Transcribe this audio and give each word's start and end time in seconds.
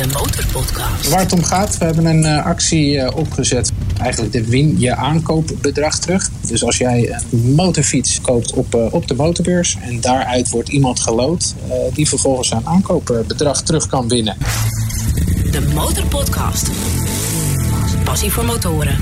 De 0.00 0.06
Motorpodcast. 0.06 1.08
Waar 1.08 1.20
het 1.20 1.32
om 1.32 1.44
gaat, 1.44 1.78
we 1.78 1.84
hebben 1.84 2.04
een 2.04 2.22
uh, 2.22 2.46
actie 2.46 2.94
uh, 2.94 3.08
opgezet. 3.16 3.72
Eigenlijk 3.98 4.32
de 4.32 4.44
win 4.44 4.78
je 4.78 4.96
aankoopbedrag 4.96 5.98
terug. 5.98 6.30
Dus 6.46 6.64
als 6.64 6.76
jij 6.76 7.20
een 7.30 7.54
motorfiets 7.54 8.20
koopt 8.20 8.52
op, 8.52 8.74
uh, 8.74 8.94
op 8.94 9.08
de 9.08 9.14
motorbeurs 9.14 9.76
en 9.82 10.00
daaruit 10.00 10.48
wordt 10.48 10.68
iemand 10.68 11.00
gelood, 11.00 11.54
die 11.92 12.08
vervolgens 12.08 12.48
zijn 12.48 12.66
aankoopbedrag 12.66 13.62
terug 13.62 13.86
kan 13.86 14.08
winnen. 14.08 14.36
De 15.50 15.70
Motorpodcast. 15.74 16.70
Passie 18.04 18.32
voor 18.32 18.44
motoren 18.44 18.98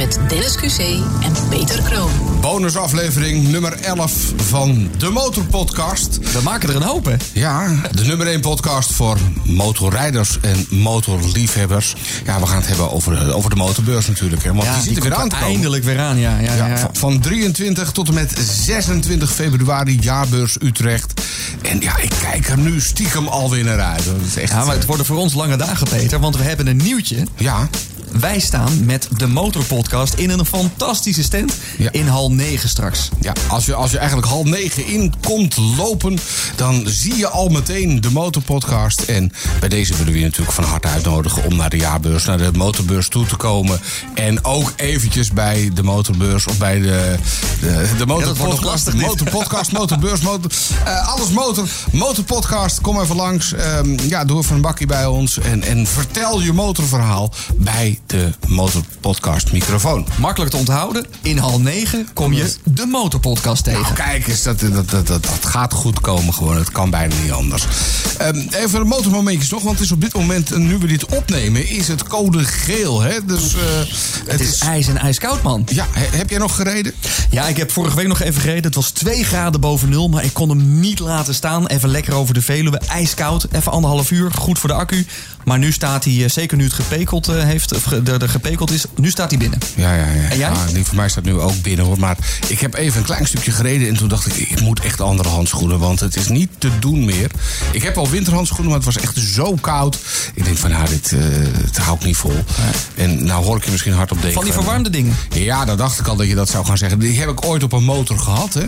met 0.00 0.18
Dennis 0.28 0.56
QC 0.56 0.78
en 1.22 1.48
Peter 1.48 1.82
Kroon. 1.82 2.10
Bonusaflevering 2.40 3.48
nummer 3.48 3.72
11 3.72 4.32
van 4.36 4.90
de 4.98 5.10
Motorpodcast. 5.10 6.18
We 6.32 6.40
maken 6.42 6.68
er 6.68 6.76
een 6.76 6.82
hoop, 6.82 7.04
hè? 7.04 7.14
Ja, 7.32 7.80
de 7.90 8.04
nummer 8.04 8.26
1 8.26 8.40
podcast 8.40 8.92
voor 8.92 9.18
motorrijders 9.44 10.38
en 10.40 10.66
motorliefhebbers. 10.68 11.94
Ja, 12.24 12.40
we 12.40 12.46
gaan 12.46 12.56
het 12.56 12.66
hebben 12.66 12.90
over, 12.90 13.34
over 13.34 13.50
de 13.50 13.56
motorbeurs 13.56 14.06
natuurlijk. 14.06 14.44
Hè, 14.44 14.52
want 14.52 14.64
ja, 14.64 14.74
die 14.74 14.82
zit 14.82 14.96
er 14.96 15.02
weer 15.02 15.14
aan 15.14 15.28
te 15.28 15.34
komen. 15.34 15.50
Eindelijk 15.50 15.84
weer 15.84 16.00
aan, 16.00 16.18
ja. 16.18 16.38
ja, 16.38 16.54
ja, 16.54 16.66
ja. 16.66 16.90
Van 16.92 17.20
23 17.20 17.90
tot 17.90 18.08
en 18.08 18.14
met 18.14 18.38
26 18.64 19.32
februari, 19.32 19.98
jaarbeurs 20.00 20.56
Utrecht. 20.62 21.22
En 21.62 21.80
ja, 21.80 21.96
ik 21.98 22.12
kijk 22.20 22.48
er 22.48 22.58
nu 22.58 22.80
stiekem 22.80 23.26
alweer 23.26 23.64
naar 23.64 23.80
uit. 23.80 24.04
Dat 24.04 24.26
is 24.26 24.36
echt, 24.36 24.52
ja, 24.52 24.64
maar 24.64 24.74
het 24.74 24.86
worden 24.86 25.06
voor 25.06 25.16
ons 25.16 25.34
lange 25.34 25.56
dagen, 25.56 25.88
Peter. 25.88 26.20
Want 26.20 26.36
we 26.36 26.42
hebben 26.42 26.66
een 26.66 26.76
nieuwtje. 26.76 27.26
Ja. 27.36 27.68
Wij 28.20 28.38
staan 28.40 28.84
met 28.84 29.08
de 29.16 29.26
Motorpodcast 29.26 30.14
in 30.14 30.30
een 30.30 30.46
fantastische 30.46 31.22
stand 31.22 31.52
Ja. 31.78 31.92
in 31.92 32.06
hal 32.06 32.32
9 32.32 32.68
straks. 32.68 33.08
Ja, 33.20 33.32
als 33.48 33.66
je, 33.66 33.74
als 33.74 33.90
je 33.90 33.98
eigenlijk 33.98 34.28
half 34.28 34.44
negen 34.44 34.86
in 34.86 35.14
komt 35.26 35.56
lopen, 35.76 36.18
dan 36.56 36.82
zie 36.86 37.16
je 37.16 37.28
al 37.28 37.48
meteen 37.48 38.00
de 38.00 38.10
Motorpodcast. 38.10 39.00
En 39.00 39.32
bij 39.60 39.68
deze 39.68 39.96
willen 39.96 40.12
we 40.12 40.18
je 40.18 40.24
natuurlijk 40.24 40.52
van 40.52 40.64
harte 40.64 40.88
uitnodigen 40.88 41.44
om 41.44 41.56
naar 41.56 41.70
de 41.70 41.76
jaarbeurs, 41.76 42.24
naar 42.24 42.38
de 42.38 42.50
motorbeurs 42.52 43.08
toe 43.08 43.26
te 43.26 43.36
komen. 43.36 43.80
En 44.14 44.44
ook 44.44 44.72
eventjes 44.76 45.30
bij 45.32 45.70
de 45.74 45.82
motorbeurs 45.82 46.46
of 46.46 46.58
bij 46.58 46.80
de, 46.80 47.14
de, 47.60 47.88
de 47.96 47.96
dat 47.96 48.06
wordt 48.06 48.24
nog 48.24 48.36
Motorpodcast. 48.38 48.64
lastig, 48.64 48.94
motorpodcast, 48.94 49.72
motorbeurs, 49.72 50.20
motor, 50.20 50.50
eh, 50.84 51.08
alles 51.08 51.28
motor. 51.28 51.68
Motorpodcast, 51.92 52.80
kom 52.80 53.00
even 53.00 53.16
langs. 53.16 53.52
Ehm, 53.52 53.98
ja, 54.08 54.24
doe 54.24 54.38
even 54.38 54.54
een 54.54 54.60
bakje 54.60 54.86
bij 54.86 55.06
ons. 55.06 55.38
En, 55.38 55.62
en 55.62 55.86
vertel 55.86 56.40
je 56.40 56.52
motorverhaal 56.52 57.32
bij 57.56 57.98
de 58.10 58.30
Motorpodcast 58.48 59.52
microfoon. 59.52 60.06
Makkelijk 60.18 60.50
te 60.50 60.56
onthouden. 60.56 61.06
In 61.22 61.38
hal 61.38 61.60
9 61.60 62.08
kom 62.12 62.32
je 62.32 62.54
de 62.64 62.86
Motorpodcast 62.86 63.64
tegen. 63.64 63.82
Nou, 63.82 63.94
kijk 63.94 64.28
eens, 64.28 64.42
dat, 64.42 64.60
dat, 64.60 64.90
dat, 64.90 65.06
dat, 65.06 65.28
gaat 65.44 65.72
goed 65.72 66.00
komen 66.00 66.34
gewoon. 66.34 66.56
Het 66.56 66.70
kan 66.72 66.90
bijna 66.90 67.14
niet 67.22 67.32
anders. 67.32 67.64
Ehm, 68.18 68.36
even 68.36 68.78
de 68.78 68.84
motormomentjes 68.84 69.50
nog, 69.50 69.62
want 69.62 69.74
het 69.74 69.84
is 69.84 69.92
op 69.92 70.00
dit 70.00 70.14
moment, 70.14 70.52
eh, 70.52 70.58
nu 70.58 70.78
we 70.78 70.86
dit 70.86 71.06
opnemen, 71.06 71.68
is 71.68 71.88
het 71.88 72.02
code 72.02 72.44
geel. 72.44 73.00
Hè? 73.00 73.24
Dus 73.26 73.54
eh, 73.54 73.60
het 74.26 74.40
is 74.40 74.58
ijs 74.58 74.88
en 74.88 74.96
ijskoud, 74.98 75.42
man. 75.42 75.62
Ja, 75.72 75.86
he- 75.90 76.16
heb 76.16 76.30
jij 76.30 76.38
nog 76.38 76.54
gereden? 76.56 76.92
Ja, 77.30 77.46
ik 77.48 77.56
heb 77.56 77.70
vorige 77.72 77.96
week 77.96 78.06
nog 78.06 78.20
even 78.20 78.40
gereden. 78.40 78.64
Het 78.64 78.74
was 78.74 78.90
2 78.90 79.24
graden 79.24 79.60
boven 79.60 79.88
nul, 79.88 80.08
maar 80.08 80.24
ik 80.24 80.32
kon 80.32 80.48
hem 80.48 80.80
niet 80.80 80.98
laten 80.98 81.34
staan. 81.34 81.66
Even 81.66 81.88
lekker 81.88 82.14
over 82.14 82.34
de 82.34 82.42
Veluwe. 82.42 82.78
Ijskoud, 82.78 83.46
even 83.50 83.72
anderhalf 83.72 84.10
uur. 84.10 84.32
Goed 84.32 84.58
voor 84.58 84.68
de 84.68 84.74
accu. 84.74 85.06
Maar 85.44 85.58
nu 85.58 85.72
staat 85.72 86.04
hij, 86.04 86.24
eh, 86.24 86.30
zeker 86.30 86.56
nu 86.56 86.64
het 86.64 86.72
gepekeld 86.72 87.26
heeft, 87.26 87.74
of 87.74 87.84
ge- 88.04 88.12
de, 88.12 88.18
de 88.18 88.28
gepekeld 88.28 88.70
is, 88.70 88.84
nu 88.96 89.10
staat 89.10 89.30
hij 89.30 89.38
binnen. 89.38 89.58
Ja, 89.74 89.94
ja, 89.94 90.06
ja. 90.06 90.28
En 90.28 90.38
jij? 90.38 90.50
Ja, 90.50 90.66
die 90.72 90.84
voor 90.84 90.96
mij 90.96 91.08
staat 91.08 91.24
nu 91.24 91.34
ook 91.34 91.62
binnen 91.62 91.84
hoor. 91.84 91.98
Maar 91.98 92.16
ik 92.48 92.60
heb 92.60 92.74
even 92.74 92.98
een 92.98 93.04
klein 93.04 93.26
stukje 93.26 93.50
gereden 93.50 93.88
en 93.88 93.96
toen 93.96 94.08
dacht 94.08 94.26
ik, 94.26 94.34
ik 94.50 94.60
moet 94.60 94.80
echt 94.80 95.00
andere 95.00 95.28
handschoenen. 95.28 95.78
Want 95.78 96.00
het 96.00 96.16
is 96.16 96.28
niet 96.28 96.50
te 96.58 96.70
doen 96.78 97.04
meer. 97.04 97.30
Ik 97.72 97.82
heb 97.82 97.96
al 97.98 98.08
winterhandschoenen, 98.08 98.66
maar 98.68 98.76
het 98.76 98.94
was 98.94 98.98
echt 98.98 99.16
zo 99.18 99.54
koud. 99.60 99.98
Ik 100.34 100.44
denk 100.44 100.56
van, 100.56 100.70
nou, 100.70 100.88
dit, 100.88 101.12
eh 101.12 101.18
het 101.64 101.76
hou 101.78 101.96
ik 101.98 102.04
niet 102.04 102.16
vol. 102.16 102.44
En 102.94 103.24
nou 103.24 103.44
hoor 103.44 103.56
ik 103.56 103.64
je 103.64 103.70
misschien 103.70 103.92
hard 103.92 104.10
op 104.10 104.16
denken. 104.16 104.34
Van 104.34 104.44
die 104.44 104.52
verwarmde 104.52 104.90
dingen. 104.90 105.16
Ja, 105.30 105.64
dat 105.64 105.78
dacht 105.78 105.98
ik 106.00 106.06
al 106.06 106.16
dat 106.16 106.26
je 106.28 106.34
dat 106.34 106.48
zou 106.48 106.64
gaan 106.66 106.78
zeggen. 106.78 106.98
Die 106.98 107.18
heb 107.20 107.28
ik 107.28 107.44
ooit 107.44 107.62
op 107.62 107.72
een 107.72 107.84
motor 107.84 108.18
gehad. 108.18 108.54
Hè. 108.54 108.64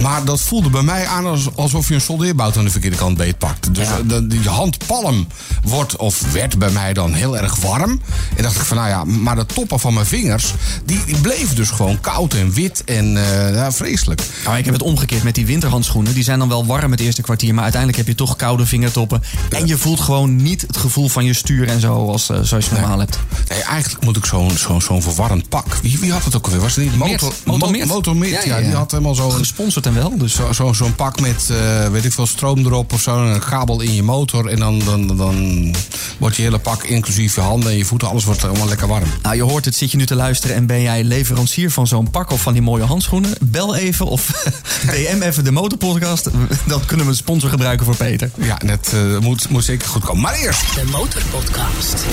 Maar 0.00 0.24
dat 0.24 0.40
voelde 0.40 0.70
bij 0.70 0.82
mij 0.82 1.06
aan 1.06 1.26
als, 1.26 1.48
alsof 1.56 1.88
je 1.88 1.94
een 1.94 2.00
soldeerbout 2.00 2.56
aan 2.56 2.64
de 2.64 2.70
verkeerde 2.70 2.96
kant 2.96 3.16
beetpakt. 3.16 3.74
Dus 3.74 3.88
de, 4.06 4.26
de, 4.26 4.40
je 4.42 4.48
handpalm 4.48 5.26
wordt 5.62 5.96
of 5.96 6.32
werd 6.32 6.58
bij 6.58 6.70
mij 6.70 6.92
dan 6.92 7.12
heel 7.12 7.38
erg 7.38 7.56
warm. 7.56 8.00
En 8.36 8.42
dacht 8.42 8.56
ik 8.56 8.62
van, 8.74 8.82
nou 8.82 8.88
ja, 8.88 9.04
maar 9.20 9.36
de 9.36 9.46
toppen 9.46 9.80
van 9.80 9.94
mijn 9.94 10.06
vingers... 10.06 10.54
die, 10.84 11.00
die 11.06 11.16
bleven 11.20 11.56
dus 11.56 11.70
gewoon 11.70 12.00
koud 12.00 12.34
en 12.34 12.52
wit 12.52 12.84
en 12.84 13.16
eh, 13.16 13.54
ja, 13.54 13.72
vreselijk. 13.72 14.22
Nou, 14.44 14.56
ik 14.58 14.64
heb 14.64 14.74
het 14.74 14.82
omgekeerd 14.82 15.22
met 15.22 15.34
die 15.34 15.46
winterhandschoenen. 15.46 16.14
Die 16.14 16.22
zijn 16.24 16.38
dan 16.38 16.48
wel 16.48 16.66
warm 16.66 16.90
het 16.90 17.00
eerste 17.00 17.22
kwartier, 17.22 17.54
maar 17.54 17.62
uiteindelijk 17.62 18.00
heb 18.02 18.08
je 18.08 18.14
toch 18.24 18.36
koude 18.36 18.66
vingertoppen. 18.66 19.22
En 19.50 19.66
je 19.66 19.76
voelt 19.78 20.00
gewoon 20.00 20.36
niet 20.36 20.60
het 20.60 20.76
gevoel 20.76 21.08
van 21.08 21.24
je 21.24 21.34
stuur 21.34 21.68
en 21.68 21.80
zo 21.80 22.08
als, 22.08 22.30
eh, 22.30 22.38
zoals 22.42 22.64
je 22.66 22.72
normaal 22.72 22.98
hebt. 22.98 23.18
Nee, 23.48 23.62
eigenlijk 23.62 24.04
moet 24.04 24.16
ik 24.16 24.24
zo'n 24.24 24.50
zo'n 24.50 24.82
zo'n 24.82 25.02
verwarrend 25.02 25.48
pak. 25.48 25.66
Wie, 25.82 25.98
wie 25.98 26.12
had 26.12 26.24
het 26.24 26.36
ook 26.36 26.44
alweer? 26.44 26.60
Was 26.60 26.76
het 26.76 26.84
niet 26.84 26.96
Motor. 26.96 27.32
Motor 27.44 27.86
Motor 27.86 28.16
Meert, 28.16 28.44
ja, 28.44 28.60
Die 28.60 28.70
had 28.74 28.90
helemaal 28.90 29.14
zo'n... 29.14 29.32
Gesponsord 29.32 29.86
en 29.86 29.94
wel, 29.94 30.18
dus... 30.18 30.34
Zo- 30.34 30.52
zo- 30.52 30.72
Zo'n 30.72 30.94
pak 30.94 31.20
met, 31.20 31.50
eh, 31.50 31.88
weet 31.88 32.04
ik 32.04 32.12
veel, 32.12 32.26
stroom 32.26 32.58
erop 32.58 32.92
of 32.92 33.00
zo. 33.00 33.16
En 33.26 33.34
een 33.34 33.40
kabel 33.44 33.80
in 33.80 33.94
je 33.94 34.02
motor. 34.02 34.46
En 34.48 34.58
dan, 34.58 34.78
dan, 34.84 35.16
dan 35.16 35.74
wordt 36.18 36.36
je 36.36 36.42
hele 36.42 36.58
pak, 36.58 36.82
inclusief 36.82 37.34
je 37.34 37.40
handen 37.40 37.70
en 37.70 37.76
je 37.76 37.84
voeten, 37.84 38.08
alles 38.08 38.24
wordt 38.24 38.44
helemaal 38.62 38.88
lekker 38.88 39.10
warm. 39.10 39.20
Nou, 39.22 39.36
je 39.36 39.42
hoort 39.42 39.64
het, 39.64 39.74
zit 39.74 39.90
je 39.90 39.96
nu 39.96 40.06
te 40.06 40.14
luisteren 40.14 40.56
en 40.56 40.66
ben 40.66 40.82
jij 40.82 41.04
leverancier 41.04 41.70
van 41.70 41.86
zo'n 41.86 42.10
pak 42.10 42.30
of 42.30 42.40
van 42.40 42.52
die 42.52 42.62
mooie 42.62 42.84
handschoenen? 42.84 43.30
Bel 43.40 43.76
even 43.76 44.06
of 44.06 44.26
DM 44.90 45.22
even 45.22 45.44
de 45.44 45.50
Motorpodcast. 45.50 46.28
Dan 46.66 46.84
kunnen 46.86 47.06
we 47.06 47.12
een 47.12 47.18
sponsor 47.18 47.50
gebruiken 47.50 47.86
voor 47.86 47.96
Peter. 47.96 48.30
Ja, 48.38 48.56
dat 48.66 48.92
eh, 48.92 49.18
moet, 49.18 49.48
moet 49.48 49.64
zeker 49.64 49.88
goed 49.88 50.04
komen. 50.04 50.22
Maar 50.22 50.34
eerst, 50.34 50.74
De 50.74 50.84
Motorpodcast. 50.84 52.04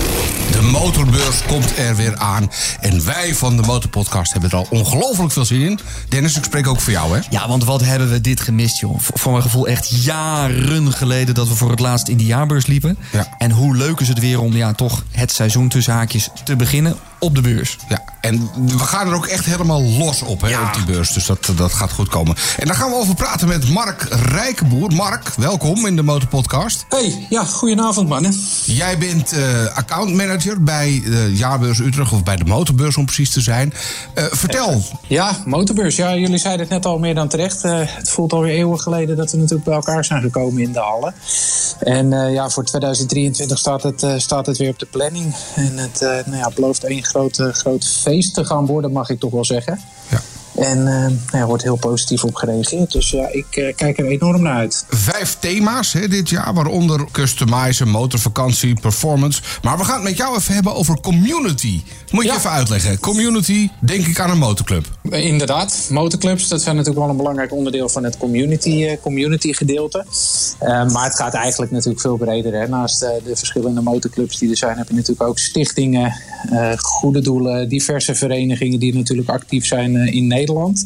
de 0.52 0.62
motorbeurs 0.62 1.44
komt 1.48 1.78
er 1.78 1.96
weer 1.96 2.18
aan. 2.18 2.52
En 2.80 3.06
wij 3.06 3.36
van 3.36 3.56
de 3.56 3.62
Motorpodcast 3.62 4.32
hebben 4.32 4.50
er 4.50 4.58
al 4.58 4.68
ongelooflijk 4.70 5.32
veel 5.32 5.46
zin 5.46 5.62
in. 5.62 5.80
Dennis, 6.10 6.38
ik 6.38 6.44
spreek 6.44 6.68
ook 6.68 6.80
voor 6.80 6.94
jou, 6.94 7.16
hè? 7.18 7.22
Ja, 7.30 7.48
want 7.48 7.64
wat 7.64 7.82
hebben 7.82 8.10
we 8.12 8.22
dit 8.22 8.40
gemist, 8.40 8.80
joh. 8.80 9.00
Voor 9.00 9.20
voor 9.20 9.32
mijn 9.32 9.44
gevoel 9.44 9.68
echt 9.68 10.04
jaren 10.04 10.94
geleden 10.94 11.36
dat 11.36 11.48
we 11.48 11.56
voor 11.56 11.70
het 11.70 11.80
laatst 11.80 12.08
in 12.08 12.18
die 12.18 12.28
jaarbeurs 12.28 12.66
liepen. 12.66 12.98
Ja. 13.12 13.36
En 13.38 13.52
hoe 13.52 13.76
leuk 13.76 14.00
is 14.00 14.08
het 14.08 14.20
weer 14.20 14.42
om 14.42 14.56
ja, 14.56 14.74
toch 14.74 15.04
het 15.12 15.32
seizoen 15.32 15.70
tussen 15.70 15.94
haakjes 15.94 16.29
te 16.44 16.56
beginnen 16.56 16.96
op 17.20 17.36
de 17.36 17.42
beurs. 17.42 17.78
Ja, 17.88 18.04
en 18.22 18.50
we 18.66 18.80
gaan 18.80 19.08
er 19.08 19.16
ook 19.16 19.26
echt 19.26 19.46
helemaal 19.46 19.84
los 19.84 20.22
op, 20.22 20.42
hè, 20.42 20.62
op 20.62 20.74
die 20.74 20.86
beurs. 20.86 21.14
Dus 21.14 21.26
dat, 21.26 21.52
dat 21.56 21.74
gaat 21.74 21.92
goed 21.92 22.10
komen. 22.10 22.36
En 22.58 22.68
daar 22.68 22.76
gaan 22.76 22.90
we 22.90 22.96
over 22.96 23.16
praten 23.16 23.48
met 23.48 23.70
Mark 23.70 24.08
Rijkenboer. 24.10 24.94
Mark, 24.94 25.30
welkom 25.38 25.86
in 25.86 25.96
de 25.96 26.04
Motorpodcast. 26.04 26.86
Hey, 26.90 27.26
ja, 27.30 27.44
goedenavond 27.46 28.10
mannen. 28.10 28.34
Jij 28.66 28.98
bent 28.98 29.32
eh 29.32 29.76
accountmanager 29.76 30.64
bij 30.64 31.02
de 31.06 31.32
Jaarbeurs 31.36 31.80
Utrecht, 31.80 32.12
of 32.12 32.24
bij 32.24 32.36
de 32.36 32.46
Motorbeurs 32.46 32.98
om 32.98 33.06
precies 33.06 33.30
te 33.30 33.42
zijn. 33.42 33.74
Eh, 34.14 34.24
vertel. 34.30 34.84
Ja, 35.08 35.38
motorbeurs. 35.46 35.96
Ja, 35.96 36.16
jullie 36.16 36.38
zeiden 36.38 36.62
het 36.62 36.70
net 36.70 36.86
al 36.86 37.00
meer 37.00 37.16
dan 37.16 37.28
terecht. 37.28 37.64
Eh, 37.64 37.80
het 37.84 38.10
voelt 38.10 38.34
alweer 38.34 38.54
eeuwen 38.54 38.80
geleden 38.80 39.18
dat 39.18 39.32
we 39.32 39.38
natuurlijk 39.38 39.66
bij 39.66 39.76
elkaar 39.76 40.06
zijn 40.06 40.22
gekomen 40.22 40.62
in 40.62 40.72
de 40.72 40.80
hallen. 40.80 41.14
En 41.80 42.14
eh, 42.14 42.34
ja, 42.34 42.50
voor 42.50 42.64
2023 42.64 43.58
staat 43.58 43.84
het, 43.84 44.04
eh, 44.04 44.18
staat 44.18 44.46
het 44.46 44.58
weer 44.58 44.70
op 44.70 44.80
de 44.80 44.86
planning. 44.86 45.36
En 45.56 45.78
het 45.78 46.02
eh, 46.02 46.10
nou 46.26 46.38
ja, 46.38 46.52
belooft 46.56 46.84
één 46.84 47.04
groot, 47.10 47.40
eh, 47.40 47.48
groot 47.54 47.88
feest 48.02 48.34
te 48.34 48.46
gaan 48.46 48.66
worden, 48.66 48.92
mag 48.92 49.10
ik 49.10 49.20
toch 49.20 49.32
wel 49.32 49.46
zeggen. 49.46 49.80
Ja. 50.10 50.22
En 50.56 50.84
ja, 51.32 51.38
er 51.40 51.46
wordt 51.48 51.64
heel 51.64 51.76
positief 51.76 52.24
op 52.24 52.36
gereageerd. 52.36 52.92
Dus 52.92 53.10
ja, 53.10 53.28
ik 53.32 53.46
eh, 53.50 53.76
kijk 53.76 54.00
er 54.00 54.06
enorm 54.06 54.42
naar 54.42 54.56
uit. 54.56 54.86
Vijf 54.90 55.38
thema's 55.40 55.94
hè, 55.94 56.08
dit 56.08 56.30
jaar, 56.30 56.54
waaronder 56.54 57.06
customizen, 57.12 57.88
motorvakantie, 57.90 58.80
performance. 58.82 59.42
Maar 59.62 59.78
we 59.78 59.84
gaan 59.84 59.96
het 59.96 60.04
met 60.04 60.18
jou 60.18 60.38
even 60.38 60.54
hebben 60.54 60.76
over 60.76 61.00
community. 61.02 61.82
Moet 62.12 62.24
je 62.24 62.30
Ja. 62.30 62.38
even 62.38 62.50
uitleggen. 62.50 63.00
Community, 63.00 63.70
denk 63.80 64.06
ik 64.06 64.20
aan 64.20 64.30
een 64.30 64.38
motorclub. 64.38 64.86
Eh, 65.12 65.26
Inderdaad, 65.26 65.88
motorclubs, 65.92 66.48
dat 66.48 66.62
zijn 66.62 66.76
natuurlijk 66.76 67.02
wel 67.02 67.10
een 67.10 67.18
belangrijk 67.18 67.54
onderdeel 67.54 67.90
van 67.90 68.04
het 68.04 68.18
community, 68.18 68.84
eh, 68.84 69.02
community 69.02 69.54
gedeelte. 69.54 70.06
Eh, 70.60 70.90
maar 70.92 71.04
het 71.04 71.16
gaat 71.16 71.34
eigenlijk 71.34 71.72
natuurlijk 71.72 72.02
veel 72.02 72.18
breder. 72.18 72.54
Hè. 72.54 72.68
Naast 72.68 73.00
de 73.00 73.36
verschillende 73.36 73.82
motorclubs 73.82 74.38
die 74.38 74.50
er 74.50 74.58
zijn, 74.58 74.78
heb 74.78 74.88
je 74.88 74.94
natuurlijk 74.94 75.30
ook 75.30 75.40
stichtingen, 75.40 76.14
goede 76.78 77.22
doelen, 77.22 77.70
diverse 77.70 78.16
verenigingen 78.16 78.80
die 78.80 78.96
natuurlijk 78.96 79.30
actief 79.30 79.66
zijn 79.66 79.96
in 79.96 80.28
Nederland. 80.28 80.84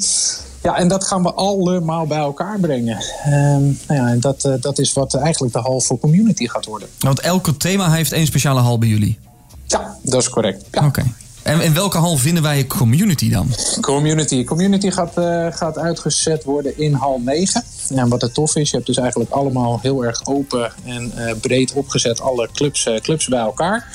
Ja, 0.63 0.77
en 0.77 0.87
dat 0.87 1.03
gaan 1.03 1.23
we 1.23 1.33
allemaal 1.33 2.07
bij 2.07 2.17
elkaar 2.17 2.59
brengen. 2.59 2.97
Ehm, 3.23 3.63
nou 3.63 3.75
ja, 3.87 4.07
en 4.07 4.19
dat, 4.19 4.49
dat 4.59 4.79
is 4.79 4.93
wat 4.93 5.13
eigenlijk 5.13 5.53
de 5.53 5.59
hal 5.59 5.81
voor 5.81 5.99
community 5.99 6.47
gaat 6.47 6.65
worden. 6.65 6.87
Want 6.99 7.19
elke 7.19 7.57
thema 7.57 7.91
heeft 7.91 8.11
één 8.11 8.25
speciale 8.25 8.59
hal 8.59 8.77
bij 8.77 8.87
jullie. 8.89 9.19
Ja, 9.65 9.97
dat 10.01 10.21
is 10.21 10.29
correct. 10.29 10.65
Ja. 10.71 10.85
Oké. 10.85 11.03
En 11.43 11.61
in 11.61 11.73
welke 11.73 11.97
hal 11.97 12.17
vinden 12.17 12.43
wij 12.43 12.65
community 12.65 13.29
dan? 13.29 13.47
Community. 13.81 14.43
Community 14.43 14.91
gaat, 14.91 15.17
eh, 15.17 15.47
gaat 15.49 15.77
uitgezet 15.77 16.43
worden 16.43 16.77
in 16.77 16.93
hal 16.93 17.19
9. 17.19 17.63
En 17.89 18.09
wat 18.09 18.21
het 18.21 18.33
tof 18.33 18.55
is, 18.55 18.69
je 18.69 18.75
hebt 18.75 18.87
dus 18.87 18.97
eigenlijk 18.97 19.31
allemaal 19.31 19.79
heel 19.81 20.05
erg 20.05 20.25
open 20.25 20.71
en 20.83 21.11
eh, 21.15 21.33
breed 21.41 21.73
opgezet 21.73 22.21
alle 22.21 22.49
clubs, 22.53 22.85
eh, 22.85 22.95
clubs 22.95 23.27
bij 23.27 23.39
elkaar. 23.39 23.87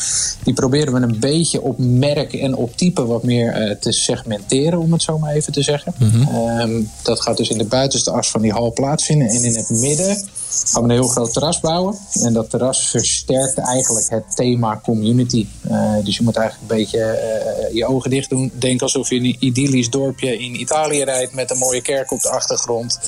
Die 0.43 0.55
proberen 0.55 0.93
we 0.93 1.01
een 1.01 1.21
beetje 1.21 1.61
op 1.61 1.79
merk 1.79 2.33
en 2.33 2.55
op 2.55 2.77
type 2.77 3.07
wat 3.07 3.23
meer 3.23 3.77
te 3.81 3.93
segmenteren, 3.93 4.79
om 4.79 4.93
het 4.93 5.03
zo 5.03 5.19
maar 5.19 5.35
even 5.35 5.53
te 5.53 5.63
zeggen. 5.63 5.95
Ehm, 6.01 6.83
dat 7.03 7.21
gaat 7.21 7.37
dus 7.37 7.49
in 7.49 7.59
de 7.59 7.65
buitenste 7.65 8.11
as 8.11 8.31
van 8.31 8.41
die 8.41 8.53
hal 8.53 8.73
plaatsvinden. 8.73 9.29
En 9.29 9.45
in 9.45 9.55
het 9.55 9.71
midden 9.71 10.29
gaan 10.51 10.83
we 10.83 10.89
een 10.89 10.95
heel 10.95 11.09
groot 11.09 11.33
terras 11.33 11.61
bouwen. 11.61 11.97
En 12.23 12.33
dat 12.33 12.51
terras 12.51 12.89
versterkt 12.89 13.59
eigenlijk 13.59 14.11
het 14.11 14.37
thema 14.37 14.81
community. 14.83 15.47
Uh, 15.71 15.93
dus 16.05 16.17
je 16.17 16.23
moet 16.23 16.37
eigenlijk 16.37 16.71
een 16.71 16.77
beetje 16.79 16.99
uh, 16.99 17.75
je 17.75 17.87
ogen 17.87 18.11
dicht 18.11 18.31
doen. 18.31 18.53
Denk 18.55 18.83
alsof 18.83 19.09
je 19.11 19.17
in 19.17 19.25
een 19.25 19.37
idyllisch 19.39 19.91
dorpje 19.91 20.39
in 20.39 20.61
Italië 20.61 21.03
rijdt 21.03 21.35
met 21.35 21.51
een 21.51 21.59
mooie 21.59 21.83
kerk 21.83 22.13
op 22.13 22.21
de 22.21 22.31
achtergrond. 22.31 22.99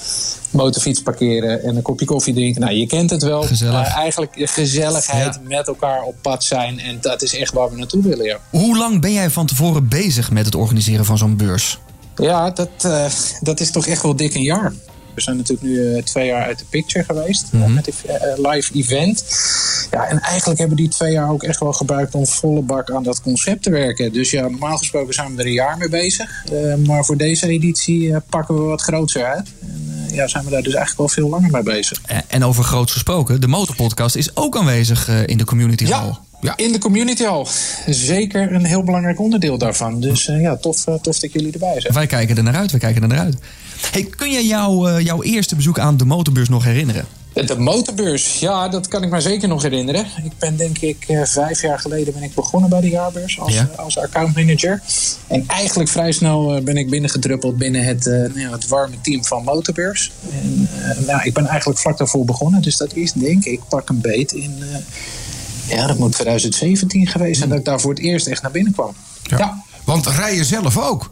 Motorfiets 0.51 1.03
parkeren 1.03 1.63
en 1.63 1.77
een 1.77 1.83
kopje 1.83 2.07
koffie 2.07 2.35
drinken. 2.35 2.61
Nou, 2.61 2.75
je 2.75 2.87
kent 2.87 3.11
het 3.11 3.23
wel. 3.23 3.43
Gezellig. 3.43 3.89
Uh, 3.89 3.97
eigenlijk 3.97 4.33
gezelligheid 4.35 5.35
ja. 5.35 5.41
met 5.57 5.69
elkaar 5.69 6.03
op 6.03 6.15
pad 6.23 6.45
zijn. 6.45 6.79
En 6.79 6.99
dat 7.01 7.23
is 7.23 7.37
echt 7.37 7.53
waar 7.53 7.71
we 7.71 7.77
naartoe 7.77 8.03
willen, 8.03 8.25
ja. 8.25 8.39
Hoe 8.51 8.77
lang 8.77 9.01
ben 9.01 9.13
jij 9.13 9.31
van 9.31 9.47
tevoren 9.47 9.89
bezig 9.89 10.31
met 10.31 10.45
het 10.45 10.55
organiseren 10.55 11.05
van 11.05 11.19
zo'n 11.19 11.37
beurs? 11.37 11.79
Ja, 12.17 12.51
dat, 12.51 12.69
uh, 12.87 13.05
dat 13.41 13.61
is 13.61 13.71
toch 13.71 13.87
echt 13.87 14.03
wel 14.03 14.17
dik 14.17 14.35
een 14.35 14.43
jaar. 14.43 14.73
We 15.15 15.21
zijn 15.21 15.37
natuurlijk 15.37 15.69
nu 15.69 15.75
uh, 15.75 16.03
twee 16.03 16.27
jaar 16.27 16.45
uit 16.45 16.59
de 16.59 16.65
picture 16.69 17.05
geweest 17.05 17.53
mm 17.53 17.62
-hmm. 17.62 17.75
met 17.75 17.85
die 17.85 17.95
uh, 18.07 18.51
live 18.51 18.75
event. 18.75 19.25
Ja, 19.91 20.07
en 20.07 20.19
eigenlijk 20.21 20.59
hebben 20.59 20.77
die 20.77 20.89
twee 20.89 21.12
jaar 21.12 21.31
ook 21.31 21.43
echt 21.43 21.61
wel 21.61 21.73
gebruikt 21.73 22.15
om 22.15 22.27
volle 22.27 22.62
bak 22.62 22.91
aan 22.91 23.03
dat 23.03 23.23
concept 23.23 23.62
te 23.62 23.71
werken. 23.71 24.12
Dus 24.12 24.31
ja, 24.31 24.49
normaal 24.49 24.77
gesproken 24.77 25.15
zijn 25.15 25.35
we 25.35 25.41
er 25.41 25.47
een 25.47 25.53
jaar 25.53 25.77
mee 25.79 25.89
bezig. 25.89 26.45
Maar 26.87 27.05
voor 27.05 27.17
deze 27.17 27.49
editie 27.49 28.15
pakken 28.29 28.55
we 28.55 28.61
wat 28.61 28.83
groter 28.83 29.25
uit. 29.25 29.49
En 29.61 30.15
ja, 30.15 30.27
zijn 30.27 30.45
we 30.45 30.51
daar 30.51 30.62
dus 30.62 30.75
eigenlijk 30.75 30.99
wel 30.99 31.09
veel 31.09 31.29
langer 31.29 31.51
mee 31.51 31.62
bezig. 31.62 32.01
En 32.27 32.45
over 32.45 32.65
groots 32.65 32.93
gesproken, 32.93 33.41
de 33.41 33.47
Motorpodcast 33.47 34.17
is 34.17 34.37
ook 34.37 34.57
aanwezig 34.57 35.09
in 35.09 35.39
de 35.39 35.45
community 35.45 35.87
ja. 35.87 36.01
hall. 36.01 36.30
Ja. 36.41 36.57
In 36.57 36.73
de 36.73 36.79
community 36.79 37.25
hall. 37.25 37.47
Zeker 37.87 38.53
een 38.53 38.65
heel 38.65 38.83
belangrijk 38.83 39.21
onderdeel 39.21 39.59
daarvan. 39.59 40.01
Dus 40.01 40.29
uh, 40.29 40.41
ja, 40.41 40.57
tof, 40.57 40.87
uh, 40.87 40.95
tof 40.95 41.19
dat 41.19 41.33
jullie 41.33 41.53
erbij 41.53 41.81
zijn. 41.81 41.95
Wij 41.95 42.07
kijken 42.07 42.37
er 42.37 42.43
naar 42.43 42.55
uit, 42.55 42.71
wij 42.71 42.81
kijken 42.81 43.03
er 43.03 43.09
naar 43.09 43.19
uit. 43.19 43.37
Hey, 43.91 44.05
kun 44.05 44.31
je 44.31 44.47
jou, 44.47 44.91
uh, 44.91 45.01
jouw 45.01 45.23
eerste 45.23 45.57
bezoek 45.57 45.79
aan 45.79 45.97
de 45.97 46.05
motorbeurs 46.05 46.49
nog 46.49 46.65
herinneren? 46.65 47.05
De 47.33 47.59
motorbeurs, 47.59 48.39
ja, 48.39 48.69
dat 48.69 48.89
kan 48.89 49.03
ik 49.03 49.11
me 49.11 49.21
zeker 49.21 49.49
nog 49.49 49.63
herinneren. 49.63 50.07
Ik 50.25 50.33
ben 50.39 50.57
denk 50.57 50.79
ik 50.79 51.07
vijf 51.25 51.63
jaar 51.63 51.79
geleden 51.79 52.15
ben 52.15 52.23
ik 52.23 52.35
begonnen 52.35 52.71
bij 52.71 52.81
de 52.81 52.89
jaarbeurs 52.89 53.41
als, 53.41 53.55
Ja. 53.55 53.71
als 53.77 53.99
accountmanager. 53.99 54.83
En 55.27 55.45
eigenlijk 55.47 55.91
vrij 55.91 56.13
snel 56.13 56.63
ben 56.63 56.77
ik 56.77 56.91
binnengedruppeld 56.91 57.57
binnen 57.57 57.85
het, 57.85 58.05
nou 58.05 58.53
het 58.53 58.69
warme 58.69 59.01
team 59.03 59.25
van 59.25 59.45
motorbeurs. 59.45 60.13
En 60.33 60.69
nou, 61.07 61.21
ik 61.23 61.35
ben 61.35 61.47
eigenlijk 61.47 61.79
vlak 61.79 61.99
daarvoor 61.99 62.25
begonnen. 62.25 62.63
Dus 62.63 62.77
dat 62.77 62.95
is 62.95 63.13
denk 63.13 63.45
ik, 63.45 63.61
pak 63.69 63.89
een 63.89 64.01
beet 64.01 64.33
in 64.33 64.63
ja, 65.71 65.87
dat 65.87 65.99
moet 65.99 66.13
2017 66.13 67.07
geweest 67.07 67.39
zijn 67.39 67.49
dat 67.49 67.59
ik 67.59 67.65
daar 67.65 67.81
voor 67.81 67.91
het 67.91 68.01
eerst 68.01 68.27
echt 68.27 68.43
naar 68.43 68.51
binnen 68.51 68.73
kwam. 68.73 68.95
Ja. 69.23 69.39
ja. 69.39 69.65
Want 69.85 70.07
rij 70.07 70.35
je 70.35 70.45
zelf 70.45 70.79
ook? 70.79 71.11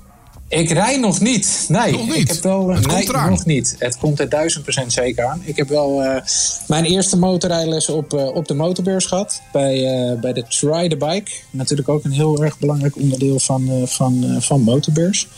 Ik 0.49 0.71
rij 0.71 0.97
nog 0.97 1.21
niet. 1.21 1.65
Nee, 1.69 1.93
nog 1.93 2.07
niet. 2.07 2.17
ik 2.17 2.29
heb 2.29 2.43
wel. 2.43 2.69
Het 2.69 2.87
nee, 2.87 2.97
komt 2.97 3.09
eraan. 3.09 3.31
nog 3.31 3.45
niet. 3.45 3.77
Het 3.79 3.99
komt 3.99 4.21
er 4.21 4.29
duizend 4.29 4.63
procent 4.63 4.93
zeker 4.93 5.25
aan. 5.25 5.43
Ik 5.45 5.57
heb 5.57 5.69
wel 5.69 6.05
uh, 6.05 6.21
mijn 6.67 6.85
eerste 6.85 7.19
motorrijles 7.19 7.89
op, 7.89 8.15
uh, 8.15 8.27
op 8.27 8.49
de 8.49 8.55
motorbeurs 8.55 9.07
gehad. 9.07 9.43
Bij, 9.53 10.11
uh, 10.11 10.21
bij 10.21 10.33
de 10.33 10.45
Try 10.49 10.89
the 10.89 10.97
Bike. 10.97 11.31
Natuurlijk 11.51 11.89
ook 11.89 12.05
een 12.05 12.13
heel 12.13 12.45
erg 12.45 12.59
belangrijk 12.59 12.97
onderdeel 12.97 13.39
van, 13.39 13.83
van, 13.87 14.37
van 14.39 14.61
motorbeurs. 14.61 15.29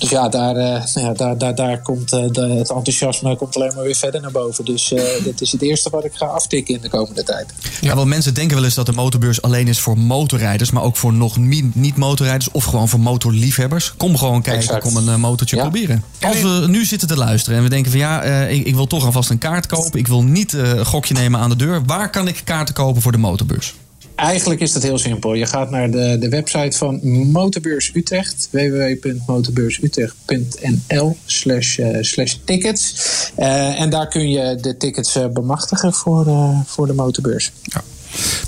Dus 0.00 0.10
ja, 0.10 0.28
daar, 0.28 0.54
nou 0.54 0.82
ja, 0.94 1.12
daar, 1.12 1.38
daar, 1.38 1.54
daar 1.54 1.82
komt 1.82 2.08
de, 2.08 2.16
het 2.58 2.70
enthousiasme 2.70 3.36
komt 3.36 3.56
alleen 3.56 3.72
maar 3.74 3.84
weer 3.84 3.94
verder 3.94 4.20
naar 4.20 4.30
boven. 4.30 4.64
Dus 4.64 4.94
dit 5.24 5.40
is 5.40 5.52
het 5.52 5.62
eerste 5.62 5.90
wat 5.90 6.04
ik 6.04 6.14
ga 6.14 6.26
aftikken 6.26 6.74
in 6.74 6.80
de 6.80 6.88
komende 6.88 7.22
tijd. 7.22 7.54
Ja, 7.80 7.94
want 7.94 8.08
mensen 8.08 8.34
denken 8.34 8.56
wel 8.56 8.64
eens 8.64 8.74
dat 8.74 8.86
de 8.86 8.92
motorbeurs 8.92 9.42
alleen 9.42 9.68
is 9.68 9.80
voor 9.80 9.98
motorrijders, 9.98 10.70
maar 10.70 10.82
ook 10.82 10.96
voor 10.96 11.12
nog 11.12 11.36
niet 11.36 11.96
motorrijders 11.96 12.50
of 12.50 12.64
gewoon 12.64 12.88
voor 12.88 13.00
motorliefhebbers. 13.00 13.94
Kom 13.96 14.16
gewoon 14.18 14.42
kijken, 14.42 14.62
Exact. 14.62 14.82
kom 14.82 14.96
een 14.96 15.04
uh, 15.04 15.16
motortje 15.16 15.56
ja. 15.56 15.62
proberen. 15.62 16.04
Als 16.20 16.40
we 16.40 16.64
nu 16.68 16.84
zitten 16.84 17.08
te 17.08 17.16
luisteren 17.16 17.58
en 17.58 17.64
we 17.64 17.70
denken 17.70 17.90
van 17.90 18.00
ja, 18.00 18.24
uh, 18.24 18.52
ik, 18.52 18.66
ik, 18.66 18.74
wil 18.74 18.86
toch 18.86 19.04
alvast 19.04 19.30
een 19.30 19.38
kaart 19.38 19.66
kopen, 19.66 19.98
ik 19.98 20.06
wil 20.06 20.22
niet 20.22 20.52
uh, 20.52 20.68
een 20.68 20.86
gokje 20.86 21.14
nemen 21.14 21.40
aan 21.40 21.50
de 21.50 21.56
deur. 21.56 21.84
Waar 21.84 22.10
kan 22.10 22.28
ik 22.28 22.40
kaarten 22.44 22.74
kopen 22.74 23.02
voor 23.02 23.12
de 23.12 23.18
motorbeurs? 23.18 23.74
Eigenlijk 24.20 24.60
is 24.60 24.72
dat 24.72 24.82
heel 24.82 24.98
simpel. 24.98 25.34
Je 25.34 25.46
gaat 25.46 25.70
naar 25.70 25.90
de, 25.90 26.16
de 26.18 26.28
website 26.28 26.76
van 26.76 27.00
Motorbeurs 27.30 27.90
Utrecht, 27.94 28.48
www.motorbeursutrecht.nl 28.50 31.16
slash, 31.24 31.78
uh, 31.78 31.98
slash 32.00 32.34
tickets. 32.44 32.94
Uh, 33.38 33.80
en 33.80 33.90
daar 33.90 34.08
kun 34.08 34.30
je 34.30 34.58
de 34.60 34.76
tickets 34.76 35.16
uh, 35.16 35.26
bemachtigen 35.26 35.92
voor, 35.92 36.26
voor 36.66 36.86
de 36.86 36.92
motorbeurs. 36.92 37.52
Ja. 37.62 37.82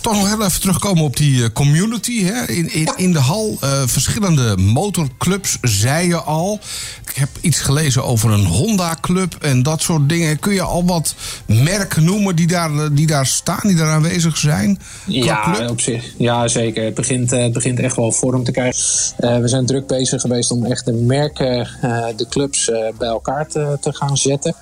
Toch 0.00 0.12
nog 0.12 0.28
heel 0.28 0.44
even 0.44 0.60
terugkomen 0.60 1.04
op 1.04 1.16
die 1.16 1.42
eh, 1.42 1.48
community. 1.52 2.24
Hè? 2.24 2.48
In, 2.48 2.72
in, 2.72 2.92
in 2.96 3.12
de 3.12 3.18
hal 3.18 3.58
uh, 3.64 3.82
verschillende 3.86 4.56
motorclubs, 4.56 5.58
zei 5.62 6.06
je 6.06 6.16
al. 6.16 6.60
Ik 7.08 7.16
heb 7.16 7.28
iets 7.40 7.60
gelezen 7.60 8.04
over 8.04 8.30
een 8.30 8.46
Honda-club 8.46 9.34
en 9.40 9.62
dat 9.62 9.82
soort 9.82 10.08
dingen. 10.08 10.38
Kun 10.38 10.52
je 10.54 10.62
al 10.62 10.84
wat 10.84 11.14
merken 11.46 12.04
noemen 12.04 12.36
die 12.36 12.46
daar, 12.46 12.94
die 12.94 13.06
daar 13.06 13.26
staan, 13.26 13.60
die 13.62 13.76
daar 13.76 13.90
aanwezig 13.90 14.36
zijn? 14.36 14.78
Ja, 15.06 15.68
op 15.68 15.80
zich. 15.80 16.12
ja, 16.18 16.48
zeker. 16.48 16.84
Het 16.84 16.94
begint, 16.94 17.30
het 17.30 17.52
begint 17.52 17.80
echt 17.80 17.96
wel 17.96 18.12
vorm 18.12 18.44
te 18.44 18.50
krijgen. 18.50 18.80
Uh, 19.20 19.38
we 19.38 19.48
zijn 19.48 19.66
druk 19.66 19.86
bezig 19.86 20.20
geweest 20.20 20.50
om 20.50 20.64
echt 20.64 20.84
de 20.84 20.92
merken, 20.92 21.68
uh, 21.84 22.06
de 22.16 22.26
clubs 22.28 22.70
bij 22.98 23.08
elkaar 23.08 23.48
te, 23.48 23.76
te 23.80 23.94
gaan 23.94 24.16
zetten. 24.16 24.54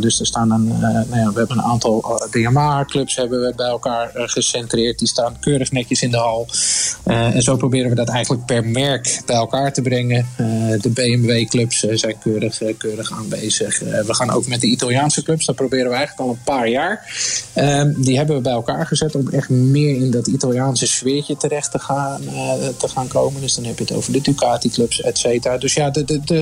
Dus 0.00 0.20
er 0.20 0.26
staan 0.26 0.50
een, 0.50 0.66
nou 0.78 1.16
ja, 1.16 1.32
we 1.32 1.38
hebben 1.38 1.58
een 1.58 1.62
aantal 1.62 2.18
de 2.30 2.40
Yamaha-clubs 2.40 3.16
hebben 3.16 3.40
we 3.40 3.52
bij 3.56 3.66
elkaar 3.66 4.10
gecentreerd. 4.14 4.98
Die 4.98 5.08
staan 5.08 5.36
keurig 5.40 5.72
netjes 5.72 6.02
in 6.02 6.10
de 6.10 6.16
hal. 6.16 6.46
En 7.04 7.42
zo 7.42 7.56
proberen 7.56 7.88
we 7.88 7.94
dat 7.94 8.08
eigenlijk 8.08 8.46
per 8.46 8.64
merk 8.64 9.22
bij 9.26 9.36
elkaar 9.36 9.72
te 9.72 9.82
brengen. 9.82 10.26
De 10.80 10.90
BMW-clubs 10.94 11.78
zijn 11.78 12.18
keurig, 12.18 12.60
keurig 12.78 13.12
aanwezig. 13.12 13.78
we 13.78 14.14
gaan 14.14 14.30
ook 14.30 14.46
met 14.46 14.60
de 14.60 14.66
Italiaanse 14.66 15.22
clubs. 15.22 15.46
Dat 15.46 15.56
proberen 15.56 15.88
we 15.88 15.94
eigenlijk 15.96 16.28
al 16.28 16.34
een 16.34 16.44
paar 16.44 16.68
jaar. 16.68 17.12
Ehm, 17.54 17.92
die 17.96 18.16
hebben 18.16 18.36
we 18.36 18.42
bij 18.42 18.52
elkaar 18.52 18.86
gezet 18.86 19.14
om 19.14 19.28
echt 19.28 19.48
meer 19.48 19.96
in 19.96 20.10
dat 20.10 20.26
Italiaanse 20.26 20.86
sfeertje 20.86 21.36
terecht 21.36 21.70
te 21.70 21.78
gaan, 21.78 22.20
te 22.76 22.88
gaan 22.88 23.08
komen. 23.08 23.40
Dus 23.40 23.54
dan 23.54 23.64
heb 23.64 23.78
je 23.78 23.84
het 23.84 23.92
over 23.92 24.12
de 24.12 24.20
Ducati-clubs, 24.20 25.00
et 25.00 25.18
cetera. 25.18 25.58
Dus 25.58 25.74
ja, 25.74 25.92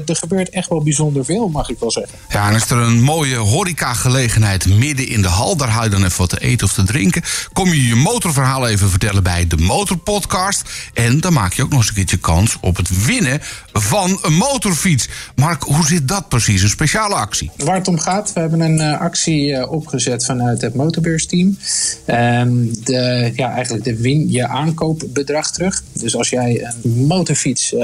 er 0.06 0.16
gebeurt 0.16 0.50
echt 0.50 0.68
wel 0.68 0.82
bijzonder 0.82 1.24
veel, 1.24 1.48
mag 1.48 1.68
ik 1.68 1.78
wel 1.78 1.90
zeggen. 1.90 2.18
Ja, 2.28 2.48
en 2.48 2.54
is 2.54 2.70
er 2.70 2.76
een 2.76 3.02
mooie 3.16 3.36
horeca-gelegenheid 3.36 4.68
midden 4.68 5.08
in 5.08 5.22
de 5.22 5.28
hal. 5.28 5.56
Daar 5.56 5.68
haal 5.68 5.84
je 5.84 5.90
dan 5.90 6.04
even 6.04 6.18
wat 6.18 6.28
te 6.28 6.40
eten 6.40 6.66
of 6.66 6.72
te 6.72 6.82
drinken. 6.82 7.22
Kom 7.52 7.68
je 7.68 7.86
je 7.86 7.94
motorverhaal 7.94 8.68
even 8.68 8.90
vertellen 8.90 9.22
bij 9.22 9.46
de 9.46 9.56
Motorpodcast. 9.56 10.62
En 10.94 11.20
dan 11.20 11.32
maak 11.32 11.52
je 11.52 11.62
ook 11.62 11.70
nog 11.70 11.78
eens 11.78 11.88
een 11.88 11.94
keertje 11.94 12.16
kans 12.16 12.56
op 12.60 12.76
het 12.76 13.04
winnen 13.04 13.40
van 13.72 14.18
een 14.22 14.34
motorfiets. 14.34 15.08
Mark, 15.34 15.62
hoe 15.62 15.86
zit 15.86 16.08
dat 16.08 16.28
precies? 16.28 16.62
Een 16.62 16.68
speciale 16.68 17.14
actie? 17.14 17.50
Waar 17.56 17.74
het 17.74 17.88
om 17.88 17.98
gaat, 17.98 18.32
we 18.32 18.40
hebben 18.40 18.60
een 18.60 18.78
uh, 18.78 19.00
actie 19.00 19.50
uh, 19.50 19.72
opgezet 19.72 20.24
vanuit 20.24 20.60
het 20.60 20.74
motorbeurs-team. 20.74 21.58
Um, 22.06 22.84
de, 22.84 23.32
ja, 23.34 23.52
eigenlijk 23.52 23.84
de 23.84 23.96
win 23.96 24.30
je 24.30 24.46
aankoopbedrag 24.46 25.50
terug. 25.50 25.82
Dus 25.92 26.16
als 26.16 26.28
jij 26.28 26.70
een 26.82 27.06
motorfiets 27.06 27.72
uh, 27.72 27.82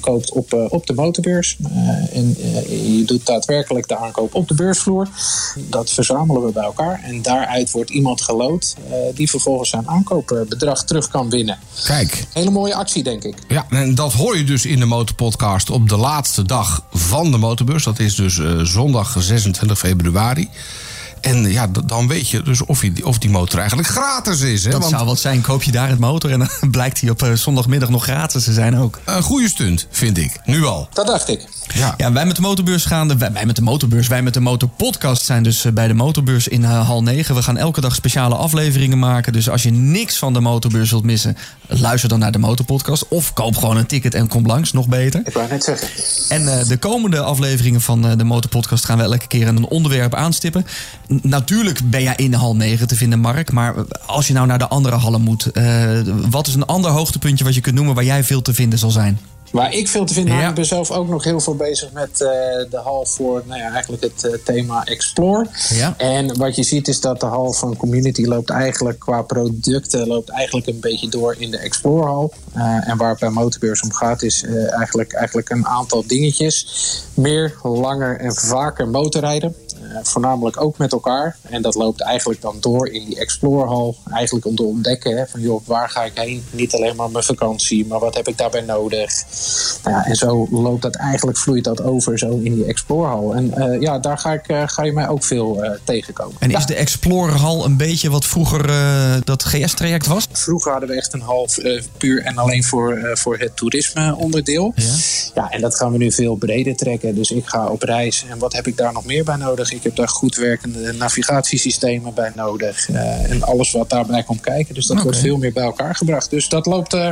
koopt 0.00 0.32
op, 0.32 0.52
op 0.68 0.86
de 0.86 0.94
motorbeurs 0.94 1.56
en 2.12 2.36
je 2.96 3.02
doet 3.06 3.26
daadwerkelijk 3.26 3.88
de 3.88 3.96
aankoop 3.96 4.29
op 4.32 4.48
de 4.48 4.54
beursvloer, 4.54 5.08
dat 5.56 5.90
verzamelen 5.90 6.42
we 6.42 6.52
bij 6.52 6.62
elkaar 6.62 7.00
en 7.04 7.22
daaruit 7.22 7.70
wordt 7.70 7.90
iemand 7.90 8.20
gelood 8.20 8.76
die 9.14 9.30
vervolgens 9.30 9.70
zijn 9.70 9.88
aankoopbedrag 9.88 10.84
terug 10.84 11.08
kan 11.08 11.30
winnen. 11.30 11.58
Kijk. 11.84 12.26
Hele 12.32 12.50
mooie 12.50 12.74
actie, 12.74 13.02
denk 13.02 13.22
ik. 13.22 13.34
Ja, 13.48 13.66
en 13.70 13.94
dat 13.94 14.12
hoor 14.12 14.36
je 14.36 14.44
dus 14.44 14.66
in 14.66 14.78
de 14.78 14.84
Motorpodcast 14.84 15.70
op 15.70 15.88
de 15.88 15.96
laatste 15.96 16.42
dag 16.42 16.82
van 16.92 17.30
de 17.30 17.36
motorbeurs. 17.36 17.84
Dat 17.84 17.98
is 17.98 18.14
dus 18.14 18.36
uh, 18.36 18.60
zondag 18.60 19.16
26 19.18 19.78
februari. 19.78 20.48
En 21.20 21.50
ja, 21.50 21.66
dan 21.86 22.08
weet 22.08 22.28
je 22.28 22.42
dus 22.42 22.64
of, 22.64 22.82
je, 22.82 22.92
of 23.06 23.18
die 23.18 23.30
motor 23.30 23.58
eigenlijk 23.58 23.88
gratis 23.88 24.40
is. 24.40 24.64
Hè? 24.64 24.70
Dat 24.70 24.80
Want 24.80 24.92
zou 24.92 25.06
wat 25.06 25.20
zijn. 25.20 25.40
Koop 25.40 25.62
je 25.62 25.72
daar 25.72 25.88
het 25.88 25.98
motor 25.98 26.30
en 26.30 26.38
dan 26.38 26.70
blijkt 26.70 27.00
hij 27.00 27.10
op 27.10 27.22
uh, 27.22 27.32
zondagmiddag 27.32 27.88
nog 27.88 28.02
gratis 28.02 28.44
te 28.44 28.52
zijn 28.52 28.78
ook. 28.78 28.98
Een 29.04 29.22
goede 29.22 29.48
stunt, 29.48 29.86
vind 29.90 30.18
ik. 30.18 30.40
Nu 30.44 30.64
al. 30.64 30.88
Dat 30.92 31.06
dacht 31.06 31.28
ik. 31.28 31.48
Ja. 31.74 31.94
ja, 31.96 32.12
wij 32.12 32.26
met 32.26 32.36
de 32.36 32.42
motorbeurs 32.42 32.84
gaan. 32.84 33.18
Wij, 33.18 33.32
wij 33.32 33.46
met 33.46 33.56
de 33.56 33.62
motorbeurs, 33.62 34.08
wij 34.08 34.22
met 34.22 34.34
de 34.34 34.40
motorpodcast 34.40 35.24
zijn 35.24 35.42
dus 35.42 35.66
bij 35.74 35.88
de 35.88 35.94
motorbeurs 35.94 36.48
in 36.48 36.62
uh, 36.62 36.86
hal 36.86 37.02
9. 37.02 37.34
We 37.34 37.42
gaan 37.42 37.56
elke 37.56 37.80
dag 37.80 37.94
speciale 37.94 38.34
afleveringen 38.34 38.98
maken. 38.98 39.32
Dus 39.32 39.48
als 39.48 39.62
je 39.62 39.70
niks 39.70 40.18
van 40.18 40.32
de 40.32 40.40
motorbeurs 40.40 40.90
wilt 40.90 41.04
missen, 41.04 41.36
luister 41.66 42.08
dan 42.08 42.18
naar 42.18 42.32
de 42.32 42.38
motorpodcast. 42.38 43.08
Of 43.08 43.32
koop 43.32 43.56
gewoon 43.56 43.76
een 43.76 43.86
ticket 43.86 44.14
en 44.14 44.28
kom 44.28 44.46
langs, 44.46 44.72
nog 44.72 44.88
beter. 44.88 45.20
Ik 45.24 45.32
wou 45.32 45.48
net 45.48 45.64
zeggen. 45.64 45.88
En 46.28 46.42
uh, 46.42 46.68
de 46.68 46.76
komende 46.76 47.20
afleveringen 47.20 47.80
van 47.80 48.06
uh, 48.06 48.12
de 48.16 48.24
motorpodcast 48.24 48.84
gaan 48.84 48.98
we 48.98 49.04
elke 49.04 49.26
keer 49.26 49.48
een 49.48 49.66
onderwerp 49.66 50.14
aanstippen. 50.14 50.66
Natuurlijk 51.22 51.80
ben 51.84 52.02
jij 52.02 52.14
in 52.16 52.32
hal 52.32 52.56
9 52.56 52.88
te 52.88 52.96
vinden, 52.96 53.18
Mark. 53.18 53.52
Maar 53.52 53.74
als 54.06 54.26
je 54.26 54.32
nou 54.32 54.46
naar 54.46 54.58
de 54.58 54.68
andere 54.68 54.96
hallen 54.96 55.20
moet, 55.20 55.50
wat 56.30 56.46
is 56.46 56.54
een 56.54 56.66
ander 56.66 56.90
hoogtepuntje 56.90 57.44
wat 57.44 57.54
je 57.54 57.60
kunt 57.60 57.74
noemen 57.74 57.94
waar 57.94 58.04
jij 58.04 58.24
veel 58.24 58.42
te 58.42 58.54
vinden 58.54 58.78
zal 58.78 58.90
zijn? 58.90 59.18
Waar 59.50 59.74
ik 59.74 59.88
veel 59.88 60.04
te 60.04 60.14
vinden 60.14 60.32
heb, 60.32 60.42
ja. 60.42 60.48
ik 60.48 60.54
ben 60.54 60.66
zelf 60.66 60.90
ook 60.90 61.08
nog 61.08 61.24
heel 61.24 61.40
veel 61.40 61.56
bezig 61.56 61.92
met 61.92 62.10
uh, 62.10 62.28
de 62.70 62.80
hal 62.84 63.06
voor 63.06 63.42
nou 63.46 63.60
ja, 63.60 63.70
eigenlijk 63.70 64.02
het 64.02 64.24
uh, 64.24 64.32
thema 64.44 64.84
Explore. 64.84 65.46
Ja. 65.68 65.94
En 65.96 66.38
wat 66.38 66.56
je 66.56 66.62
ziet 66.62 66.88
is 66.88 67.00
dat 67.00 67.20
de 67.20 67.26
hal 67.26 67.52
van 67.52 67.76
Community 67.76 68.24
loopt 68.24 68.50
eigenlijk 68.50 68.98
qua 68.98 69.22
producten 69.22 70.06
loopt 70.06 70.28
eigenlijk 70.28 70.66
een 70.66 70.80
beetje 70.80 71.08
door 71.08 71.36
in 71.38 71.50
de 71.50 71.58
Explore 71.58 72.06
hal. 72.06 72.32
Uh, 72.56 72.88
en 72.88 72.96
waar 72.96 73.10
het 73.10 73.18
bij 73.18 73.30
Motorbeurs 73.30 73.80
om 73.80 73.92
gaat 73.92 74.22
is 74.22 74.44
eigenlijk, 74.70 75.12
eigenlijk 75.12 75.50
een 75.50 75.66
aantal 75.66 76.04
dingetjes. 76.06 76.66
Meer, 77.14 77.54
langer 77.62 78.20
en 78.20 78.34
vaker 78.34 78.88
motorrijden. 78.88 79.54
Voornamelijk 80.02 80.60
ook 80.60 80.78
met 80.78 80.92
elkaar. 80.92 81.36
En 81.42 81.62
dat 81.62 81.74
loopt 81.74 82.00
eigenlijk 82.00 82.40
dan 82.40 82.56
door 82.60 82.88
in 82.88 83.04
die 83.04 83.18
Explorehal. 83.18 83.96
Eigenlijk 84.12 84.46
om 84.46 84.56
te 84.56 84.62
ontdekken 84.62 85.16
hè, 85.16 85.26
van 85.26 85.40
joh, 85.40 85.66
waar 85.66 85.88
ga 85.88 86.04
ik 86.04 86.12
heen? 86.14 86.44
Niet 86.50 86.74
alleen 86.74 86.96
maar 86.96 87.10
mijn 87.10 87.24
vakantie, 87.24 87.86
maar 87.86 87.98
wat 87.98 88.14
heb 88.14 88.28
ik 88.28 88.38
daarbij 88.38 88.60
nodig? 88.60 89.12
Nou 89.84 89.96
ja, 89.96 90.04
en 90.04 90.14
zo 90.14 90.46
loopt 90.50 90.82
dat 90.82 90.94
eigenlijk, 90.94 91.38
vloeit 91.38 91.64
dat 91.64 91.82
over 91.82 92.18
zo 92.18 92.28
in 92.28 92.54
die 92.54 92.64
Explorehal. 92.64 93.34
En 93.34 93.54
uh, 93.56 93.80
ja, 93.80 93.98
daar 93.98 94.18
ga, 94.18 94.32
ik, 94.32 94.48
uh, 94.48 94.62
ga 94.66 94.82
je 94.82 94.92
mij 94.92 95.08
ook 95.08 95.24
veel 95.24 95.78
tegenkomen. 95.84 96.36
En 96.38 96.50
ja. 96.50 96.58
is 96.58 96.66
de 96.66 96.74
Explorerhal 96.74 97.64
een 97.64 97.76
beetje 97.76 98.10
wat 98.10 98.24
vroeger 98.24 98.70
dat 99.24 99.42
GS-traject 99.42 100.06
was? 100.06 100.26
Vroeger 100.32 100.70
hadden 100.70 100.88
we 100.88 100.94
echt 100.94 101.12
een 101.12 101.20
hal 101.20 101.48
puur 101.96 102.22
en 102.22 102.38
alleen 102.38 102.64
voor, 102.64 103.10
voor 103.14 103.38
het 103.38 103.56
toerisme 103.56 104.16
onderdeel. 104.16 104.72
Ja. 104.76 104.94
ja, 105.34 105.50
en 105.50 105.60
dat 105.60 105.76
gaan 105.76 105.92
we 105.92 105.98
nu 105.98 106.12
veel 106.12 106.34
breder 106.34 106.76
trekken. 106.76 107.14
Dus 107.14 107.30
ik 107.30 107.46
ga 107.46 107.66
op 107.66 107.82
reis. 107.82 108.24
En 108.28 108.38
wat 108.38 108.52
heb 108.52 108.66
ik 108.66 108.76
daar 108.76 108.92
nog 108.92 109.04
meer 109.04 109.24
bij 109.24 109.36
nodig? 109.36 109.72
Ik 109.80 109.86
heb 109.86 109.96
daar 109.96 110.08
goed 110.08 110.36
werkende 110.36 110.92
navigatiesystemen 110.92 112.14
bij 112.14 112.32
nodig. 112.34 112.88
Uh, 112.88 113.30
en 113.30 113.42
alles 113.42 113.70
wat 113.70 113.90
daarbij 113.90 114.22
komt 114.22 114.40
kijken. 114.40 114.74
Dus 114.74 114.86
dat 114.86 114.92
okay. 114.92 115.04
wordt 115.04 115.20
veel 115.20 115.36
meer 115.36 115.52
bij 115.52 115.62
elkaar 115.62 115.94
gebracht. 115.94 116.30
Dus 116.30 116.48
dat 116.48 116.66
loopt 116.66 116.94
uh, 116.94 117.10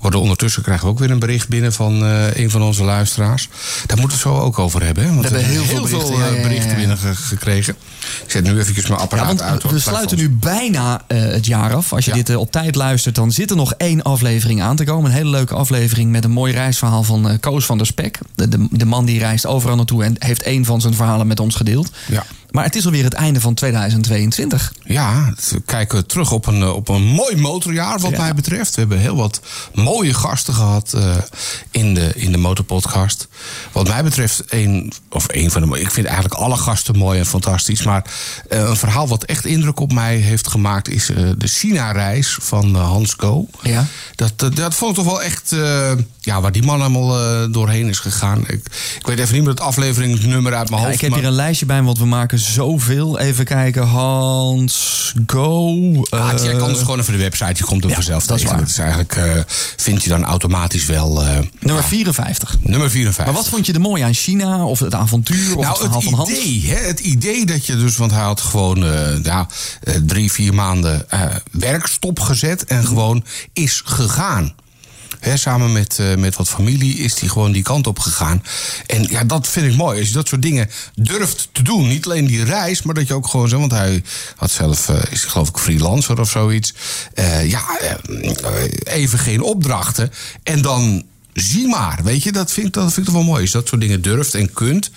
Worden 0.00 0.20
ondertussen 0.20 0.62
krijgen 0.62 0.84
we 0.84 0.92
ook 0.92 0.98
weer 0.98 1.10
een 1.10 1.18
bericht 1.18 1.48
binnen 1.48 1.72
van 1.72 2.02
uh, 2.02 2.36
een 2.36 2.50
van 2.50 2.62
onze 2.62 2.84
luisteraars. 2.84 3.48
Daar 3.86 3.98
moeten 3.98 4.18
we 4.18 4.28
het 4.28 4.34
zo 4.36 4.44
ook 4.44 4.58
over 4.58 4.84
hebben. 4.84 5.04
Hè? 5.04 5.14
Want 5.14 5.28
we 5.28 5.36
hebben 5.36 5.52
heel, 5.52 5.62
heel 5.62 5.86
veel 5.86 5.98
berichten, 5.98 6.16
veel, 6.16 6.36
uh, 6.36 6.42
berichten 6.42 6.76
binnen 6.76 6.98
ge 6.98 7.14
gekregen. 7.14 7.76
Ik 8.24 8.30
zet 8.30 8.44
nu 8.44 8.58
eventjes 8.58 8.86
mijn 8.86 9.00
apparaat 9.00 9.40
uit. 9.40 9.62
We 9.62 9.78
sluiten 9.78 10.16
nu 10.16 10.30
bijna 10.30 11.02
het 11.06 11.46
jaar 11.46 11.74
af. 11.74 11.92
Als 11.92 12.04
je 12.04 12.12
dit 12.12 12.36
op 12.36 12.50
tijd 12.50 12.74
luistert, 12.74 13.14
dan 13.14 13.32
zit 13.32 13.50
er 13.50 13.56
nog 13.56 13.74
één 13.76 14.02
aflevering 14.02 14.62
aan 14.62 14.76
te 14.76 14.84
komen. 14.84 15.10
Een 15.10 15.16
hele 15.16 15.30
leuke 15.30 15.54
aflevering 15.54 16.10
met 16.10 16.24
een 16.24 16.30
mooi 16.30 16.52
reisverhaal 16.52 17.02
van 17.02 17.36
Koos 17.40 17.64
van 17.64 17.78
der 17.78 17.86
Spek. 17.86 18.18
De, 18.34 18.48
de, 18.48 18.66
de 18.70 18.84
man 18.84 19.04
die 19.04 19.18
reist 19.18 19.46
overal 19.46 19.76
naartoe 19.76 20.04
en 20.04 20.16
heeft 20.18 20.42
één 20.42 20.64
van 20.64 20.80
zijn 20.80 20.94
verhalen 20.94 21.26
met 21.26 21.40
ons 21.40 21.54
gedeeld. 21.54 21.90
Ja. 22.06 22.24
Maar 22.54 22.64
het 22.64 22.76
is 22.76 22.84
alweer 22.84 23.04
het 23.04 23.12
einde 23.12 23.40
van 23.40 23.54
2022. 23.54 24.72
Ja, 24.84 25.34
we 25.50 25.60
kijken 25.60 26.06
terug 26.06 26.32
op 26.32 26.46
een, 26.46 26.64
op 26.64 26.88
een 26.88 27.02
mooi 27.02 27.36
motorjaar 27.36 27.98
wat 27.98 28.10
ja. 28.10 28.18
mij 28.18 28.34
betreft. 28.34 28.74
We 28.74 28.80
hebben 28.80 28.98
heel 28.98 29.16
wat 29.16 29.40
mooie 29.72 30.14
gasten 30.14 30.54
gehad 30.54 30.92
uh, 30.96 31.16
in, 31.70 31.94
de, 31.94 32.12
in 32.14 32.32
de 32.32 32.38
motorpodcast. 32.38 33.28
Wat 33.72 33.88
mij 33.88 34.02
betreft 34.02 34.42
een, 34.48 34.92
of 35.08 35.24
een 35.28 35.50
van 35.50 35.70
de 35.70 35.80
Ik 35.80 35.90
vind 35.90 36.06
eigenlijk 36.06 36.40
alle 36.40 36.56
gasten 36.56 36.96
mooi 36.96 37.18
en 37.18 37.26
fantastisch. 37.26 37.82
Maar 37.82 38.04
uh, 38.50 38.58
een 38.58 38.76
verhaal 38.76 39.08
wat 39.08 39.24
echt 39.24 39.44
indruk 39.44 39.80
op 39.80 39.92
mij 39.92 40.16
heeft 40.16 40.48
gemaakt... 40.48 40.88
is 40.88 41.10
uh, 41.10 41.30
de 41.38 41.48
China-reis 41.48 42.38
van 42.40 42.74
Hans 42.74 43.14
Go. 43.16 43.46
Ja. 43.62 43.86
Dat, 44.14 44.38
dat 44.54 44.74
vond 44.74 44.90
ik 44.90 44.96
toch 44.96 45.12
wel 45.12 45.22
echt... 45.22 45.52
ja, 46.24 46.40
waar 46.40 46.52
die 46.52 46.62
man 46.62 46.80
allemaal 46.80 47.50
doorheen 47.50 47.88
is 47.88 47.98
gegaan. 47.98 48.40
Ik, 48.40 48.60
ik 48.98 49.06
weet 49.06 49.18
even 49.18 49.34
niet 49.34 49.42
meer 49.42 49.50
het 49.50 49.60
afleveringsnummer 49.60 50.54
uit 50.54 50.70
mijn 50.70 50.80
ja, 50.80 50.86
hoofd. 50.86 50.96
Ik 50.96 51.02
heb 51.02 51.10
maar... 51.10 51.18
hier 51.18 51.28
een 51.28 51.34
lijstje 51.34 51.66
bij, 51.66 51.82
want 51.82 51.98
we 51.98 52.06
maken 52.06 52.38
zoveel. 52.38 53.18
Even 53.18 53.44
kijken, 53.44 53.86
Hans 53.86 55.14
Go. 55.26 55.74
Ah, 56.10 56.32
uh, 56.32 56.44
jij 56.44 56.56
kan 56.56 56.68
dus 56.68 56.78
gewoon 56.78 56.98
even 56.98 57.12
de 57.12 57.18
website, 57.18 57.54
je 57.56 57.64
komt 57.64 57.82
er 57.82 57.88
ja, 57.88 57.94
vanzelf 57.94 58.26
dat 58.26 58.36
is 58.36 58.42
tegen. 58.42 58.56
waar. 58.56 58.64
Dat 58.64 58.74
is 58.74 58.78
eigenlijk, 58.78 59.16
uh, 59.16 59.42
vind 59.76 60.02
je 60.02 60.08
dan 60.08 60.24
automatisch 60.24 60.86
wel... 60.86 61.22
Nummer 61.60 61.84
54. 61.84 62.56
Nummer 62.60 62.90
54. 62.90 63.24
Maar 63.24 63.42
wat 63.42 63.48
vond 63.48 63.66
je 63.66 63.72
er 63.72 63.80
mooi 63.80 64.02
aan 64.02 64.14
China? 64.14 64.64
Of 64.64 64.78
het 64.78 64.94
avontuur? 64.94 65.56
Of 65.56 65.62
nou, 65.62 65.68
het 65.68 65.76
verhaal 65.78 66.00
het 66.00 66.04
van 66.04 66.14
Hans? 66.14 66.30
idee, 66.30 66.70
hè, 66.70 66.86
het 66.86 67.00
idee 67.00 67.46
dat 67.46 67.66
je 67.66 67.76
dus... 67.76 67.96
Want 67.96 68.10
hij 68.10 68.22
had 68.22 68.40
gewoon 68.40 68.86
ja, 69.22 69.46
drie, 70.02 70.32
vier 70.32 70.54
maanden 70.54 71.06
werk 71.50 71.86
stopgezet... 71.86 72.64
en 72.64 72.86
gewoon 72.86 73.24
is 73.52 73.82
gegaan. 73.84 74.54
He, 75.24 75.36
samen 75.36 75.72
met, 75.72 75.98
uh, 76.00 76.14
met 76.14 76.36
wat 76.36 76.48
familie 76.48 76.96
is 76.96 77.20
hij 77.20 77.28
gewoon 77.28 77.52
die 77.52 77.62
kant 77.62 77.86
op 77.86 77.98
gegaan. 77.98 78.42
En 78.86 79.02
ja, 79.02 79.24
dat 79.24 79.48
vind 79.48 79.66
ik 79.66 79.76
mooi. 79.76 79.98
Als 79.98 80.08
je 80.08 80.14
dat 80.14 80.28
soort 80.28 80.42
dingen 80.42 80.70
durft 80.94 81.48
te 81.52 81.62
doen. 81.62 81.88
Niet 81.88 82.04
alleen 82.04 82.26
die 82.26 82.44
reis, 82.44 82.82
maar 82.82 82.94
dat 82.94 83.06
je 83.06 83.14
ook 83.14 83.26
gewoon 83.26 83.48
zo. 83.48 83.58
Want 83.58 83.72
hij 83.72 84.02
had 84.36 84.50
zelf, 84.50 84.88
uh, 84.88 84.96
is 85.10 85.24
geloof 85.24 85.48
ik 85.48 85.58
freelancer 85.58 86.20
of 86.20 86.30
zoiets. 86.30 86.74
Uh, 87.14 87.50
ja, 87.50 87.62
even 88.84 89.18
geen 89.18 89.42
opdrachten. 89.42 90.12
En 90.42 90.62
dan 90.62 91.04
zie 91.32 91.68
maar, 91.68 92.00
weet 92.02 92.22
je, 92.22 92.32
dat 92.32 92.52
vind, 92.52 92.66
ik, 92.66 92.72
dat 92.72 92.92
vind 92.92 92.96
ik 92.96 93.04
toch 93.04 93.14
wel 93.14 93.24
mooi. 93.24 93.40
Als 93.40 93.50
je 93.50 93.58
dat 93.58 93.68
soort 93.68 93.80
dingen 93.80 94.02
durft 94.02 94.34
en 94.34 94.52
kunt. 94.52 94.90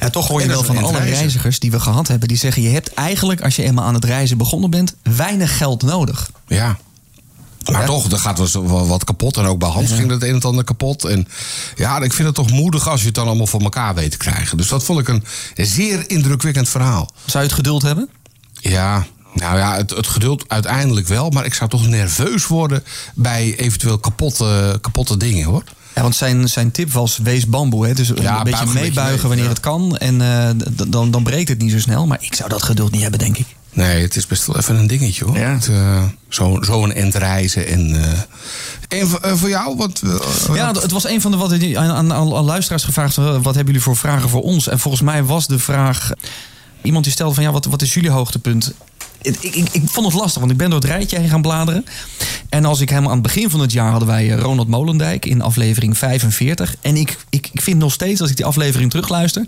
Ja, 0.00 0.10
toch 0.10 0.28
hoor 0.28 0.40
je 0.40 0.48
wel 0.48 0.64
van 0.64 0.76
alle 0.76 0.98
reizen. 0.98 1.16
reizigers 1.16 1.58
die 1.58 1.70
we 1.70 1.80
gehad 1.80 2.08
hebben... 2.08 2.28
die 2.28 2.36
zeggen, 2.36 2.62
je 2.62 2.68
hebt 2.68 2.94
eigenlijk, 2.94 3.40
als 3.40 3.56
je 3.56 3.62
eenmaal 3.62 3.84
aan 3.84 3.94
het 3.94 4.04
reizen 4.04 4.38
begonnen 4.38 4.70
bent... 4.70 4.94
weinig 5.02 5.56
geld 5.56 5.82
nodig. 5.82 6.30
Ja. 6.46 6.78
Maar 7.70 7.80
Ja. 7.80 7.86
toch, 7.86 8.10
er 8.10 8.18
gaat 8.18 8.52
wel 8.52 8.86
wat 8.86 9.04
kapot. 9.04 9.36
En 9.36 9.44
ook 9.44 9.58
bij 9.58 9.68
Hans 9.68 9.92
ging 9.92 10.10
het 10.10 10.22
een 10.22 10.34
en 10.34 10.40
ander 10.40 10.64
kapot. 10.64 11.04
En 11.04 11.28
ja, 11.76 12.00
ik 12.00 12.12
vind 12.12 12.26
het 12.26 12.36
toch 12.36 12.50
moedig 12.50 12.88
als 12.88 13.00
je 13.00 13.06
het 13.06 13.14
dan 13.14 13.26
allemaal 13.26 13.46
voor 13.46 13.60
elkaar 13.60 13.94
weet 13.94 14.10
te 14.10 14.16
krijgen. 14.16 14.56
Dus 14.56 14.68
dat 14.68 14.84
vond 14.84 14.98
ik 14.98 15.08
een 15.08 15.24
zeer 15.54 16.10
indrukwekkend 16.10 16.68
verhaal. 16.68 17.10
Zou 17.24 17.44
je 17.44 17.48
het 17.48 17.58
geduld 17.58 17.82
hebben? 17.82 18.08
Ja, 18.60 19.06
nou 19.34 19.58
ja, 19.58 19.76
het, 19.76 19.90
het 19.90 20.06
geduld 20.06 20.44
uiteindelijk 20.48 21.08
wel. 21.08 21.30
Maar 21.30 21.44
ik 21.44 21.54
zou 21.54 21.70
toch 21.70 21.86
nerveus 21.86 22.46
worden 22.46 22.84
bij 23.14 23.54
eventueel 23.56 23.98
kapotte, 23.98 24.78
kapotte 24.80 25.16
dingen 25.16 25.44
hoor. 25.44 25.64
Ja, 25.94 26.02
want 26.02 26.16
zijn, 26.16 26.48
zijn 26.48 26.70
tip 26.70 26.92
was 26.92 27.18
wees 27.22 27.46
bamboe. 27.46 27.86
Hè? 27.86 27.94
Dus 27.94 28.08
een 28.08 28.14
beetje 28.14 28.30
een 28.30 28.44
beetje 28.44 28.66
meebuigen 28.66 29.18
mee, 29.18 29.28
wanneer 29.28 29.44
ja. 29.44 29.50
het 29.50 29.60
kan. 29.60 29.96
En 29.96 30.20
eh, 30.20 30.50
dan, 30.88 31.10
dan 31.10 31.22
breekt 31.22 31.48
het 31.48 31.58
niet 31.58 31.72
zo 31.72 31.78
snel. 31.78 32.06
Maar 32.06 32.18
ik 32.20 32.34
zou 32.34 32.48
dat 32.48 32.62
geduld 32.62 32.92
niet 32.92 33.02
hebben, 33.02 33.18
denk 33.20 33.38
ik. 33.38 33.46
Nee, 33.74 34.02
het 34.02 34.16
is 34.16 34.26
best 34.26 34.46
wel 34.46 34.56
even 34.56 34.76
een 34.76 34.86
dingetje 34.86 35.24
hoor. 35.24 35.38
Ja. 35.38 35.52
Het, 35.52 35.68
eh, 35.68 36.04
zo, 36.28 36.58
zo 36.62 36.84
een 36.84 36.94
end 36.94 37.14
reizen. 37.14 37.66
En, 37.66 38.02
eh, 38.88 38.98
en 39.00 39.08
voor, 39.08 39.20
eh, 39.20 39.34
voor 39.34 39.48
jou? 39.48 39.76
Wat, 39.76 40.02
Ja, 40.54 40.72
het 40.72 40.90
was 40.90 41.08
een 41.08 41.20
van 41.20 41.30
de 41.30 41.36
wat 41.36 41.52
aan, 41.52 41.76
aan, 41.76 42.12
aan, 42.12 42.34
aan 42.34 42.44
luisteraars 42.44 42.84
gevraagd. 42.84 43.16
Wat 43.16 43.44
hebben 43.44 43.64
jullie 43.64 43.80
voor 43.80 43.96
vragen 43.96 44.28
voor 44.28 44.42
ons? 44.42 44.68
En 44.68 44.78
volgens 44.78 45.02
mij 45.02 45.24
was 45.24 45.46
de 45.46 45.58
vraag. 45.58 46.10
Iemand 46.82 47.04
die 47.04 47.12
stelde 47.12 47.34
van 47.34 47.42
ja, 47.42 47.52
wat, 47.52 47.64
wat 47.64 47.82
is 47.82 47.94
jullie 47.94 48.10
hoogtepunt? 48.10 48.72
Ik, 49.22 49.36
ik, 49.40 49.68
ik 49.72 49.82
vond 49.84 50.06
het 50.06 50.14
lastig, 50.14 50.40
want 50.40 50.52
ik 50.52 50.56
ben 50.56 50.70
door 50.70 50.80
het 50.80 50.88
rijtje 50.88 51.18
heen 51.18 51.28
gaan 51.28 51.42
bladeren. 51.42 51.84
En 52.48 52.64
als 52.64 52.80
ik 52.80 52.88
hem 52.88 53.04
aan 53.04 53.12
het 53.12 53.22
begin 53.22 53.50
van 53.50 53.60
het 53.60 53.72
jaar 53.72 53.90
hadden 53.90 54.08
wij 54.08 54.28
Ronald 54.28 54.68
Molendijk 54.68 55.26
in 55.26 55.42
aflevering 55.42 55.98
45. 55.98 56.74
En 56.80 56.96
ik, 56.96 57.16
ik, 57.30 57.48
ik 57.52 57.60
vind 57.60 57.78
nog 57.78 57.92
steeds, 57.92 58.20
als 58.20 58.30
ik 58.30 58.36
die 58.36 58.44
aflevering 58.44 58.90
terugluister, 58.90 59.44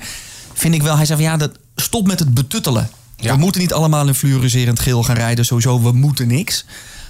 vind 0.52 0.74
ik 0.74 0.82
wel, 0.82 0.96
hij 0.96 1.06
zei 1.06 1.22
van 1.22 1.30
ja, 1.30 1.36
dat, 1.36 1.50
stop 1.76 2.06
met 2.06 2.18
het 2.18 2.34
betuttelen. 2.34 2.90
Ja. 3.16 3.32
We 3.32 3.38
moeten 3.38 3.60
niet 3.60 3.72
allemaal 3.72 4.06
in 4.06 4.14
fluoriserend 4.14 4.80
geel 4.80 5.02
gaan 5.02 5.16
rijden. 5.16 5.44
Sowieso, 5.44 5.82
we 5.82 5.92
moeten 5.92 6.26
niks. 6.26 6.64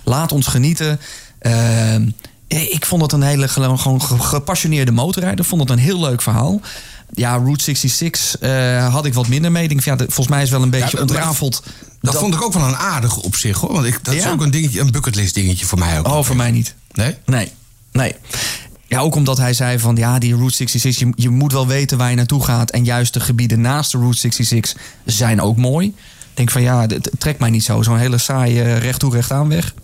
Laat 0.05 0.33
ons 0.33 0.47
genieten. 0.47 1.01
Ehm, 1.39 2.09
ik 2.49 2.87
vond 2.87 3.03
het 3.03 3.13
een 3.13 3.23
hele 3.23 3.49
gewoon, 3.49 3.79
gewoon 3.79 4.03
ge- 4.03 4.19
gepassioneerde 4.19 4.93
motorrijder. 4.93 5.45
Vond 5.45 5.61
het 5.61 5.71
een 5.71 5.79
heel 5.79 6.01
leuk 6.01 6.23
verhaal. 6.23 6.61
Ja, 7.11 7.37
Route 7.37 7.65
66 7.65 8.37
eh, 8.39 8.93
had 8.93 9.05
ik 9.07 9.15
wat 9.15 9.29
minder 9.29 9.53
mee. 9.53 9.69
Denk 9.69 9.85
ja, 9.85 9.97
volgens 9.97 10.29
mij 10.29 10.43
is 10.43 10.51
wel 10.51 10.63
een 10.63 10.71
beetje 10.71 10.91
dat- 10.91 11.01
ontrafeld. 11.01 11.63
dat, 12.01 12.15
vond 12.19 12.35
ik 12.35 12.43
ook 12.43 12.53
wel 12.53 12.63
een 12.69 12.77
aardige 12.77 13.23
op 13.23 13.37
zich 13.37 13.59
hoor. 13.59 13.73
Want 13.73 13.87
ik, 13.87 14.05
dat 14.05 14.15
is 14.15 14.27
ook 14.27 14.41
een 14.43 14.51
dingetje, 14.51 14.81
een 14.81 14.91
bucketlist 14.91 15.35
dingetje 15.35 15.67
voor 15.67 15.79
mij 15.79 15.99
ook. 15.99 16.07
Oh, 16.09 16.25
voor 16.25 16.37
mij 16.37 16.51
niet. 16.51 16.75
Nee? 16.93 17.17
Nee, 17.27 17.53
nee. 17.93 18.15
Ja, 18.95 19.01
ook 19.01 19.15
omdat 19.15 19.39
hij 19.39 19.53
zei 19.55 19.79
van 19.79 19.97
ja, 19.97 20.19
die 20.19 20.35
Route 20.37 20.55
66, 20.55 21.07
je, 21.07 21.13
je 21.23 21.31
moet 21.31 21.53
wel 21.53 21.67
weten 21.67 21.99
waar 21.99 22.11
je 22.11 22.17
naartoe 22.17 22.45
gaat. 22.45 22.71
En 22.71 22.85
juist 22.85 23.15
de 23.15 23.21
gebieden 23.21 23.61
naast 23.61 23.93
de 23.93 23.99
Route 23.99 24.19
66 24.19 24.77
zijn 25.05 25.41
ook 25.41 25.57
mooi. 25.57 25.87
Ik 25.87 25.95
denk 26.35 26.51
van 26.51 26.63
ja, 26.63 26.81
het 26.81 27.11
trekt 27.19 27.39
mij 27.39 27.51
niet 27.51 27.65
zo. 27.65 27.83
Zo'n 27.83 27.99
hele 27.99 28.19
saaie 28.19 28.75
recht 28.75 29.01
toe, 29.01 29.13
recht 29.13 29.31
aan 29.33 29.49
weg. 29.49 29.75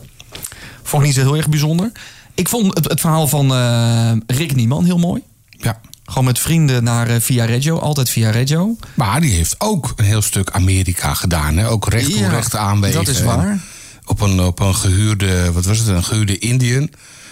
Vond 0.83 1.02
ik 1.02 1.09
niet 1.09 1.17
zo 1.17 1.23
heel 1.23 1.37
erg 1.37 1.49
bijzonder. 1.49 1.93
Ik 2.35 2.49
vond 2.49 2.75
het, 2.75 2.88
het 2.88 3.00
verhaal 3.00 3.29
van 3.29 3.55
eh, 3.55 4.12
Rick 4.26 4.55
Nieman 4.55 4.85
heel 4.85 4.99
mooi. 4.99 5.23
Ja. 5.50 5.81
Gewoon 6.05 6.25
met 6.25 6.38
vrienden 6.38 6.85
naar 6.85 7.09
eh, 7.09 7.21
Via 7.21 7.45
Reggio, 7.45 7.79
altijd 7.79 8.11
Via 8.11 8.31
Reggio. 8.31 8.76
Maar 8.95 9.21
die 9.21 9.33
heeft 9.35 9.55
ook 9.59 9.93
een 9.97 10.05
heel 10.05 10.23
stuk 10.23 10.50
Amerika 10.50 11.14
gedaan. 11.14 11.57
Hè? 11.57 11.69
Ook 11.69 11.88
recht 11.88 12.11
toe, 12.11 12.19
Ja, 12.19 12.29
recht 12.29 12.57
aanwegen. 12.57 13.05
dat 13.05 13.14
is 13.14 13.23
waar. 13.23 13.49
En 13.49 13.62
Op 14.05 14.21
een, 14.21 14.40
op 14.40 14.61
een 14.61 14.75
gehuurde, 14.75 15.52
wat 15.52 15.64
was 15.64 15.79
het, 15.79 15.88
een 15.88 16.05
gehuurde 16.05 16.38
Indian. 16.38 16.90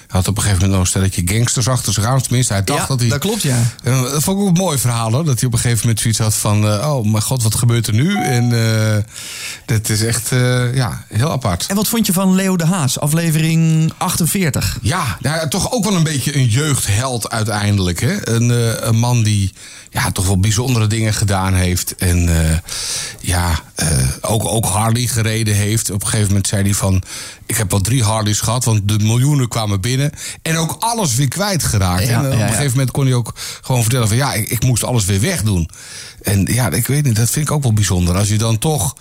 Had 0.08 0.28
op 0.28 0.36
een 0.36 0.42
gegeven 0.42 0.54
moment 0.68 0.70
nog 0.70 0.80
een 0.80 0.86
stelletje 0.86 1.22
gangsters 1.36 1.68
achter 1.68 1.92
zich 1.92 2.04
aan. 2.04 2.20
Tenminste, 2.22 2.52
hij 2.52 2.64
dacht 2.64 2.80
Ja, 2.80 2.86
dat 2.86 3.00
hij... 3.00 3.08
dat 3.08 3.18
klopt, 3.18 3.42
ja. 3.42 3.62
En 3.82 4.02
dat 4.02 4.22
vond 4.22 4.36
ik 4.38 4.42
ook 4.42 4.48
een 4.56 4.62
mooi 4.62 4.78
verhaal, 4.78 5.12
hoor. 5.12 5.24
Dat 5.24 5.38
hij 5.38 5.46
op 5.46 5.52
een 5.52 5.58
gegeven 5.58 5.80
moment 5.80 6.00
zoiets 6.00 6.18
had 6.18 6.34
van... 6.34 6.68
eh, 6.68 6.94
oh, 6.94 7.04
mijn 7.10 7.22
god, 7.22 7.42
wat 7.42 7.54
gebeurt 7.54 7.86
er 7.86 7.94
nu? 7.94 8.16
En 8.16 8.52
eh, 8.52 8.96
dat 9.66 9.88
is 9.88 10.02
echt, 10.02 10.32
eh, 10.32 10.74
ja, 10.74 11.04
heel 11.08 11.30
apart. 11.30 11.66
En 11.66 11.76
wat 11.76 11.88
vond 11.88 12.06
je 12.06 12.12
van 12.12 12.34
Leo 12.34 12.56
de 12.56 12.66
Haas, 12.66 13.00
aflevering 13.00 13.92
48? 13.96 14.78
Ja, 14.82 15.16
nou, 15.20 15.48
toch 15.48 15.72
ook 15.72 15.84
wel 15.84 15.94
een 15.94 16.02
beetje 16.02 16.36
een 16.36 16.46
jeugdheld 16.46 17.30
uiteindelijk. 17.30 18.00
Hè? 18.00 18.28
Een, 18.28 18.50
eh, 18.50 18.86
een 18.88 18.98
man 18.98 19.22
die 19.22 19.52
ja, 19.90 20.10
toch 20.12 20.26
wel 20.26 20.38
bijzondere 20.40 20.86
dingen 20.86 21.14
gedaan 21.14 21.54
heeft. 21.54 21.94
En 21.96 22.28
eh, 22.50 22.56
ja, 23.20 23.60
eh, 23.74 23.88
ook, 24.20 24.44
ook 24.44 24.64
Harley 24.66 25.06
gereden 25.06 25.54
heeft. 25.54 25.90
Op 25.90 26.00
een 26.02 26.06
gegeven 26.08 26.28
moment 26.28 26.46
zei 26.46 26.62
hij 26.62 26.74
van... 26.74 27.02
ik 27.46 27.56
heb 27.56 27.70
wel 27.70 27.80
drie 27.80 28.02
Harleys 28.04 28.40
gehad, 28.40 28.64
want 28.64 28.88
de 28.88 28.98
miljoenen 28.98 29.48
kwamen 29.48 29.80
binnen. 29.80 29.97
En 30.42 30.56
ook 30.56 30.76
alles 30.78 31.14
weer 31.14 31.28
kwijtgeraakt. 31.28 32.06
Ja, 32.06 32.18
en 32.18 32.24
eh, 32.24 32.32
op 32.32 32.40
een 32.40 32.48
gegeven 32.48 32.70
moment 32.70 32.90
kon 32.90 33.04
hij 33.04 33.14
ook 33.14 33.34
gewoon 33.60 33.82
vertellen 33.82 34.08
van... 34.08 34.16
ja, 34.16 34.32
ik, 34.32 34.48
ik 34.48 34.64
moest 34.64 34.84
alles 34.84 35.04
weer 35.04 35.20
wegdoen. 35.20 35.70
En 36.22 36.46
ja, 36.50 36.70
ik 36.70 36.86
weet 36.86 37.04
niet, 37.04 37.16
dat 37.16 37.30
vind 37.30 37.48
ik 37.48 37.54
ook 37.54 37.62
wel 37.62 37.72
bijzonder. 37.72 38.16
Als 38.16 38.28
je 38.28 38.38
dan 38.38 38.58
toch 38.58 38.96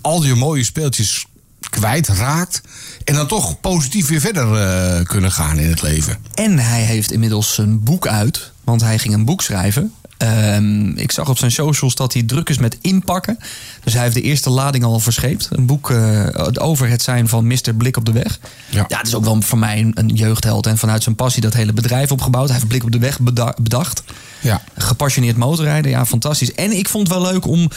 al 0.00 0.24
je 0.24 0.34
mooie 0.34 0.64
speeltjes 0.64 1.26
kwijtraakt... 1.70 2.60
en 3.04 3.14
dan 3.14 3.26
toch 3.26 3.60
positief 3.60 4.08
weer 4.08 4.20
verder 4.20 4.54
eh, 4.54 5.04
kunnen 5.04 5.32
gaan 5.32 5.58
in 5.58 5.68
het 5.68 5.82
leven. 5.82 6.18
En 6.34 6.58
hij 6.58 6.82
heeft 6.82 7.12
inmiddels 7.12 7.58
een 7.58 7.82
boek 7.82 8.06
uit, 8.06 8.52
want 8.64 8.80
hij 8.80 8.98
ging 8.98 9.14
een 9.14 9.24
boek 9.24 9.42
schrijven. 9.42 9.94
Ehm, 10.16 10.88
ik 10.88 11.12
zag 11.12 11.28
op 11.28 11.38
zijn 11.38 11.50
socials 11.50 11.94
dat 11.94 12.12
hij 12.12 12.22
druk 12.22 12.48
is 12.48 12.58
met 12.58 12.78
inpakken. 12.80 13.38
Dus 13.84 13.92
hij 13.92 14.02
heeft 14.02 14.14
de 14.14 14.20
eerste 14.22 14.50
lading 14.50 14.84
al 14.84 15.00
verscheept. 15.00 15.48
Een 15.50 15.66
boek 15.66 15.90
eh, 15.90 16.26
over 16.54 16.88
het 16.88 17.02
zijn 17.02 17.28
van 17.28 17.46
Mr. 17.46 17.74
Blik 17.76 17.96
op 17.96 18.04
de 18.04 18.12
Weg. 18.12 18.38
Ja. 18.70 18.84
Ja, 18.88 18.98
het 18.98 19.06
is 19.06 19.14
ook 19.14 19.24
wel 19.24 19.42
voor 19.42 19.58
mij 19.58 19.78
een, 19.80 19.92
een 19.94 20.08
jeugdheld. 20.08 20.66
En 20.66 20.78
vanuit 20.78 21.02
zijn 21.02 21.14
passie 21.14 21.42
dat 21.42 21.54
hele 21.54 21.72
bedrijf 21.72 22.12
opgebouwd. 22.12 22.46
Hij 22.48 22.54
heeft 22.56 22.68
Blik 22.68 22.84
op 22.84 22.92
de 22.92 22.98
Weg 22.98 23.20
beda- 23.20 23.54
bedacht. 23.62 24.02
Ja. 24.40 24.62
Gepassioneerd 24.76 25.36
motorrijden, 25.36 25.90
ja, 25.90 26.06
fantastisch. 26.06 26.52
En 26.54 26.72
ik 26.78 26.88
vond 26.88 27.08
het 27.08 27.16
wel 27.18 27.32
leuk 27.32 27.46
om. 27.46 27.70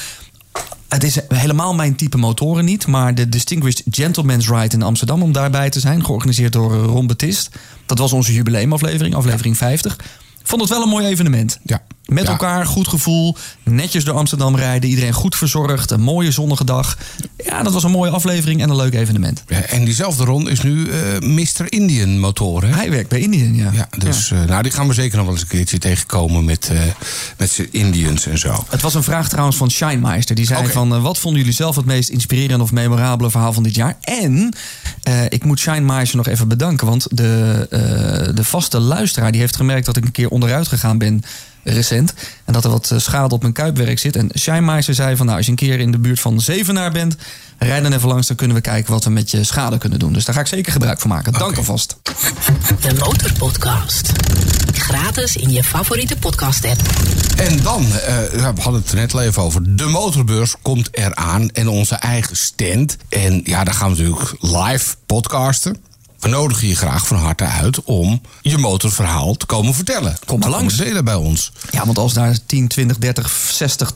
Het 0.88 1.04
is 1.04 1.18
helemaal 1.28 1.74
mijn 1.74 1.96
type 1.96 2.18
motoren 2.18 2.66
niet, 2.66 2.88
maar 2.88 3.16
de 3.16 3.30
Distinguished 3.30 3.84
Gentleman's 3.90 4.50
Ride 4.50 4.76
in 4.76 4.82
Amsterdam 4.82 5.22
om 5.22 5.32
daarbij 5.32 5.70
te 5.70 5.80
zijn, 5.80 6.06
georganiseerd 6.06 6.54
door 6.54 6.74
Ron 6.84 7.08
Betist. 7.08 7.50
Dat 7.86 7.98
was 7.98 8.14
onze 8.14 8.34
jubileumaflevering, 8.34 9.16
aflevering 9.16 9.58
50. 9.58 9.94
Ik 10.40 10.54
vond 10.54 10.62
het 10.62 10.70
wel 10.70 10.82
een 10.82 10.90
mooi 10.90 11.06
evenement. 11.06 11.60
Ja. 11.64 11.82
Met 12.08 12.24
Ja. 12.24 12.30
elkaar, 12.30 12.66
goed 12.66 12.88
gevoel, 12.88 13.36
netjes 13.64 14.04
door 14.04 14.16
Amsterdam 14.16 14.56
rijden, 14.56 14.90
iedereen 14.90 15.14
goed 15.14 15.36
verzorgd, 15.36 15.92
een 15.92 16.02
mooie 16.02 16.32
zonnige 16.32 16.66
dag. 16.66 16.98
Ja, 17.46 17.64
dat 17.64 17.74
was 17.74 17.84
een 17.84 17.92
mooie 17.92 18.12
aflevering 18.12 18.62
en 18.62 18.70
een 18.70 18.76
leuk 18.76 18.94
evenement. 18.94 19.44
Ja, 19.48 19.62
En 19.62 19.86
diezelfde 19.86 20.24
Ron 20.24 20.50
is 20.50 20.62
nu 20.62 20.90
eh 20.90 21.20
Mr. 21.20 21.66
Indian 21.72 22.20
motoren. 22.20 22.74
Hij 22.74 22.90
werkt 22.92 23.10
bij 23.10 23.20
Indian, 23.20 23.56
ja. 23.56 23.72
Ja, 23.74 23.88
dus 23.98 24.32
eh, 24.32 24.44
nou, 24.44 24.64
die 24.64 24.72
gaan 24.72 24.88
we 24.88 24.94
zeker 24.94 25.16
nog 25.18 25.26
wel 25.26 25.34
eens 25.34 25.44
een 25.44 25.50
keertje 25.50 25.78
tegenkomen 25.78 26.46
met, 26.46 26.70
eh 26.70 26.80
met 27.38 27.50
z'n 27.52 27.68
Indians 27.72 28.26
en 28.26 28.38
zo. 28.38 28.66
Het 28.70 28.82
was 28.82 28.94
een 28.94 29.04
vraag 29.04 29.30
trouwens 29.30 29.58
van 29.58 29.72
Scheinmeister. 29.72 30.36
Die 30.36 30.46
zei 30.46 30.68
van, 30.68 31.02
wat 31.02 31.18
vonden 31.18 31.40
jullie 31.40 31.56
zelf 31.56 31.76
het 31.76 31.86
meest 31.86 32.10
inspirerende 32.10 32.64
of 32.64 32.72
memorabele 32.72 33.30
verhaal 33.32 33.54
van 33.54 33.64
dit 33.64 33.76
jaar? 33.76 33.98
En 34.02 34.56
ik 35.30 35.44
moet 35.44 35.60
Scheinmeister 35.60 36.18
nog 36.18 36.28
even 36.28 36.48
bedanken. 36.48 36.88
Want 36.88 37.08
de, 37.18 37.68
de 38.36 38.44
vaste 38.44 38.80
luisteraar 38.80 39.32
die 39.32 39.42
heeft 39.42 39.56
gemerkt 39.56 39.86
dat 39.86 39.98
ik 39.98 40.06
een 40.06 40.12
keer 40.12 40.30
onderuit 40.30 40.68
gegaan 40.68 40.98
ben 40.98 41.22
recent. 41.74 42.14
En 42.46 42.54
dat 42.54 42.64
er 42.64 42.70
wat 42.70 42.92
eh, 42.92 43.00
schade 43.00 43.34
op 43.34 43.42
mijn 43.42 43.54
kuipwerk 43.54 44.00
zit. 44.00 44.16
En 44.16 44.30
Scheinmeister 44.34 44.94
zei 44.94 45.16
van, 45.16 45.26
nou, 45.26 45.38
als 45.38 45.46
je 45.46 45.52
een 45.52 45.58
keer 45.58 45.80
in 45.80 45.92
de 45.92 45.98
buurt 46.00 46.20
van 46.20 46.42
Zevenaar 46.42 46.92
bent... 46.92 47.16
rijd 47.58 47.84
dan 47.84 47.94
even 47.94 48.08
langs, 48.08 48.28
dan 48.28 48.36
kunnen 48.36 48.56
we 48.56 48.62
kijken 48.62 48.92
wat 48.92 49.04
we 49.04 49.10
met 49.10 49.32
je 49.32 49.44
schade 49.44 49.78
kunnen 49.78 50.00
doen. 50.00 50.14
Dus 50.14 50.26
daar 50.26 50.36
ga 50.36 50.42
ik 50.42 50.48
zeker 50.48 50.72
gebruik 50.72 51.00
van 51.00 51.10
maken. 51.10 51.34
Dank 51.34 51.58
alvast. 51.58 51.98
De 52.82 52.94
Motorpodcast. 53.00 54.12
Gratis 54.74 55.36
in 55.36 55.52
je 55.52 55.64
favoriete 55.64 56.18
podcast-app. 56.18 56.82
En 57.38 57.62
dan, 57.62 57.84
eh, 57.84 58.18
we 58.30 58.62
hadden 58.62 58.82
het 58.82 58.90
er 58.90 58.96
net 58.96 59.14
al 59.14 59.22
even 59.22 59.42
over. 59.42 59.76
De 59.76 59.86
motorbeurs 59.86 60.56
komt 60.62 60.90
eraan 60.92 61.50
en 61.50 61.68
onze 61.68 61.96
eigen 61.96 62.38
stand. 62.38 62.98
En 63.10 63.42
ja, 63.44 63.64
daar 63.64 63.74
gaan 63.74 63.96
we 63.96 64.04
natuurlijk 64.04 64.36
live 64.42 64.96
podcasten. 65.06 65.78
We 66.20 66.28
nodigen 66.28 66.68
je 66.68 66.76
graag 66.76 67.08
van 67.08 67.18
harte 67.18 67.44
uit 67.44 67.84
om 67.84 68.22
je 68.42 68.58
motorverhaal 68.58 69.36
te 69.36 69.46
komen 69.46 69.74
vertellen. 69.74 70.18
Kom 70.26 70.40
maar 70.40 70.50
langs. 70.50 70.76
delen 70.76 71.06
bij 71.06 71.16
ons. 71.16 71.52
Ja, 71.72 71.86
want 71.86 71.98
als 71.98 72.14
daar 72.14 72.38
10, 72.46 72.68
20, 72.68 72.98
30, 72.98 73.32
60, 73.52 73.94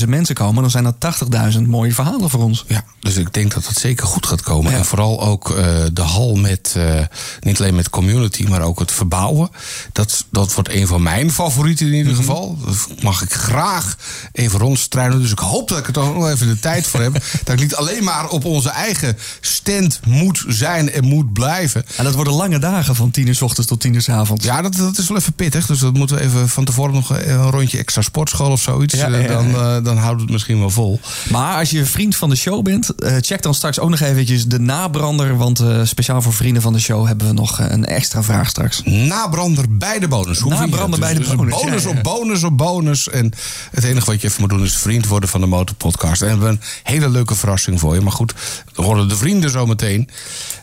80.000 0.00 0.08
mensen 0.08 0.34
komen... 0.34 0.62
dan 0.62 0.70
zijn 0.70 0.94
dat 0.98 1.20
80.000 1.54 1.60
mooie 1.62 1.94
verhalen 1.94 2.30
voor 2.30 2.42
ons. 2.42 2.64
Ja, 2.66 2.84
dus 3.00 3.16
ik 3.16 3.34
denk 3.34 3.54
dat 3.54 3.64
dat 3.64 3.76
zeker 3.76 4.06
goed 4.06 4.26
gaat 4.26 4.42
komen. 4.42 4.72
Ja. 4.72 4.78
En 4.78 4.84
vooral 4.84 5.22
ook 5.22 5.50
eh, 5.50 5.56
de 5.92 6.02
hal 6.02 6.34
met, 6.34 6.74
eh, 6.76 7.00
niet 7.40 7.60
alleen 7.60 7.74
met 7.74 7.90
community, 7.90 8.44
maar 8.44 8.62
ook 8.62 8.78
het 8.78 8.92
verbouwen. 8.92 9.50
Dat, 9.92 10.24
dat 10.30 10.54
wordt 10.54 10.72
een 10.72 10.86
van 10.86 11.02
mijn 11.02 11.32
favorieten 11.32 11.86
in 11.86 11.94
ieder 11.94 12.14
geval. 12.14 12.58
Dat 12.64 13.02
mag 13.02 13.22
ik 13.22 13.32
graag 13.32 13.96
even 14.32 14.58
rondstruinen. 14.58 15.20
Dus 15.20 15.30
ik 15.30 15.38
hoop 15.38 15.68
dat 15.68 15.78
ik 15.78 15.86
er 15.86 15.92
toch 15.92 16.14
nog 16.14 16.28
even 16.28 16.46
de 16.46 16.58
tijd 16.58 16.86
voor 16.86 17.00
heb. 17.00 17.12
dat 17.44 17.54
ik 17.54 17.60
niet 17.60 17.74
alleen 17.74 18.04
maar 18.04 18.28
op 18.28 18.44
onze 18.44 18.70
eigen 18.70 19.18
stand 19.40 20.00
moet 20.04 20.44
zijn 20.48 20.90
en 20.90 21.04
moet 21.04 21.32
blijven. 21.32 21.57
En 21.96 22.04
dat 22.04 22.14
worden 22.14 22.32
lange 22.32 22.58
dagen 22.58 22.94
van 22.94 23.10
tien 23.10 23.26
uur 23.26 23.34
's 23.34 23.42
ochtends 23.42 23.68
tot 23.68 23.80
tien 23.80 23.94
uur 23.94 24.02
's 24.02 24.08
avonds. 24.08 24.44
Ja, 24.44 24.62
dat, 24.62 24.74
dat 24.74 24.98
is 24.98 25.08
wel 25.08 25.16
even 25.16 25.32
pittig. 25.32 25.66
Dus 25.66 25.78
dat 25.78 25.92
moeten 25.96 26.16
we 26.16 26.22
even 26.22 26.48
van 26.48 26.64
tevoren 26.64 26.94
nog 26.94 27.10
een 27.10 27.50
rondje 27.50 27.78
extra 27.78 28.02
sportschool 28.02 28.50
of 28.50 28.60
zoiets. 28.60 28.94
Ja, 28.94 29.06
Eh, 29.06 29.12
ja, 29.12 29.18
ja. 29.20 29.26
Dan, 29.28 29.54
eh, 29.54 29.84
dan 29.84 29.96
houdt 29.96 30.20
het 30.20 30.30
misschien 30.30 30.58
wel 30.58 30.70
vol. 30.70 31.00
Maar 31.30 31.58
als 31.58 31.70
je 31.70 31.84
vriend 31.86 32.16
van 32.16 32.28
de 32.30 32.36
show 32.36 32.62
bent, 32.64 32.94
eh, 32.94 33.16
check 33.20 33.42
dan 33.42 33.54
straks 33.54 33.78
ook 33.78 33.90
nog 33.90 34.00
eventjes 34.00 34.46
de 34.46 34.58
nabrander. 34.58 35.36
Want 35.36 35.62
speciaal 35.82 36.22
voor 36.22 36.32
vrienden 36.32 36.62
van 36.62 36.72
de 36.72 36.78
show 36.80 37.06
hebben 37.06 37.26
we 37.26 37.32
nog 37.32 37.58
een 37.60 37.84
extra 37.86 38.22
vraag 38.22 38.48
straks. 38.48 38.82
Nabrander 38.84 39.64
bij 39.78 39.98
de 39.98 40.08
bonus. 40.08 40.38
Hoe 40.38 40.50
Nabrander 40.52 41.00
bij 41.00 41.12
de 41.14 41.18
Dus- 41.18 41.34
bonus, 41.34 41.62
Bonus 41.62 41.86
op 41.86 42.02
bonus 42.02 42.42
op 42.44 42.56
bonus. 42.56 43.08
En 43.08 43.32
het 43.70 43.84
enige 43.84 44.06
wat 44.06 44.20
je 44.20 44.26
even 44.26 44.40
moet 44.40 44.50
doen 44.50 44.62
is 44.62 44.76
vriend 44.76 45.06
worden 45.06 45.28
van 45.28 45.40
de 45.40 45.46
Motorpodcast. 45.46 46.22
En 46.22 46.26
we 46.26 46.32
hebben 46.32 46.48
een 46.50 46.60
hele 46.82 47.08
leuke 47.08 47.34
verrassing 47.34 47.80
voor 47.80 47.94
je. 47.94 48.00
Maar 48.00 48.12
goed, 48.12 48.34
we 48.74 48.82
horen 48.82 49.08
de 49.08 49.16
vrienden 49.16 49.50
zo 49.50 49.66
meteen. 49.66 50.08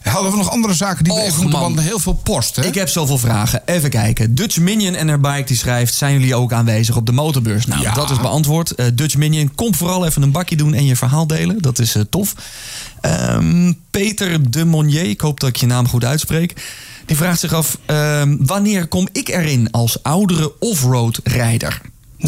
Hadden 0.04 0.32
we 0.32 0.38
nog 0.38 0.50
andere 0.50 0.74
zaken 0.74 0.85
die 0.94 1.14
we 1.14 1.20
Och, 1.20 1.26
even 1.26 1.42
moeten 1.42 1.60
man. 1.60 1.80
Heel 1.80 2.00
veel 2.00 2.14
post, 2.14 2.56
hè? 2.56 2.66
Ik 2.66 2.76
heb 2.76 2.90
zoveel 2.90 3.18
vragen. 3.18 3.62
Even 3.66 3.90
kijken. 3.90 4.36
Dutch 4.36 4.60
Minion 4.60 4.96
en 4.96 5.22
Bike 5.22 5.44
die 5.44 5.58
schrijft... 5.58 5.94
zijn 5.94 6.14
jullie 6.14 6.36
ook 6.36 6.54
aanwezig 6.54 6.96
op 6.96 7.06
de 7.06 7.12
motorbeurs? 7.12 7.66
Nou, 7.66 7.82
Ja. 7.82 7.94
dat 7.94 8.10
is 8.10 8.20
beantwoord. 8.20 8.72
Eh, 8.72 8.86
Dutch 8.94 9.16
Minion, 9.18 9.56
kom 9.56 9.76
vooral 9.76 10.06
even 10.06 10.22
een 10.22 10.32
bakje 10.32 10.56
doen 10.56 10.74
en 10.74 10.86
je 10.86 10.96
verhaal 10.96 11.28
delen. 11.28 11.62
Dat 11.62 11.80
is 11.80 11.96
eh, 11.96 12.02
tof. 12.10 12.34
Ehm, 13.02 13.74
Peter 13.92 14.52
de 14.52 14.66
Monnier, 14.66 15.04
ik 15.04 15.22
hoop 15.22 15.40
dat 15.40 15.50
ik 15.50 15.56
je 15.56 15.66
naam 15.66 15.88
goed 15.88 16.06
uitspreek... 16.06 16.54
die 17.06 17.16
vraagt 17.18 17.40
zich 17.40 17.54
af... 17.54 17.78
ehm, 17.86 18.36
wanneer 18.40 18.88
kom 18.88 19.08
ik 19.12 19.28
erin 19.30 19.72
als 19.72 20.04
oudere 20.04 20.60
offroad 20.60 21.20
rijder? 21.24 21.82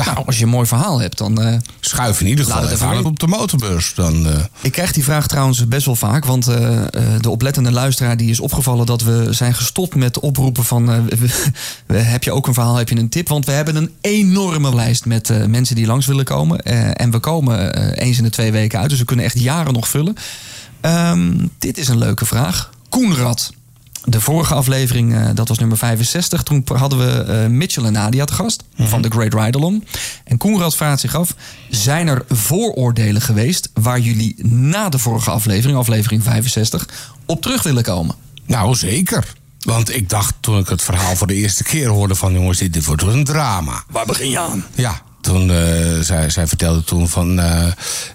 Nou, 0.06 0.26
als 0.26 0.38
je 0.38 0.44
een 0.44 0.50
mooi 0.50 0.68
verhaal 0.68 1.00
hebt, 1.00 1.18
dan... 1.18 1.42
eh, 1.42 1.58
Schuif 1.80 2.22
in 2.22 2.28
ieder 2.28 2.46
geval 2.46 2.62
het 2.62 2.72
even 2.72 2.88
aan 2.88 3.06
op 3.06 3.20
de 3.20 3.28
motorbeurs. 3.28 3.94
Dan, 3.96 4.26
eh, 4.28 4.40
Ik 4.62 4.72
krijg 4.72 4.92
die 4.92 5.04
vraag 5.04 5.28
trouwens 5.28 5.68
best 5.68 5.86
wel 5.86 5.96
vaak. 5.96 6.26
Want 6.26 6.48
eh, 6.48 6.78
eh, 6.78 6.88
de 7.22 7.30
oplettende 7.30 7.72
luisteraar 7.72 8.18
die 8.18 8.30
is 8.30 8.40
opgevallen 8.40 8.86
dat 8.86 9.02
we 9.02 9.28
zijn 9.30 9.54
gestopt 9.54 9.96
met 9.96 10.20
oproepen 10.20 10.64
van... 10.64 10.90
eh, 10.92 11.00
heb 11.88 12.24
je 12.24 12.32
ook 12.32 12.48
een 12.48 12.54
verhaal, 12.54 12.76
heb 12.76 12.90
je 12.90 12.98
een 12.98 13.10
tip? 13.10 13.28
Want 13.28 13.46
we 13.46 13.52
hebben 13.52 13.76
een 13.76 13.92
enorme 14.02 14.76
lijst 14.76 15.06
met 15.06 15.30
eh, 15.30 15.46
mensen 15.46 15.76
die 15.76 15.86
langs 15.86 16.06
willen 16.06 16.26
komen. 16.26 16.60
Eh, 16.62 16.90
en 16.94 17.12
we 17.12 17.20
komen 17.20 17.74
eens 18.00 18.18
in 18.18 18.24
de 18.24 18.30
twee 18.30 18.52
weken 18.52 18.80
uit. 18.80 18.90
Dus 18.90 19.00
we 19.00 19.06
kunnen 19.06 19.26
echt 19.26 19.40
jaren 19.40 19.74
nog 19.74 19.88
vullen. 19.88 20.16
Ehm, 20.82 21.34
dit 21.60 21.78
is 21.78 21.88
een 21.88 21.98
leuke 21.98 22.26
vraag. 22.26 22.70
Koenrad. 22.90 23.52
De 24.10 24.22
vorige 24.22 24.54
aflevering, 24.54 25.16
eh, 25.16 25.30
dat 25.34 25.48
was 25.48 25.58
nummer 25.58 25.78
65. 25.78 26.44
Toen 26.44 26.64
hadden 26.74 27.00
we 27.00 27.22
eh, 27.22 27.48
Mitchell 27.48 27.84
en 27.84 27.94
Nadia 27.94 28.26
te 28.26 28.34
gast 28.34 28.64
van 28.78 29.02
The 29.02 29.10
Great 29.10 29.34
Ride-Along. 29.34 29.84
En 30.24 30.38
Koenrad 30.38 30.76
vraagt 30.76 31.00
zich 31.00 31.16
af... 31.16 31.36
zijn 31.70 32.08
er 32.08 32.26
vooroordelen 32.30 33.22
geweest... 33.22 33.70
waar 33.74 34.00
jullie 34.00 34.46
na 34.46 34.90
de 34.90 35.00
vorige 35.00 35.32
aflevering, 35.32 35.78
aflevering 35.78 36.24
65... 36.24 36.88
op 37.26 37.42
terug 37.42 37.64
willen 37.64 37.84
komen? 37.84 38.16
nou, 38.46 38.76
zeker. 38.76 39.34
Want 39.60 39.96
ik 39.96 40.10
dacht 40.10 40.34
toen 40.40 40.60
ik 40.60 40.70
het 40.70 40.82
verhaal 40.82 41.16
voor 41.16 41.28
de 41.28 41.36
eerste 41.36 41.64
keer 41.64 41.88
hoorde 41.88 42.16
van... 42.16 42.34
jongens, 42.34 42.58
dit, 42.58 42.74
dit 42.74 42.86
wordt 42.86 43.04
een 43.04 43.24
drama. 43.24 43.84
Waar 43.90 44.06
begin 44.06 44.30
je 44.30 44.40
aan? 44.40 44.66
Ja, 44.76 45.02
toen, 45.28 45.52
eh, 45.52 46.00
zij, 46.00 46.30
zij 46.30 46.48
vertelde 46.48 46.84
toen 46.84 47.10
van... 47.10 47.40
eh, 47.40 47.68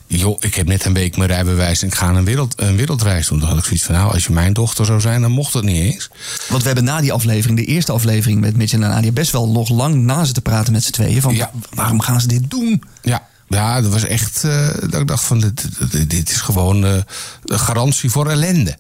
joh, 0.07 0.37
ik 0.41 0.55
heb 0.55 0.67
net 0.67 0.85
een 0.85 0.93
week 0.93 1.17
mijn 1.17 1.31
rijbewijs 1.31 1.83
en 1.83 1.89
ik 1.89 1.95
ga 1.95 2.09
een, 2.09 2.25
wereld, 2.25 2.55
een 2.61 2.77
wereldreis 2.77 3.27
doen. 3.29 3.39
Toen 3.39 3.49
had 3.49 3.59
ik 3.59 3.65
zoiets 3.65 3.85
van, 3.85 3.95
nou, 3.95 4.13
als 4.13 4.25
je 4.25 4.33
mijn 4.33 4.53
dochter 4.53 4.85
zou 4.87 5.01
zijn, 5.01 5.21
dan 5.21 5.31
mocht 5.31 5.53
het 5.55 5.65
niet 5.65 5.83
eens. 5.93 6.11
Want 6.49 6.61
we 6.63 6.67
hebben 6.67 6.85
na 6.85 7.01
die 7.01 7.13
aflevering, 7.13 7.59
de 7.59 7.65
eerste 7.65 7.93
aflevering 7.93 8.41
met 8.41 8.57
Mitchell 8.57 8.83
en 8.83 8.89
Nadia... 8.89 9.11
best 9.13 9.31
wel 9.33 9.49
nog 9.49 9.69
lang 9.69 9.95
na 9.95 10.25
zitten 10.25 10.43
praten 10.43 10.73
met 10.73 10.85
z'n 10.85 10.91
tweeën. 10.91 11.21
Van, 11.23 11.35
Ja. 11.35 11.51
waarom 11.75 12.01
gaan 12.01 12.21
ze 12.21 12.27
dit 12.27 12.51
doen? 12.51 12.83
Ja, 13.03 13.27
ja 13.49 13.81
dat 13.81 13.93
was 13.93 14.05
echt... 14.05 14.45
eh, 14.45 14.69
dat 14.81 15.01
ik 15.01 15.07
dacht 15.09 15.25
van, 15.25 15.41
dit, 15.41 15.69
dit, 15.93 16.11
dit 16.11 16.31
is 16.31 16.41
gewoon 16.41 16.83
een 16.83 17.05
garantie 17.45 18.11
voor 18.11 18.29
ellende. 18.31 18.77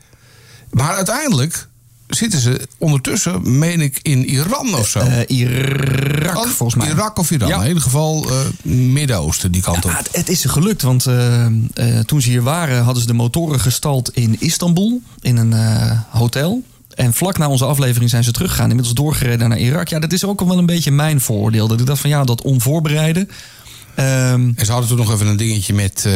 Maar 0.70 0.94
uiteindelijk 0.94 1.68
zitten 2.14 2.40
ze 2.40 2.68
ondertussen, 2.78 3.58
meen 3.58 3.80
ik, 3.80 3.98
in 4.02 4.24
Iran 4.30 4.74
of 4.74 4.88
zo. 4.88 4.98
Eh, 4.98 5.18
Irak, 5.38 6.36
Oh, 6.36 6.46
volgens 6.46 6.74
mij. 6.84 6.88
Irak 6.92 7.18
of 7.18 7.30
Iran. 7.30 7.48
Ja. 7.48 7.60
In 7.62 7.68
ieder 7.68 7.82
geval 7.82 8.26
eh, 8.30 8.36
Midden-Oosten, 8.72 9.52
die 9.52 9.62
kant 9.62 9.84
Ja, 9.84 9.90
op. 9.90 9.96
het, 9.96 10.08
het 10.12 10.28
is 10.28 10.40
ze 10.40 10.48
gelukt, 10.48 10.82
want 10.82 11.06
eh, 11.06 11.44
eh, 11.46 11.52
toen 12.06 12.20
ze 12.20 12.28
hier 12.28 12.42
waren... 12.42 12.82
hadden 12.82 13.02
ze 13.02 13.08
de 13.08 13.14
motoren 13.14 13.60
gestald 13.60 14.10
in 14.14 14.36
Istanbul, 14.38 15.00
in 15.20 15.36
een 15.36 15.52
eh, 15.52 15.98
hotel. 16.10 16.62
En 16.94 17.12
vlak 17.14 17.38
na 17.38 17.48
onze 17.48 17.64
aflevering 17.64 18.10
zijn 18.10 18.24
ze 18.24 18.32
teruggegaan. 18.32 18.68
Inmiddels 18.68 18.94
doorgereden 18.96 19.48
naar 19.48 19.58
Irak. 19.58 19.88
Ja, 19.88 19.98
dat 19.98 20.12
is 20.12 20.24
ook 20.24 20.40
wel 20.40 20.58
een 20.58 20.66
beetje 20.66 20.90
mijn 20.90 21.20
vooroordeel. 21.20 21.68
Dat 21.68 21.80
ik 21.80 21.86
dacht 21.86 22.00
van 22.00 22.10
ja, 22.10 22.24
dat 22.24 22.42
onvoorbereiden. 22.42 23.28
Um, 23.96 24.52
en 24.56 24.64
ze 24.64 24.70
hadden 24.70 24.88
toen 24.88 24.98
nog 24.98 25.12
even 25.12 25.26
een 25.26 25.36
dingetje 25.36 25.74
met 25.74 26.04
uh, 26.06 26.12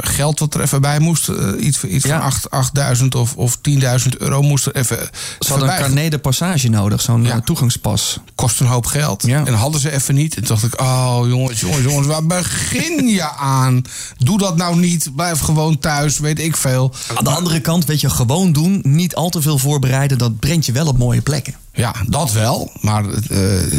geld 0.00 0.38
wat 0.38 0.54
er 0.54 0.60
even 0.60 0.80
bij 0.80 0.98
moest. 0.98 1.28
Uh, 1.28 1.64
iets 1.66 1.84
iets 1.84 2.04
ja. 2.04 2.30
van 2.30 2.64
8.000 2.96 3.04
of, 3.16 3.34
of 3.36 3.58
10.000 3.70 3.76
euro 4.18 4.42
moest 4.42 4.66
er 4.66 4.76
even. 4.76 4.98
Ze 5.38 5.50
hadden 5.50 5.68
een 5.68 5.78
carnet 5.78 6.10
de 6.10 6.18
passage 6.18 6.68
nodig, 6.68 7.00
zo'n 7.00 7.24
ja. 7.24 7.40
toegangspas. 7.40 8.18
Kost 8.34 8.60
een 8.60 8.66
hoop 8.66 8.86
geld. 8.86 9.26
Ja. 9.26 9.44
En 9.44 9.54
hadden 9.54 9.80
ze 9.80 9.90
even 9.90 10.14
niet. 10.14 10.36
En 10.36 10.44
toen 10.44 10.56
dacht 10.56 10.72
ik, 10.74 10.80
oh 10.80 11.20
jongens, 11.26 11.60
jongens, 11.60 11.82
jongens, 11.82 12.06
waar 12.06 12.26
begin 12.26 13.08
je 13.14 13.30
aan? 13.30 13.82
Doe 14.16 14.38
dat 14.38 14.56
nou 14.56 14.78
niet. 14.78 15.10
Blijf 15.16 15.40
gewoon 15.40 15.78
thuis, 15.78 16.18
weet 16.18 16.38
ik 16.38 16.56
veel. 16.56 16.92
Aan 17.14 17.24
de 17.24 17.30
andere 17.30 17.60
kant, 17.60 17.84
weet 17.84 18.00
je, 18.00 18.10
gewoon 18.10 18.52
doen. 18.52 18.80
Niet 18.82 19.14
al 19.14 19.30
te 19.30 19.42
veel 19.42 19.58
voorbereiden. 19.58 20.18
Dat 20.18 20.38
brengt 20.38 20.66
je 20.66 20.72
wel 20.72 20.86
op 20.86 20.98
mooie 20.98 21.20
plekken. 21.20 21.54
Ja, 21.78 21.94
dat 22.06 22.32
wel. 22.32 22.72
Maar 22.80 23.04
uh, 23.04 23.10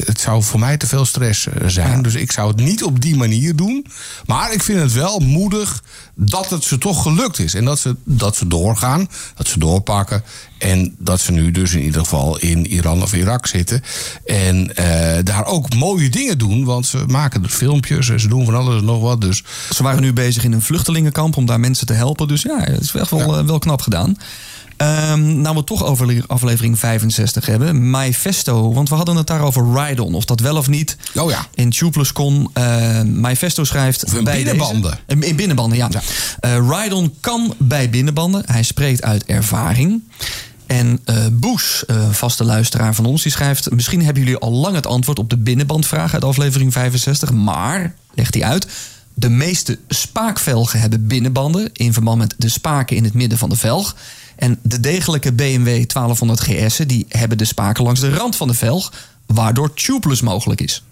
het 0.06 0.20
zou 0.20 0.44
voor 0.44 0.60
mij 0.60 0.78
te 0.78 0.88
veel 0.88 1.06
stress 1.06 1.48
zijn. 1.66 1.96
Ja. 1.96 2.02
Dus 2.02 2.16
ik 2.16 2.32
zou 2.32 2.48
het 2.48 2.60
niet 2.60 2.84
op 2.84 3.02
die 3.02 3.16
manier 3.16 3.56
doen. 3.56 3.86
Maar 4.26 4.54
ik 4.54 4.64
vind 4.64 4.80
het 4.80 4.94
wel 4.94 5.20
moedig 5.20 5.84
dat 6.16 6.50
het 6.50 6.64
ze 6.64 6.78
toch 6.78 7.02
gelukt 7.02 7.40
is. 7.40 7.54
En 7.54 7.66
dat 7.66 7.80
ze, 7.80 7.96
dat 8.04 8.36
ze 8.36 8.48
doorgaan, 8.48 9.08
dat 9.36 9.48
ze 9.48 9.60
doorpakken. 9.60 10.24
En 10.58 10.96
dat 11.00 11.20
ze 11.20 11.32
nu 11.32 11.52
dus 11.52 11.74
in 11.74 11.82
ieder 11.82 12.02
geval 12.02 12.38
in 12.38 12.68
Iran 12.68 13.02
of 13.02 13.14
Irak 13.14 13.48
zitten. 13.48 13.84
En 14.26 14.72
uh, 14.80 15.18
daar 15.24 15.46
ook 15.46 15.76
mooie 15.76 16.10
dingen 16.10 16.38
doen. 16.38 16.66
Want 16.66 16.86
ze 16.86 17.04
maken 17.08 17.44
er 17.44 17.50
filmpjes 17.50 18.10
en 18.10 18.20
ze 18.20 18.28
doen 18.28 18.46
van 18.46 18.56
alles 18.56 18.80
en 18.80 18.86
nog 18.86 19.02
wat. 19.02 19.22
Dus. 19.22 19.44
Ze 19.74 19.84
waren 19.84 20.02
nu 20.02 20.14
bezig 20.14 20.44
in 20.44 20.52
een 20.52 20.62
vluchtelingenkamp 20.62 21.38
om 21.38 21.46
daar 21.46 21.60
mensen 21.60 21.88
te 21.88 21.94
helpen. 21.94 22.28
Dus 22.28 22.42
ja, 22.42 22.60
het 22.60 22.82
is 22.82 22.94
echt 22.94 23.10
wel, 23.10 23.38
ja. 23.38 23.46
wel 23.46 23.60
knap 23.60 23.82
gedaan. 23.82 24.18
Um, 24.82 25.42
nou, 25.42 25.56
we 25.56 25.64
toch 25.64 25.86
over 25.86 26.24
aflevering 26.28 26.80
65 26.80 27.46
hebben. 27.46 27.90
Myfesto, 27.90 28.74
want 28.74 28.90
we 28.90 28.96
hadden 28.96 29.16
het 29.16 29.28
daar 29.28 29.42
over 29.42 29.74
Ride-On. 29.74 30.14
Of 30.14 30.26
dat 30.26 30.40
wel 30.40 30.58
of 30.58 30.68
niet. 30.68 30.98
Oh 31.16 31.30
ja. 31.30 31.48
In 31.54 31.70
TubeLessCon. 31.70 32.50
Uh, 32.58 33.02
Myfesto 33.02 33.64
schrijft... 33.64 34.06
Of 34.06 34.14
in 34.14 34.24
bij 34.24 34.36
binnenbanden. 34.36 35.00
Deze, 35.06 35.28
in 35.28 35.36
binnenbanden, 35.36 35.78
ja. 35.78 35.90
ja. 35.92 36.02
Uh, 36.60 36.70
Ride-On 36.70 37.14
kan 37.20 37.54
bij 37.58 37.90
binnenbanden. 37.90 38.44
Hij 38.46 38.64
spreekt 38.64 39.04
uit 39.04 39.26
ervaring. 39.26 40.04
En 40.66 41.00
uh, 41.06 41.16
Boes, 41.32 41.84
uh, 41.88 42.10
vaste 42.12 42.44
luisteraar 42.44 42.96
van 42.96 43.06
ons, 43.06 43.24
die 43.24 43.32
schrijft... 43.32 43.72
misschien 43.72 44.04
hebben 44.04 44.24
jullie 44.24 44.38
al 44.38 44.52
lang 44.52 44.76
het 44.76 44.88
antwoord 44.88 45.20
op 45.20 45.30
de 45.30 45.38
binnenbandvraag 45.38 46.14
uit 46.14 46.24
aflevering 46.24 46.74
65. 46.74 47.32
Maar, 47.32 47.94
legt 48.14 48.34
hij 48.34 48.44
uit... 48.44 48.68
De 49.20 49.30
meeste 49.30 49.80
spaakvelgen 49.88 50.80
hebben 50.80 51.08
binnenbanden... 51.08 51.70
in 51.74 51.94
verband 51.94 52.18
met 52.18 52.36
de 52.38 52.50
spaken 52.50 52.96
in 52.96 53.04
het 53.04 53.14
midden 53.14 53.38
van 53.38 53.50
de 53.50 53.56
velg... 53.56 53.96
En 54.40 54.60
de 54.62 54.80
degelijke 54.80 55.34
BMW 55.34 55.66
1200 55.66 56.40
GS'en 56.40 56.88
die 56.88 57.06
hebben 57.10 57.38
de 57.38 57.46
spaken 57.46 57.84
langs 57.84 58.00
de 58.00 58.14
rand 58.14 58.36
van 58.36 58.48
de 58.48 58.54
velg, 58.54 58.94
waardoor 59.26 59.74
tubeless 59.74 60.22
mogelijk 60.22 60.62
is. 60.62 60.84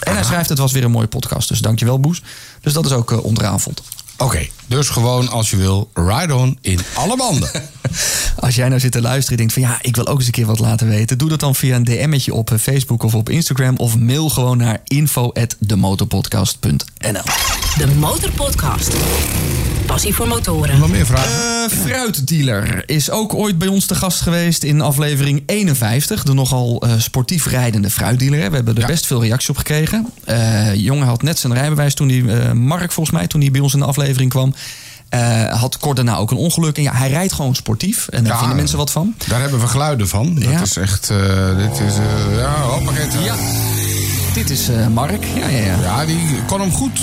En 0.00 0.14
hij 0.14 0.24
schrijft: 0.24 0.48
Het 0.48 0.58
was 0.58 0.72
weer 0.72 0.84
een 0.84 0.90
mooie 0.90 1.06
podcast, 1.06 1.48
dus 1.48 1.60
dankjewel, 1.60 2.00
Boes. 2.00 2.22
Dus 2.60 2.72
dat 2.72 2.86
is 2.86 2.92
ook 2.92 3.10
uh, 3.10 3.24
ontrafeld. 3.24 3.82
Oké, 4.20 4.28
okay, 4.28 4.50
dus 4.66 4.88
gewoon 4.88 5.28
als 5.28 5.50
je 5.50 5.56
wil, 5.56 5.90
ride 5.94 6.34
on 6.34 6.58
in 6.60 6.80
alle 6.94 7.16
banden. 7.16 7.50
als 8.36 8.54
jij 8.54 8.68
nou 8.68 8.80
zit 8.80 8.92
te 8.92 9.00
luisteren 9.00 9.30
en 9.30 9.36
denkt 9.36 9.52
van 9.52 9.62
ja, 9.62 9.78
ik 9.82 9.96
wil 9.96 10.06
ook 10.06 10.18
eens 10.18 10.26
een 10.26 10.32
keer 10.32 10.46
wat 10.46 10.58
laten 10.58 10.88
weten, 10.88 11.18
doe 11.18 11.28
dat 11.28 11.40
dan 11.40 11.54
via 11.54 11.76
een 11.76 11.84
DM'tje 11.84 12.34
op 12.34 12.52
Facebook 12.60 13.02
of 13.02 13.14
op 13.14 13.28
Instagram 13.28 13.76
of 13.76 13.98
mail 13.98 14.28
gewoon 14.28 14.56
naar 14.56 14.80
info@demotorpodcast.nl. 14.84 17.22
De 17.78 17.86
Motorpodcast. 17.98 18.92
Passie 19.90 20.14
voor 20.14 20.28
motoren. 20.28 20.78
Nog 20.78 20.90
meer 20.90 21.06
vragen? 21.06 21.30
Uh, 21.30 21.78
fruitdealer 21.84 22.82
is 22.86 23.10
ook 23.10 23.34
ooit 23.34 23.58
bij 23.58 23.68
ons 23.68 23.86
te 23.86 23.94
gast 23.94 24.20
geweest 24.20 24.62
in 24.62 24.80
aflevering 24.80 25.42
51. 25.46 26.22
De 26.22 26.34
nogal 26.34 26.86
uh, 26.86 26.92
sportief 26.98 27.46
rijdende 27.46 27.90
fruitdealer. 27.90 28.48
We 28.48 28.54
hebben 28.54 28.74
er 28.74 28.80
ja. 28.80 28.86
best 28.86 29.06
veel 29.06 29.22
reacties 29.22 29.50
op 29.50 29.56
gekregen. 29.56 30.06
Uh, 30.28 30.74
jongen 30.74 31.06
had 31.06 31.22
net 31.22 31.38
zijn 31.38 31.54
rijbewijs 31.54 31.94
toen 31.94 32.08
hij, 32.08 32.54
Mark 32.54 32.92
volgens 32.92 33.16
mij, 33.16 33.26
toen 33.26 33.40
hij 33.40 33.50
bij 33.50 33.60
ons 33.60 33.72
in 33.72 33.78
de 33.78 33.84
aflevering 33.84 34.30
kwam. 34.30 34.54
Uh, 35.14 35.60
had 35.60 35.78
kort 35.78 35.96
daarna 35.96 36.16
ook 36.16 36.30
een 36.30 36.36
ongeluk. 36.36 36.76
En 36.76 36.82
ja, 36.82 36.94
hij 36.94 37.08
rijdt 37.08 37.32
gewoon 37.32 37.54
sportief. 37.54 38.08
En 38.08 38.24
daar 38.24 38.32
ja, 38.32 38.38
vinden 38.38 38.56
mensen 38.56 38.78
wat 38.78 38.90
van. 38.90 39.14
Daar 39.28 39.40
hebben 39.40 39.60
we 39.60 39.66
geluiden 39.66 40.08
van. 40.08 40.34
Dat 40.34 40.44
ja. 40.44 40.60
is 40.60 40.76
echt. 40.76 41.10
Uh, 41.10 41.56
dit 41.56 41.80
is. 41.80 41.96
Uh, 41.96 42.38
ja, 42.38 42.62
hoppakee. 42.62 43.22
Ja. 43.22 43.34
Dit 44.34 44.50
is 44.50 44.68
Mark. 44.92 45.24
Ja, 45.24 45.48
ja, 45.48 45.64
ja. 45.64 45.80
ja, 45.80 46.04
die 46.06 46.42
kon 46.46 46.60
hem 46.60 46.72
goed, 46.72 47.00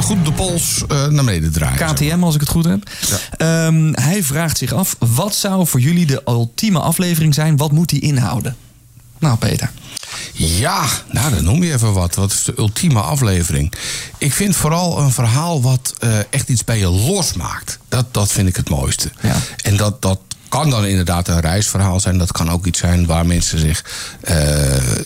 goed 0.00 0.24
de 0.24 0.32
pols 0.32 0.84
naar 0.88 1.24
beneden 1.24 1.52
draaien. 1.52 1.94
KTM, 1.94 2.22
als 2.22 2.34
ik 2.34 2.40
het 2.40 2.48
goed 2.48 2.64
heb. 2.64 2.88
Ja. 3.38 3.66
Um, 3.66 3.94
hij 3.94 4.22
vraagt 4.22 4.58
zich 4.58 4.72
af: 4.72 4.96
wat 4.98 5.34
zou 5.34 5.66
voor 5.66 5.80
jullie 5.80 6.06
de 6.06 6.22
ultieme 6.26 6.80
aflevering 6.80 7.34
zijn? 7.34 7.56
Wat 7.56 7.72
moet 7.72 7.88
die 7.88 8.00
inhouden? 8.00 8.56
Nou, 9.18 9.36
Peter. 9.36 9.70
Ja, 10.32 10.84
nou 11.10 11.34
dan 11.34 11.44
noem 11.44 11.62
je 11.62 11.72
even 11.72 11.92
wat. 11.92 12.14
Wat 12.14 12.32
is 12.32 12.44
de 12.44 12.54
ultieme 12.58 13.00
aflevering? 13.00 13.72
Ik 14.18 14.32
vind 14.32 14.56
vooral 14.56 14.98
een 14.98 15.12
verhaal 15.12 15.62
wat 15.62 15.94
uh, 16.04 16.18
echt 16.30 16.48
iets 16.48 16.64
bij 16.64 16.78
je 16.78 16.88
losmaakt. 16.88 17.78
Dat, 17.88 18.06
dat 18.14 18.32
vind 18.32 18.48
ik 18.48 18.56
het 18.56 18.68
mooiste. 18.68 19.10
Ja. 19.20 19.36
En 19.62 19.76
dat, 19.76 20.02
dat 20.02 20.20
kan 20.48 20.70
dan 20.70 20.86
inderdaad 20.86 21.28
een 21.28 21.40
reisverhaal 21.40 22.00
zijn. 22.00 22.18
Dat 22.18 22.32
kan 22.32 22.50
ook 22.50 22.66
iets 22.66 22.78
zijn 22.78 23.06
waar 23.06 23.26
mensen 23.26 23.58
zich 23.58 23.84
uh, 24.28 24.34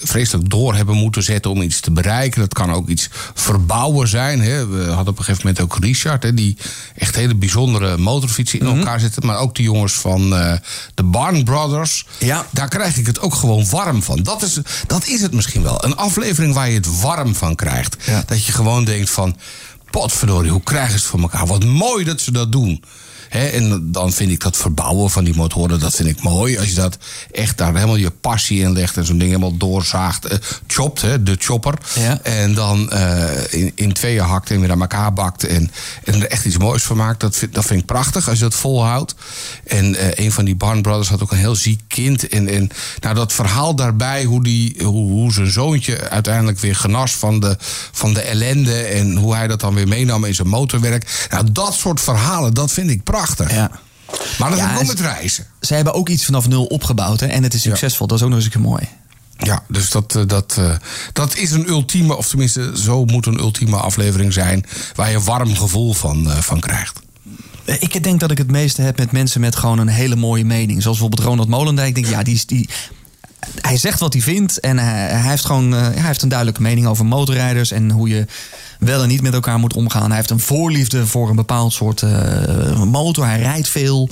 vreselijk 0.02 0.50
door 0.50 0.74
hebben 0.74 0.96
moeten 0.96 1.22
zetten 1.22 1.50
om 1.50 1.62
iets 1.62 1.80
te 1.80 1.90
bereiken. 1.90 2.40
Dat 2.40 2.54
kan 2.54 2.72
ook 2.72 2.88
iets 2.88 3.08
verbouwen 3.34 4.08
zijn. 4.08 4.40
Hè. 4.40 4.66
We 4.66 4.82
hadden 4.84 5.08
op 5.12 5.18
een 5.18 5.24
gegeven 5.24 5.46
moment 5.46 5.60
ook 5.60 5.84
Richard, 5.84 6.22
hè, 6.22 6.34
die 6.34 6.56
echt 6.96 7.14
hele 7.14 7.34
bijzondere 7.34 7.96
motorfietsen 7.96 8.58
in 8.58 8.64
mm 8.64 8.70
-hmm. 8.70 8.80
elkaar 8.80 9.00
zetten. 9.00 9.26
Maar 9.26 9.38
ook 9.38 9.54
die 9.54 9.64
jongens 9.64 9.92
van 9.92 10.32
uh, 10.32 10.52
de 10.94 11.02
Barn 11.02 11.44
Brothers. 11.44 12.06
Ja. 12.18 12.46
Daar 12.50 12.68
krijg 12.68 12.96
ik 12.96 13.06
het 13.06 13.20
ook 13.20 13.34
gewoon 13.34 13.66
warm 13.70 14.02
van. 14.02 14.22
Dat 14.22 14.42
is, 14.42 14.58
dat 14.86 15.06
is 15.06 15.20
het 15.20 15.32
misschien 15.32 15.62
wel. 15.62 15.84
Een 15.84 15.96
aflevering 15.96 16.54
waar 16.54 16.68
je 16.68 16.74
het 16.74 17.00
warm 17.00 17.34
van 17.34 17.54
krijgt. 17.54 17.96
Ja. 18.04 18.22
Dat 18.26 18.44
je 18.44 18.52
gewoon 18.52 18.84
denkt 18.84 19.10
van. 19.10 19.36
Potverdorie, 19.90 20.50
hoe 20.50 20.62
krijgen 20.62 20.90
ze 20.90 20.96
het 20.96 21.06
voor 21.06 21.20
elkaar? 21.20 21.46
Wat 21.46 21.64
mooi 21.64 22.04
dat 22.04 22.20
ze 22.20 22.32
dat 22.32 22.52
doen. 22.52 22.84
He, 23.30 23.46
en 23.46 23.92
dan 23.92 24.12
vind 24.12 24.30
ik 24.30 24.40
dat 24.40 24.56
verbouwen 24.56 25.10
van 25.10 25.24
die 25.24 25.34
motoren, 25.34 25.80
dat 25.80 25.94
vind 25.94 26.08
ik 26.08 26.22
mooi. 26.22 26.58
Als 26.58 26.68
je 26.68 26.74
dat 26.74 26.98
echt 27.32 27.58
daar 27.58 27.74
helemaal 27.74 27.96
je 27.96 28.10
passie 28.10 28.60
in 28.60 28.72
legt 28.72 28.96
en 28.96 29.06
zo'n 29.06 29.18
ding 29.18 29.30
helemaal 29.30 29.56
doorzaagt, 29.56 30.32
uh, 30.32 30.38
chopt, 30.66 31.00
hè, 31.00 31.22
de 31.22 31.36
chopper. 31.38 31.74
Ja. 31.94 32.20
En 32.22 32.54
dan 32.54 32.90
uh, 32.92 33.52
in, 33.52 33.72
in 33.74 33.92
tweeën 33.92 34.24
hakt 34.24 34.50
en 34.50 34.60
weer 34.60 34.70
aan 34.70 34.80
elkaar 34.80 35.12
bakt 35.12 35.44
en, 35.44 35.70
en 36.04 36.14
er 36.14 36.26
echt 36.26 36.44
iets 36.44 36.58
moois 36.58 36.82
van 36.82 36.96
maakt. 36.96 37.20
Dat 37.20 37.36
vind, 37.36 37.54
dat 37.54 37.64
vind 37.64 37.80
ik 37.80 37.86
prachtig 37.86 38.28
als 38.28 38.38
je 38.38 38.44
dat 38.44 38.54
volhoudt. 38.54 39.14
En 39.66 39.94
uh, 39.94 40.10
een 40.14 40.32
van 40.32 40.44
die 40.44 40.56
Barn 40.56 40.82
Brothers 40.82 41.08
had 41.08 41.22
ook 41.22 41.32
een 41.32 41.38
heel 41.38 41.54
ziek 41.54 41.80
kind. 41.88 42.28
En, 42.28 42.48
en 42.48 42.70
nou, 43.00 43.14
dat 43.14 43.32
verhaal 43.32 43.74
daarbij, 43.74 44.24
hoe, 44.24 44.44
die, 44.44 44.74
hoe, 44.78 45.10
hoe 45.10 45.32
zijn 45.32 45.50
zoontje 45.50 46.08
uiteindelijk 46.08 46.58
weer 46.58 46.76
genas 46.76 47.12
van 47.12 47.40
de, 47.40 47.56
van 47.92 48.14
de 48.14 48.20
ellende. 48.20 48.82
En 48.82 49.16
hoe 49.16 49.34
hij 49.34 49.46
dat 49.46 49.60
dan 49.60 49.74
weer 49.74 49.88
meenam 49.88 50.24
in 50.24 50.34
zijn 50.34 50.48
motorwerk. 50.48 51.26
Nou, 51.30 51.52
dat 51.52 51.74
soort 51.74 52.00
verhalen, 52.00 52.54
dat 52.54 52.72
vind 52.72 52.90
ik 52.90 53.02
prachtig. 53.02 53.18
Ja. 53.48 53.70
Maar 54.38 54.50
dat 54.50 54.58
ja, 54.58 54.76
ook 54.76 54.86
met 54.86 55.00
reizen. 55.00 55.46
Ze 55.60 55.74
hebben 55.74 55.94
ook 55.94 56.08
iets 56.08 56.24
vanaf 56.24 56.48
nul 56.48 56.64
opgebouwd 56.64 57.20
hè, 57.20 57.26
en 57.26 57.42
het 57.42 57.54
is 57.54 57.62
succesvol. 57.62 58.06
Dat 58.06 58.16
is 58.16 58.22
ook 58.22 58.28
nog 58.28 58.38
eens 58.38 58.46
een 58.46 58.52
keer 58.52 58.70
mooi. 58.70 58.88
Ja, 59.38 59.62
dus 59.68 59.90
dat, 59.90 60.12
dat, 60.26 60.60
dat 61.12 61.36
is 61.36 61.50
een 61.50 61.68
ultieme, 61.68 62.16
of 62.16 62.28
tenminste, 62.28 62.72
zo 62.74 63.04
moet 63.04 63.26
een 63.26 63.38
ultieme 63.38 63.76
aflevering 63.76 64.32
zijn. 64.32 64.66
waar 64.94 65.10
je 65.10 65.16
een 65.16 65.24
warm 65.24 65.56
gevoel 65.56 65.92
van, 65.92 66.30
van 66.30 66.60
krijgt. 66.60 67.00
Ik 67.64 68.02
denk 68.02 68.20
dat 68.20 68.30
ik 68.30 68.38
het 68.38 68.50
meeste 68.50 68.82
heb 68.82 68.98
met 68.98 69.12
mensen 69.12 69.40
met 69.40 69.56
gewoon 69.56 69.78
een 69.78 69.88
hele 69.88 70.16
mooie 70.16 70.44
mening. 70.44 70.82
Zoals 70.82 70.98
bijvoorbeeld 70.98 71.28
Ronald 71.28 71.48
Molendijk. 71.48 71.88
Ik 71.88 71.94
denk, 71.94 72.06
ja, 72.06 72.22
die, 72.22 72.42
die, 72.46 72.68
hij 73.60 73.76
zegt 73.76 74.00
wat 74.00 74.12
hij 74.12 74.22
vindt 74.22 74.60
en 74.60 74.78
hij, 74.78 75.08
hij 75.08 75.30
heeft 75.30 75.44
gewoon 75.44 75.72
hij 75.72 75.92
heeft 76.06 76.22
een 76.22 76.28
duidelijke 76.28 76.62
mening 76.62 76.86
over 76.86 77.06
motorrijders 77.06 77.70
en 77.70 77.90
hoe 77.90 78.08
je 78.08 78.26
wel 78.78 79.02
en 79.02 79.08
niet 79.08 79.22
met 79.22 79.34
elkaar 79.34 79.58
moet 79.58 79.74
omgaan. 79.74 80.06
Hij 80.06 80.16
heeft 80.16 80.30
een 80.30 80.40
voorliefde 80.40 81.06
voor 81.06 81.28
een 81.28 81.36
bepaald 81.36 81.72
soort 81.72 82.02
uh, 82.02 82.82
motor. 82.82 83.24
Hij 83.24 83.40
rijdt 83.40 83.68
veel. 83.68 84.08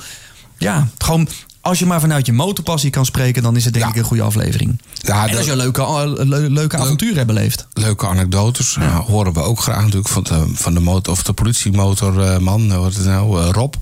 Ja, 0.57 0.89
gewoon 0.99 1.29
als 1.61 1.79
je 1.79 1.87
maar 1.87 2.01
vanuit 2.01 2.27
je 2.27 2.33
motorpassie 2.33 2.91
kan 2.91 3.05
spreken, 3.05 3.43
dan 3.43 3.57
is 3.57 3.65
het 3.65 3.73
denk 3.73 3.85
ja. 3.85 3.91
ik 3.91 3.97
een 3.97 4.05
goede 4.05 4.23
aflevering. 4.23 4.81
Ja, 4.95 5.29
en 5.29 5.37
als 5.37 5.47
je 5.47 5.57
leuke, 5.57 6.15
le 6.17 6.51
leuke 6.51 6.77
avonturen 6.77 7.17
hebt 7.17 7.27
beleefd. 7.27 7.67
Leuke 7.73 8.07
anekdotes. 8.07 8.75
Ja. 8.75 8.81
Nou, 8.81 9.05
horen 9.05 9.33
we 9.33 9.41
ook 9.41 9.61
graag 9.61 9.81
natuurlijk 9.81 10.09
van 10.09 10.23
de, 10.23 10.45
van 10.53 10.75
de 10.75 10.81
motor 10.81 11.13
of 11.13 11.23
de 11.23 11.33
politiemotorman. 11.33 12.71
Uh, 12.71 12.79
wat 12.79 12.91
is 12.91 12.97
het 12.97 13.07
nou? 13.07 13.41
Uh, 13.41 13.49
Rob. 13.51 13.75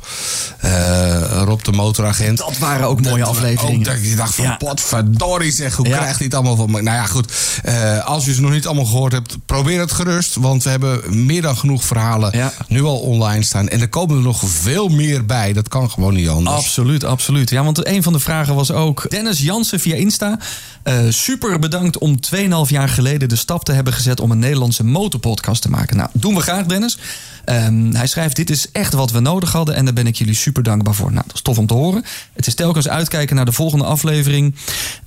Uh, 0.65 1.43
Rob 1.45 1.65
de 1.65 1.73
motoragent. 1.73 2.39
Dat 2.39 2.59
waren 2.59 2.89
ook 2.89 3.03
mooie 3.03 3.19
dat, 3.19 3.29
afleveringen. 3.29 3.79
Ook 3.79 3.85
dat 3.85 4.09
je 4.09 4.17
dacht 4.17 4.35
van 4.35 4.45
ja. 4.45 4.57
potverdorie 4.57 5.53
zeg, 5.53 5.77
hoe 5.77 5.87
krijgt 5.87 6.17
hij 6.17 6.27
het 6.27 6.35
allemaal 6.35 6.57
van 6.57 6.71
me? 6.71 6.83
Nou 6.83 6.97
ja, 6.97 7.07
goed. 7.07 7.33
als 8.05 8.25
je 8.25 8.35
ze 8.35 8.41
nog 8.41 8.51
niet 8.51 8.67
allemaal 8.67 8.85
gehoord 8.85 9.13
hebt, 9.13 9.37
probeer 9.47 9.81
het 9.81 9.93
gerust. 9.93 10.35
Want 10.35 10.63
we 10.63 10.71
hebben 10.71 11.25
meer 11.27 11.43
dan 11.43 11.57
genoeg 11.57 11.85
verhalen 11.85 12.53
nu 12.69 12.83
al 12.83 12.99
online 12.99 13.43
staan. 13.43 13.69
En 13.69 13.81
er 13.81 13.89
komen 13.89 14.17
er 14.17 14.23
nog 14.23 14.43
veel 14.45 14.89
meer 14.89 15.27
bij. 15.27 15.53
Dat 15.53 15.69
kan 15.69 15.91
gewoon 15.91 16.15
niet 16.15 16.29
anders. 16.29 16.57
Absoluut, 16.57 17.05
absoluut. 17.05 17.51
Ja, 17.51 17.65
want 17.65 17.76
een 17.85 18.03
van 18.03 18.13
de 18.13 18.19
vragen 18.19 18.55
was 18.55 18.71
ook 18.71 19.11
Dennis 19.11 19.41
Jansen 19.41 19.81
via 19.81 19.95
Insta. 19.95 20.39
Uh, 20.85 20.99
super 21.09 21.59
bedankt 21.59 21.99
om 21.99 22.19
2,5 22.35 22.41
jaar 22.69 22.89
geleden 22.89 23.29
de 23.29 23.37
stap 23.37 23.65
te 23.65 23.73
hebben 23.73 23.93
gezet 23.93 24.21
om 24.21 24.31
een 24.31 24.39
Nederlandse 24.39 24.85
motorpodcast 24.85 25.63
te 25.63 25.71
maken. 25.71 25.97
Nou, 25.97 26.09
doen 26.13 26.35
we 26.35 26.41
graag, 26.41 26.67
Dennis. 26.67 26.99
Ehm, 27.47 27.95
hij 27.95 28.07
schrijft: 28.07 28.37
Dit 28.37 28.51
is 28.51 28.71
echt 28.73 28.93
wat 28.93 29.11
we 29.11 29.21
nodig 29.21 29.53
hadden 29.53 29.75
en 29.75 29.85
daar 29.85 29.95
ben 29.95 30.07
ik 30.07 30.17
jullie 30.17 30.35
super 30.35 30.63
dankbaar 30.63 30.95
voor. 30.95 31.13
Nou, 31.13 31.25
dat 31.27 31.35
is 31.35 31.43
tof 31.43 31.59
om 31.59 31.67
te 31.67 31.75
horen. 31.75 32.05
Het 32.33 32.47
is 32.47 32.55
telkens 32.55 32.89
uitkijken 32.89 33.37
naar 33.37 33.45
de 33.45 33.53
volgende 33.53 33.85
aflevering. 33.85 34.55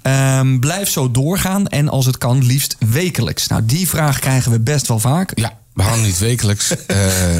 Ehm, 0.01 0.59
blijf 0.59 0.89
zo 0.89 1.11
doorgaan 1.11 1.67
en 1.67 1.89
als 1.89 2.05
het 2.05 2.17
kan, 2.17 2.45
liefst 2.45 2.75
wekelijks. 2.79 3.47
Nou, 3.47 3.65
die 3.65 3.89
vraag 3.89 4.19
krijgen 4.19 4.51
we 4.51 4.59
best 4.59 4.87
wel 4.87 4.99
vaak. 4.99 5.31
Ja, 5.35 5.57
we 5.73 5.81
hadden 5.81 6.05
niet 6.05 6.19
wekelijks. 6.19 6.67
Eh, 6.89 6.97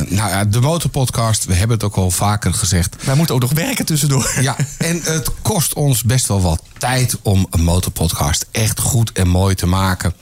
nou 0.07 0.29
ja, 0.29 0.45
de 0.45 0.59
Motorpodcast, 0.59 1.45
we 1.45 1.53
hebben 1.53 1.77
het 1.77 1.85
ook 1.85 1.95
al 1.95 2.11
vaker 2.11 2.53
gezegd. 2.53 2.95
Wij 3.03 3.15
moeten 3.15 3.35
ook 3.35 3.41
nog 3.41 3.53
werken 3.53 3.85
tussendoor. 3.85 4.31
Ja, 4.41 4.55
en 4.77 5.01
het 5.03 5.29
kost 5.41 5.73
ons 5.73 6.03
best 6.03 6.27
wel 6.27 6.41
wat 6.41 6.61
tijd 6.77 7.17
om 7.21 7.47
een 7.49 7.63
motorpodcast 7.63 8.45
echt 8.51 8.79
goed 8.79 9.11
en 9.11 9.27
mooi 9.27 9.55
te 9.55 9.65
maken. 9.65 10.13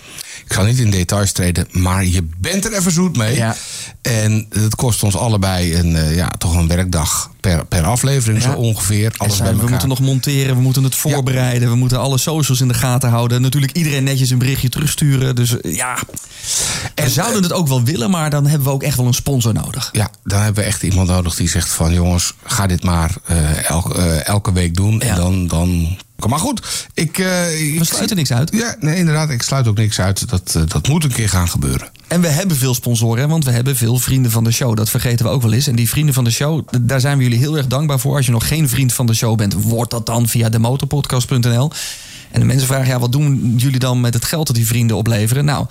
Ik 0.49 0.53
ga 0.53 0.63
niet 0.63 0.79
in 0.79 0.91
details 0.91 1.31
treden, 1.31 1.67
maar 1.71 2.05
je 2.05 2.27
bent 2.37 2.65
er 2.65 2.73
even 2.73 2.91
zoet 2.91 3.17
mee. 3.17 3.35
Ja. 3.35 3.55
En 4.01 4.45
het 4.49 4.75
kost 4.75 5.03
ons 5.03 5.15
allebei 5.15 5.75
een, 5.75 5.95
eh, 5.95 6.15
ja, 6.15 6.29
toch 6.37 6.55
een 6.55 6.67
werkdag 6.67 7.31
per, 7.41 7.65
per 7.65 7.83
aflevering 7.83 8.43
Ja. 8.43 8.51
zo 8.51 8.57
ongeveer. 8.57 9.05
En 9.11 9.17
Alles 9.17 9.35
zijn- 9.37 9.55
bij 9.55 9.63
we 9.65 9.69
moeten 9.69 9.87
nog 9.87 9.99
monteren, 9.99 10.55
we 10.55 10.61
moeten 10.61 10.83
het 10.83 10.95
voorbereiden, 10.95 11.69
we 11.69 11.75
moeten 11.75 11.99
alle 11.99 12.17
socials 12.17 12.61
in 12.61 12.67
de 12.67 12.73
gaten 12.73 13.09
houden. 13.09 13.41
Natuurlijk 13.41 13.71
iedereen 13.77 14.03
netjes 14.03 14.29
een 14.29 14.37
berichtje 14.37 14.69
terugsturen. 14.69 15.35
Dus 15.35 15.61
eh, 15.61 15.75
ja, 15.75 15.97
we 16.95 17.09
zouden 17.09 17.43
het 17.43 17.53
ook 17.53 17.67
wel 17.67 17.83
willen, 17.83 18.09
maar 18.09 18.29
dan 18.29 18.45
hebben 18.47 18.67
we 18.67 18.73
ook 18.73 18.83
echt 18.83 18.97
wel 18.97 19.05
een 19.07 19.13
sponsor 19.13 19.53
nodig. 19.53 19.89
Ja, 19.91 20.09
dan 20.23 20.41
hebben 20.41 20.63
we 20.63 20.69
echt 20.69 20.83
iemand 20.83 21.07
nodig 21.07 21.35
die 21.35 21.49
zegt 21.49 21.69
van... 21.69 21.93
jongens, 21.93 22.33
ga 22.45 22.67
dit 22.67 22.83
maar 22.83 23.11
eh, 23.25 23.69
elke, 23.69 23.93
eh, 23.93 24.27
elke 24.27 24.53
week 24.53 24.75
doen. 24.75 25.01
En 25.01 25.15
dan, 25.15 25.47
dan... 25.47 25.97
Maar 26.25 26.39
goed, 26.39 26.87
ik... 26.93 27.17
eh, 27.17 27.73
ik 27.73 27.79
We 27.79 27.85
sluiten 27.85 28.15
niks 28.15 28.31
uit. 28.31 28.51
Ja, 28.53 28.75
nee, 28.79 28.97
inderdaad, 28.97 29.29
ik 29.29 29.41
sluit 29.41 29.67
ook 29.67 29.77
niks 29.77 29.99
uit. 29.99 30.29
Dat, 30.29 30.55
eh, 30.55 30.61
dat 30.67 30.87
moet 30.87 31.03
een 31.03 31.11
keer 31.11 31.29
gaan 31.29 31.49
gebeuren. 31.49 31.89
En 32.07 32.21
we 32.21 32.27
hebben 32.27 32.57
veel 32.57 32.73
sponsoren, 32.73 33.29
want 33.29 33.45
we 33.45 33.51
hebben 33.51 33.75
veel 33.75 33.99
vrienden 33.99 34.31
van 34.31 34.43
de 34.43 34.51
show. 34.51 34.75
Dat 34.77 34.89
vergeten 34.89 35.25
we 35.25 35.31
ook 35.31 35.41
wel 35.41 35.53
eens. 35.53 35.67
En 35.67 35.75
die 35.75 35.89
vrienden 35.89 36.13
van 36.13 36.23
de 36.23 36.31
show, 36.31 36.67
daar 36.81 36.99
zijn 36.99 37.17
we 37.17 37.23
jullie 37.23 37.39
heel 37.39 37.57
erg 37.57 37.67
dankbaar 37.67 37.99
voor. 37.99 38.15
Als 38.15 38.25
je 38.25 38.31
nog 38.31 38.47
geen 38.47 38.69
vriend 38.69 38.93
van 38.93 39.05
de 39.05 39.13
show 39.13 39.37
bent, 39.37 39.53
word 39.53 39.89
dat 39.89 40.05
dan 40.05 40.27
via 40.27 40.49
demotorpodcast.nl. 40.49 41.71
En 42.31 42.39
de 42.39 42.45
mensen 42.45 42.67
vragen, 42.67 42.87
ja, 42.87 42.99
wat 42.99 43.11
doen 43.11 43.53
jullie 43.57 43.79
dan 43.79 44.01
met 44.01 44.13
het 44.13 44.25
geld 44.25 44.47
dat 44.47 44.55
die 44.55 44.67
vrienden 44.67 44.97
opleveren? 44.97 45.45
Nou, 45.45 45.65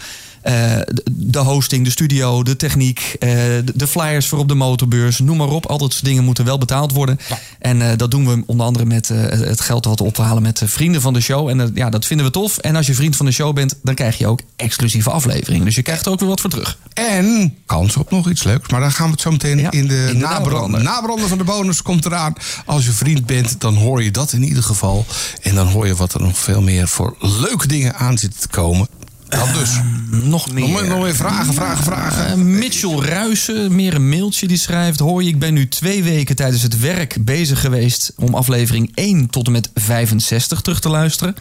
de- 0.50 1.02
de 1.06 1.38
hosting, 1.38 1.84
de 1.84 1.90
studio, 1.90 2.42
de 2.42 2.56
techniek, 2.56 3.16
eh, 3.18 3.28
de- 3.74 3.86
flyers 3.86 4.28
voor 4.28 4.38
op 4.38 4.48
de 4.48 4.54
motorbeurs, 4.54 5.18
noem 5.18 5.36
maar 5.36 5.48
op. 5.48 5.66
Al 5.66 5.78
dat 5.78 5.92
soort 5.92 6.04
dingen 6.04 6.24
moeten 6.24 6.44
wel 6.44 6.58
betaald 6.58 6.92
worden. 6.92 7.18
En 7.58 7.82
eh, 7.90 7.96
dat 7.96 8.10
doen 8.10 8.26
we 8.26 8.42
onder 8.46 8.66
andere 8.66 8.84
met 8.84 9.10
eh, 9.10 9.18
het 9.20 9.60
geld 9.60 9.84
wat 9.84 9.98
we 9.98 10.04
ophalen 10.04 10.42
met 10.42 10.60
eh, 10.62 10.68
vrienden 10.68 11.00
van 11.00 11.12
de 11.12 11.20
show. 11.20 11.48
En 11.48 11.60
eh, 11.60 11.66
ja, 11.74 11.90
dat 11.90 12.06
vinden 12.06 12.26
we 12.26 12.32
tof. 12.32 12.58
En 12.58 12.76
als 12.76 12.86
je 12.86 12.94
vriend 12.94 13.16
van 13.16 13.26
de 13.26 13.32
show 13.32 13.54
bent, 13.54 13.74
dan 13.82 13.94
krijg 13.94 14.18
je 14.18 14.26
ook 14.26 14.40
exclusieve 14.56 15.10
afleveringen. 15.10 15.64
Dus 15.64 15.74
je 15.74 15.82
krijgt 15.82 16.06
er 16.06 16.12
ook 16.12 16.20
weer 16.20 16.28
wat 16.28 16.40
voor 16.40 16.50
terug. 16.50 16.78
En 16.94 17.54
kans 17.66 17.96
op 17.96 18.10
nog 18.10 18.30
iets 18.30 18.42
leuks. 18.42 18.68
Maar 18.68 18.80
dan 18.80 18.92
gaan 18.92 19.06
we 19.06 19.12
het 19.12 19.20
zo 19.20 19.30
meteen 19.30 19.58
Ja, 19.58 19.70
in 19.70 19.86
de, 19.86 20.04
de 20.06 20.14
nabrander. 20.18 20.52
nabrander. 20.52 20.82
nabrander 20.82 21.28
van 21.28 21.38
de 21.38 21.44
bonus 21.44 21.82
komt 21.82 22.04
eraan. 22.04 22.32
Als 22.66 22.84
je 22.84 22.90
vriend 22.92 23.26
bent, 23.26 23.60
dan 23.60 23.74
hoor 23.74 24.02
je 24.02 24.10
dat 24.10 24.32
in 24.32 24.42
ieder 24.42 24.62
geval. 24.62 25.04
En 25.42 25.54
dan 25.54 25.66
hoor 25.66 25.86
je 25.86 25.94
wat 25.94 26.14
er 26.14 26.20
nog 26.20 26.38
veel 26.38 26.62
meer 26.62 26.88
voor 26.88 27.16
leuke 27.20 27.66
dingen 27.66 27.94
aan 27.94 28.18
zitten 28.18 28.40
te 28.40 28.48
komen. 28.48 28.88
Dat 29.28 29.54
dus. 29.54 29.70
Nog 30.10 30.52
meer. 30.52 30.68
Nog 30.68 30.86
nog 30.86 31.02
meer 31.02 31.14
vragen, 31.14 31.54
vragen, 31.54 31.84
vragen. 31.84 32.26
Eh, 32.26 32.34
Mitchell 32.34 32.98
Ruisen, 32.98 33.74
meer 33.74 33.94
een 33.94 34.08
mailtje, 34.08 34.46
die 34.46 34.58
schrijft... 34.58 34.98
Hoi, 34.98 35.28
ik 35.28 35.38
ben 35.38 35.54
nu 35.54 35.68
twee 35.68 36.02
weken 36.02 36.36
tijdens 36.36 36.62
het 36.62 36.80
werk 36.80 37.16
bezig 37.24 37.60
geweest... 37.60 38.12
om 38.16 38.34
aflevering 38.34 38.92
1 38.94 39.30
tot 39.30 39.46
en 39.46 39.52
met 39.52 39.70
65 39.74 40.60
terug 40.60 40.80
te 40.80 40.88
luisteren. 40.88 41.34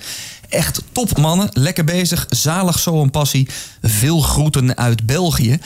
Echt 0.50 0.82
top 0.92 1.18
mannen, 1.18 1.50
lekker 1.54 1.84
bezig, 1.84 2.26
zalig 2.30 2.80
zo 2.80 3.02
een 3.02 3.12
passie. 3.12 3.48
Veel 3.82 4.22
groeten 4.22 4.78
uit 4.78 5.06
België. 5.06 5.60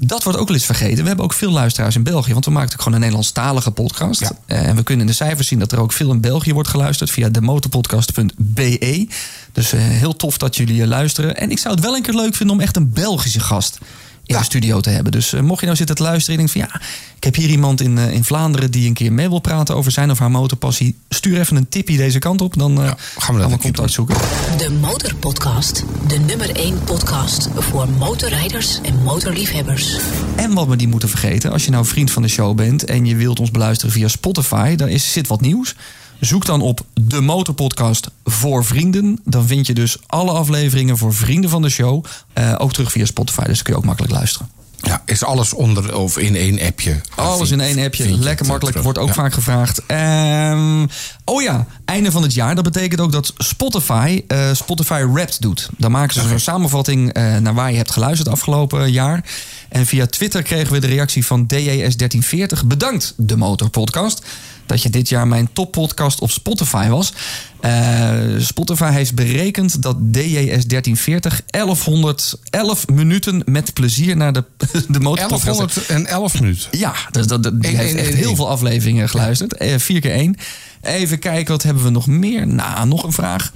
Dat 0.00 0.22
wordt 0.22 0.38
ook 0.38 0.46
wel 0.46 0.56
eens 0.56 0.66
vergeten. 0.66 1.02
We 1.02 1.06
hebben 1.06 1.24
ook 1.24 1.32
veel 1.32 1.50
luisteraars 1.50 1.96
in 1.96 2.02
België... 2.02 2.32
want 2.32 2.44
we 2.44 2.50
maken 2.50 2.72
ook 2.72 2.78
gewoon 2.78 2.92
een 2.92 3.00
Nederlandstalige 3.00 3.70
podcast. 3.70 4.20
Ja. 4.20 4.30
Eh, 4.46 4.66
en 4.66 4.76
we 4.76 4.82
kunnen 4.82 5.06
in 5.06 5.10
de 5.10 5.16
cijfers 5.16 5.48
zien 5.48 5.58
dat 5.58 5.72
er 5.72 5.80
ook 5.80 5.92
veel 5.92 6.10
in 6.10 6.20
België 6.20 6.52
wordt 6.52 6.68
geluisterd... 6.68 7.10
via 7.10 7.28
demotorpodcast.be. 7.28 9.08
Dus 9.52 9.72
eh, 9.72 9.80
heel 9.80 10.16
tof 10.16 10.38
dat 10.38 10.56
jullie 10.56 10.86
luisteren. 10.86 11.36
En 11.36 11.50
ik 11.50 11.58
zou 11.58 11.74
het 11.74 11.84
wel 11.84 11.96
een 11.96 12.02
keer 12.02 12.14
leuk 12.14 12.34
vinden 12.34 12.56
om 12.56 12.62
echt 12.62 12.76
een 12.76 12.92
Belgische 12.92 13.40
gast 13.40 13.78
in 14.26 14.36
de 14.36 14.44
studio 14.44 14.80
te 14.80 14.90
hebben. 14.90 15.12
Dus 15.12 15.32
eh, 15.32 15.40
mocht 15.40 15.60
je 15.60 15.66
nou 15.66 15.78
zitten 15.78 15.96
te 15.96 16.02
luisteren 16.02 16.40
en 16.40 16.46
denken 16.46 16.68
van 16.68 16.80
ja, 16.80 16.86
ik 17.16 17.24
heb 17.24 17.34
hier 17.34 17.48
iemand 17.48 17.80
in, 17.80 17.98
eh, 17.98 18.12
in 18.12 18.24
Vlaanderen 18.24 18.70
die 18.70 18.86
een 18.86 18.94
keer 18.94 19.12
mee 19.12 19.28
wil 19.28 19.38
praten 19.38 19.76
over 19.76 19.92
zijn 19.92 20.10
of 20.10 20.18
haar 20.18 20.30
motorpassie, 20.30 20.98
stuur 21.08 21.40
even 21.40 21.56
een 21.56 21.68
tipje 21.68 21.96
deze 21.96 22.18
kant 22.18 22.40
op, 22.40 22.58
dan 22.58 22.82
eh, 22.82 22.90
gaan 23.18 23.34
we 23.34 23.40
dat 23.40 23.60
contact 23.60 23.92
zoeken. 23.92 24.16
De 24.56 24.70
Motorpodcast. 24.70 25.84
De 26.06 26.18
nummer 26.18 26.56
1 26.56 26.84
podcast 26.84 27.48
voor 27.54 27.88
motorrijders 27.88 28.80
en 28.82 29.02
motorliefhebbers. 29.02 29.96
En 30.36 30.54
wat 30.54 30.66
we 30.66 30.76
niet 30.76 30.90
moeten 30.90 31.08
vergeten, 31.08 31.52
als 31.52 31.64
je 31.64 31.70
nou 31.70 31.86
vriend 31.86 32.10
van 32.10 32.22
de 32.22 32.28
show 32.28 32.56
bent 32.56 32.84
en 32.84 33.06
je 33.06 33.16
wilt 33.16 33.40
ons 33.40 33.50
beluisteren 33.50 33.92
via 33.92 34.08
Spotify, 34.08 34.74
daar 34.74 34.88
is, 34.88 35.12
zit 35.12 35.26
wat 35.26 35.40
nieuws. 35.40 35.74
Zoek 36.20 36.44
dan 36.46 36.60
op 36.60 36.80
de 36.94 37.20
Motorpodcast 37.20 38.08
voor 38.24 38.64
vrienden. 38.64 39.20
Dan 39.24 39.46
vind 39.46 39.66
je 39.66 39.74
dus 39.74 39.96
alle 40.06 40.30
afleveringen 40.32 40.98
voor 40.98 41.14
vrienden 41.14 41.50
van 41.50 41.62
de 41.62 41.68
show. 41.68 42.04
eh, 42.32 42.54
ook 42.58 42.72
terug 42.72 42.92
via 42.92 43.04
Spotify, 43.04 43.44
dus 43.44 43.62
kun 43.62 43.72
je 43.72 43.78
ook 43.78 43.84
makkelijk 43.84 44.12
luisteren. 44.12 44.48
Ja, 44.82 45.02
is 45.04 45.24
alles 45.24 45.52
onder 45.52 45.96
of 45.96 46.18
in 46.18 46.36
één 46.36 46.60
appje. 46.60 47.00
Alles 47.14 47.50
in 47.50 47.60
één 47.60 47.84
appje. 47.84 48.18
Lekker 48.18 48.46
makkelijk. 48.46 48.78
Wordt 48.78 48.98
ook 48.98 49.14
vaak 49.14 49.32
gevraagd. 49.32 49.82
Ehm, 49.86 50.86
oh 51.24 51.42
ja, 51.42 51.66
einde 51.84 52.10
van 52.10 52.22
het 52.22 52.34
jaar. 52.34 52.54
Dat 52.54 52.64
betekent 52.64 53.00
ook 53.00 53.12
dat 53.12 53.32
Spotify 53.36 54.24
eh, 54.28 54.48
Spotify 54.52 55.04
Wrapped 55.12 55.42
doet. 55.42 55.68
Dan 55.78 55.90
maken 55.90 56.14
ze 56.14 56.28
zo'n 56.28 56.38
samenvatting 56.38 57.12
eh, 57.12 57.36
naar 57.36 57.54
waar 57.54 57.70
je 57.70 57.76
hebt 57.76 57.90
geluisterd 57.90 58.28
afgelopen 58.28 58.92
jaar. 58.92 59.24
En 59.68 59.86
via 59.86 60.06
Twitter 60.06 60.42
kregen 60.42 60.72
we 60.72 60.78
de 60.78 60.86
reactie 60.86 61.26
van 61.26 61.46
DJS1340. 61.54 62.66
Bedankt, 62.66 63.14
de 63.16 63.36
Motor 63.36 63.68
Podcast. 63.68 64.24
Dat 64.66 64.82
je 64.82 64.90
dit 64.90 65.08
jaar 65.08 65.28
mijn 65.28 65.48
toppodcast 65.52 66.20
op 66.20 66.30
Spotify 66.30 66.88
was. 66.88 67.12
Eh, 67.60 68.12
Spotify 68.38 68.90
heeft 68.90 69.14
berekend 69.14 69.82
dat 69.82 69.96
DJS1340 70.12 71.44
1111 71.46 72.86
minuten 72.88 73.42
met 73.44 73.72
plezier 73.74 74.16
naar 74.16 74.32
de, 74.32 74.44
de 74.88 75.00
motorpodcast 75.00 75.58
1111 75.58 76.40
minuten. 76.40 76.78
ja, 76.78 76.94
dus 77.10 77.26
dat, 77.26 77.42
dat- 77.42 77.62
die 77.62 77.70
Eén, 77.72 77.76
heeft 77.78 77.94
echt 77.94 78.14
heel 78.14 78.36
veel 78.36 78.48
afleveringen 78.48 79.08
geluisterd. 79.08 79.54
Eh, 79.56 79.78
vier 79.78 80.00
keer 80.00 80.12
één. 80.12 80.36
Even 80.82 81.18
kijken, 81.18 81.52
wat 81.52 81.62
hebben 81.62 81.82
we 81.84 81.90
nog 81.90 82.06
meer? 82.06 82.46
Nou, 82.46 82.86
nog 82.88 83.02
een 83.02 83.12
vraag. 83.12 83.52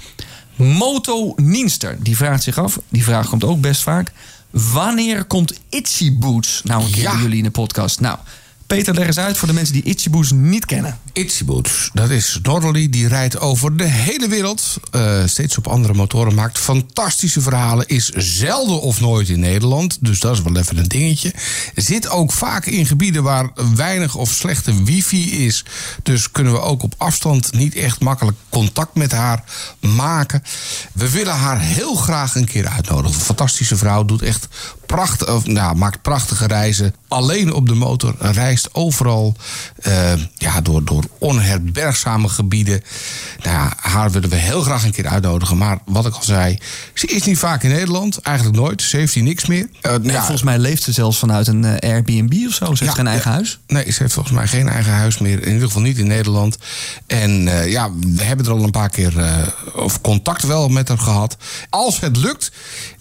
Moto 0.57 1.33
Nienster, 1.37 1.97
die 2.01 2.17
vraagt 2.17 2.43
zich 2.43 2.59
af. 2.59 2.79
Die 2.89 3.05
vraag 3.05 3.29
komt 3.29 3.45
ook 3.45 3.61
best 3.61 3.83
vaak. 3.83 4.13
Wanneer 4.51 5.25
komt 5.25 5.55
Itchy 5.69 6.19
Boots 6.19 6.61
nou 6.65 6.85
een 6.85 6.91
keer 6.91 7.03
Ja. 7.03 7.13
bij 7.13 7.21
jullie 7.21 7.39
in 7.39 7.45
de 7.45 7.51
podcast? 7.51 8.01
Nou, 8.01 8.19
Peter, 8.71 8.95
leg 8.95 9.07
eens 9.07 9.19
uit 9.19 9.39
voor 9.39 9.49
de 9.49 9.55
mensen 9.55 9.75
die 9.75 9.83
Itchy 9.83 10.11
Boots 10.11 10.31
niet 10.33 10.65
kennen. 10.65 10.99
Itsy 11.13 11.45
Boots, 11.45 11.91
dat 11.93 12.11
is 12.11 12.39
Norderly. 12.43 12.89
Die 12.89 13.09
rijdt 13.09 13.39
over 13.39 13.77
de 13.77 13.85
hele 13.85 14.29
wereld. 14.29 14.77
eh, 14.91 15.23
steeds 15.27 15.59
op 15.59 15.67
andere 15.67 15.95
motoren. 15.95 16.35
Maakt 16.35 16.59
fantastische 16.59 17.41
verhalen. 17.41 17.87
Is 17.87 18.09
zelden 18.09 18.81
of 18.81 19.01
nooit 19.01 19.29
in 19.29 19.41
Nederland. 19.41 19.99
Dus 20.01 20.21
dat 20.21 20.33
is 20.33 20.43
wel 20.43 20.57
even 20.57 20.77
een 20.77 20.89
dingetje. 20.89 21.33
Zit 21.75 22.09
ook 22.09 22.33
vaak 22.33 22.67
in 22.67 22.87
gebieden 22.87 23.23
waar 23.23 23.51
weinig 23.77 24.15
of 24.15 24.31
slechte 24.31 24.83
wifi 24.83 25.47
is. 25.47 25.65
Dus 26.03 26.31
kunnen 26.31 26.53
we 26.53 26.61
ook 26.61 26.83
op 26.83 26.95
afstand 26.97 27.53
niet 27.53 27.75
echt 27.75 28.01
makkelijk 28.01 28.37
contact 28.49 28.95
met 28.95 29.13
haar 29.13 29.45
maken. 29.81 30.43
We 30.93 31.11
willen 31.11 31.35
haar 31.35 31.61
heel 31.61 31.95
graag 31.95 32.35
een 32.35 32.45
keer 32.47 32.69
uitnodigen. 32.69 33.21
Fantastische 33.21 33.77
vrouw. 33.77 34.05
Doet 34.05 34.23
echt 34.23 34.49
prachtig, 34.91 35.29
of, 35.35 35.47
nou, 35.47 35.77
maakt 35.77 36.03
prachtige 36.03 36.47
reizen. 36.47 36.95
Alleen 37.09 37.53
op 37.53 37.69
de 37.69 37.75
motor. 37.75 38.15
Reist 38.19 38.69
overal. 38.75 39.37
eh, 39.83 40.13
ja, 40.37 40.61
door, 40.61 40.85
door 40.85 41.05
onherbergzame 41.19 42.29
gebieden. 42.29 42.83
Nou 43.43 43.57
ja, 43.57 43.73
haar 43.77 44.11
willen 44.11 44.29
we 44.29 44.37
heel 44.37 44.63
graag 44.63 44.85
een 44.85 44.93
keer 44.93 45.07
uitnodigen. 45.07 45.59
Maar 45.59 45.79
wat 45.85 46.07
ik 46.07 46.15
al 46.15 46.23
zei, 46.23 46.59
ze 46.95 47.07
is 47.07 47.23
niet 47.23 47.39
vaak 47.39 47.63
in 47.63 47.71
Nederland. 47.71 48.19
Eigenlijk 48.19 48.57
nooit. 48.57 48.83
Ze 48.83 48.97
heeft 48.97 49.15
hier 49.15 49.23
niks 49.23 49.47
meer. 49.47 49.69
Eh, 49.81 49.91
nou 49.91 50.05
Ja, 50.07 50.13
ja, 50.13 50.19
volgens 50.19 50.43
mij 50.43 50.59
leeft 50.59 50.83
ze 50.83 50.93
zelfs 50.93 51.19
vanuit 51.19 51.47
een 51.47 51.65
eh, 51.65 51.91
Airbnb 51.91 52.47
of 52.47 52.55
zo. 52.55 52.65
Ze 52.65 52.71
heeft 52.71 52.81
ja, 52.81 52.93
geen 52.93 53.07
eigen 53.07 53.31
huis. 53.31 53.59
Nee, 53.67 53.93
ze 53.93 54.03
heeft 54.03 54.15
volgens 54.15 54.35
mij 54.35 54.47
geen 54.47 54.69
eigen 54.69 54.93
huis 54.93 55.19
meer. 55.19 55.43
In 55.43 55.53
ieder 55.53 55.67
geval 55.67 55.83
niet 55.83 55.99
in 55.99 56.07
Nederland. 56.07 56.59
En 57.07 57.31
ja, 57.71 57.91
we 58.17 58.23
hebben 58.23 58.47
er 58.47 58.53
al 58.53 58.63
een 58.63 58.71
paar 58.71 58.91
keer 58.91 59.13
of 59.75 60.01
contact 60.01 60.47
wel 60.47 60.69
met 60.69 60.89
haar 60.89 60.99
gehad. 60.99 61.37
Als 61.71 62.01
het 62.01 62.17
lukt, 62.17 62.51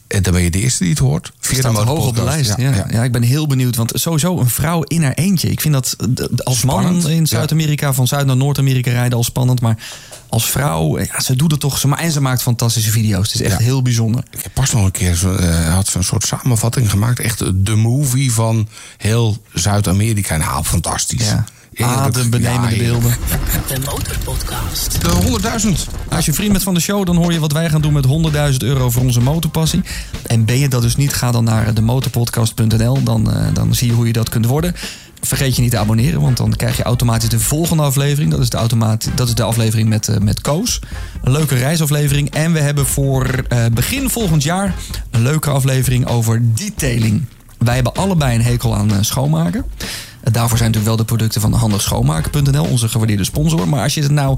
eh, 0.09 0.21
dan 0.21 0.33
ben 0.33 0.41
je 0.41 0.49
de 0.49 0.59
eerste 0.59 0.83
die 0.83 0.91
het 0.91 1.01
hoort. 1.01 1.31
Via 1.39 1.59
Staat 1.59 1.75
hoog 1.75 2.07
op 2.07 2.15
de 2.15 2.23
lijst. 2.23 2.53
Ja, 2.57 2.85
ja. 2.89 3.03
ik 3.03 3.11
ben 3.11 3.21
heel 3.21 3.47
benieuwd. 3.47 3.75
Want 3.75 3.91
sowieso 3.95 4.39
een 4.39 4.49
vrouw 4.49 4.83
in 4.83 5.03
haar 5.03 5.13
eentje. 5.13 5.49
Ik 5.49 5.61
vind 5.61 5.73
dat 5.73 5.95
als 6.43 6.63
man 6.63 7.07
in. 7.09 7.27
Zuid-Amerika, 7.27 7.93
van 7.93 8.07
Zuid 8.07 8.25
naar 8.25 8.37
Noord-Amerika 8.37 8.91
rijden 8.91 9.17
al 9.17 9.23
spannend. 9.23 9.61
Maar 9.61 9.77
als 10.29 10.49
vrouw, 10.49 10.99
ja, 10.99 11.19
ze 11.19 11.35
doet 11.35 11.51
het 11.51 11.59
toch. 11.59 11.77
Ze, 11.77 11.95
en 11.95 12.11
ze 12.11 12.21
maakt 12.21 12.41
fantastische 12.41 12.91
video's. 12.91 13.31
Het 13.31 13.41
is 13.41 13.47
echt 13.47 13.57
heel 13.57 13.81
bijzonder. 13.81 14.23
Ik 14.31 14.43
heb 14.43 14.53
pas 14.53 14.71
nog 14.71 14.83
een 14.83 14.91
keer 14.91 15.39
eh, 15.39 15.73
had 15.73 15.87
ze 15.87 15.97
een 15.97 16.03
soort 16.03 16.23
samenvatting 16.23 16.89
gemaakt. 16.89 17.19
Echt 17.19 17.65
de 17.65 17.75
movie 17.75 18.31
van 18.31 18.67
heel 18.97 19.37
Zuid-Amerika. 19.53 20.37
Nou, 20.37 20.63
fantastisch. 20.63 21.25
Ja. 21.25 21.45
Adembenemende 21.85 22.75
Ja, 22.75 22.81
beelden. 22.81 23.15
De 23.67 23.79
Motorpodcast. 23.85 25.01
De 25.01 25.39
100.000. 25.65 25.69
Als 26.09 26.25
je 26.25 26.33
vriend 26.33 26.51
bent 26.51 26.63
van 26.63 26.73
de 26.73 26.79
show, 26.79 27.05
dan 27.05 27.15
hoor 27.15 27.33
je 27.33 27.39
wat 27.39 27.51
wij 27.51 27.69
gaan 27.69 27.81
doen 27.81 27.93
met 27.93 28.05
100.000 28.51 28.57
euro 28.57 28.89
voor 28.89 29.01
onze 29.01 29.21
motorpassie. 29.21 29.81
En 30.25 30.45
ben 30.45 30.57
je 30.57 30.67
dat 30.67 30.81
dus 30.81 30.95
niet, 30.95 31.13
ga 31.13 31.31
dan 31.31 31.43
naar 31.43 31.73
demotorpodcast.nl. 31.73 33.03
Dan, 33.03 33.33
eh, 33.33 33.47
dan 33.53 33.75
zie 33.75 33.87
je 33.87 33.93
hoe 33.93 34.07
je 34.07 34.13
dat 34.13 34.29
kunt 34.29 34.45
worden. 34.45 34.75
Vergeet 35.21 35.55
je 35.55 35.61
niet 35.61 35.71
te 35.71 35.77
abonneren, 35.77 36.21
want 36.21 36.37
dan 36.37 36.55
krijg 36.55 36.77
je 36.77 36.83
automatisch 36.83 37.29
de 37.29 37.39
volgende 37.39 37.83
aflevering. 37.83 38.31
Dat 38.31 38.39
is 38.39 38.49
de, 38.49 38.57
automaat, 38.57 39.09
dat 39.15 39.27
is 39.27 39.35
de 39.35 39.43
aflevering 39.43 39.89
met, 39.89 40.07
eh, 40.07 40.17
met 40.17 40.41
Koos. 40.41 40.79
Een 41.23 41.31
leuke 41.31 41.55
reisaflevering. 41.55 42.29
En 42.29 42.53
we 42.53 42.59
hebben 42.59 42.85
voor 42.85 43.25
eh, 43.47 43.65
begin 43.73 44.09
volgend 44.09 44.43
jaar 44.43 44.75
een 45.11 45.21
leuke 45.21 45.49
aflevering 45.49 46.07
over 46.07 46.41
detailing. 46.55 47.25
Wij 47.57 47.75
hebben 47.75 47.93
allebei 47.93 48.35
een 48.35 48.41
hekel 48.41 48.75
aan 48.75 49.05
schoonmaken. 49.05 49.65
Daarvoor 50.23 50.57
zijn 50.57 50.71
natuurlijk 50.71 50.85
wel 50.85 50.95
de 50.95 51.03
producten 51.03 51.41
van 51.41 51.53
handigschoonmaken.nl, 51.53 52.65
onze 52.65 52.89
gewaardeerde 52.89 53.23
sponsor. 53.23 53.67
Maar 53.67 53.83
als 53.83 53.93
je 53.93 54.01
het 54.01 54.11
nou 54.11 54.37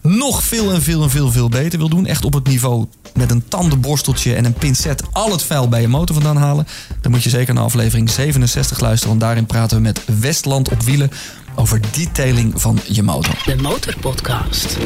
nog 0.00 0.42
veel 0.42 0.72
en 0.72 0.82
veel 0.82 1.02
en 1.02 1.10
veel 1.10 1.30
veel 1.30 1.48
beter 1.48 1.78
wil 1.78 1.88
doen, 1.88 2.06
echt 2.06 2.24
op 2.24 2.34
het 2.34 2.46
niveau 2.46 2.86
met 3.14 3.30
een 3.30 3.48
tandenborsteltje 3.48 4.34
en 4.34 4.44
een 4.44 4.52
pincet 4.52 5.02
al 5.12 5.30
het 5.30 5.42
vuil 5.42 5.68
bij 5.68 5.80
je 5.80 5.88
motor 5.88 6.14
vandaan 6.14 6.36
halen, 6.36 6.66
dan 7.00 7.10
moet 7.10 7.22
je 7.22 7.30
zeker 7.30 7.54
naar 7.54 7.64
aflevering 7.64 8.10
67 8.10 8.80
luisteren. 8.80 9.08
Want 9.08 9.20
daarin 9.20 9.46
praten 9.46 9.76
we 9.76 9.82
met 9.82 10.00
Westland 10.20 10.70
op 10.70 10.82
wielen 10.82 11.10
over 11.54 11.80
detailing 11.92 12.60
van 12.60 12.78
je 12.88 13.02
motor. 13.02 13.34
De 13.44 13.56
Motorpodcast. 13.56 14.76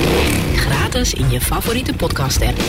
Gratis 0.54 1.14
in 1.14 1.30
je 1.30 1.40
favoriete 1.40 1.92
podcast 1.92 2.42
app. 2.42 2.60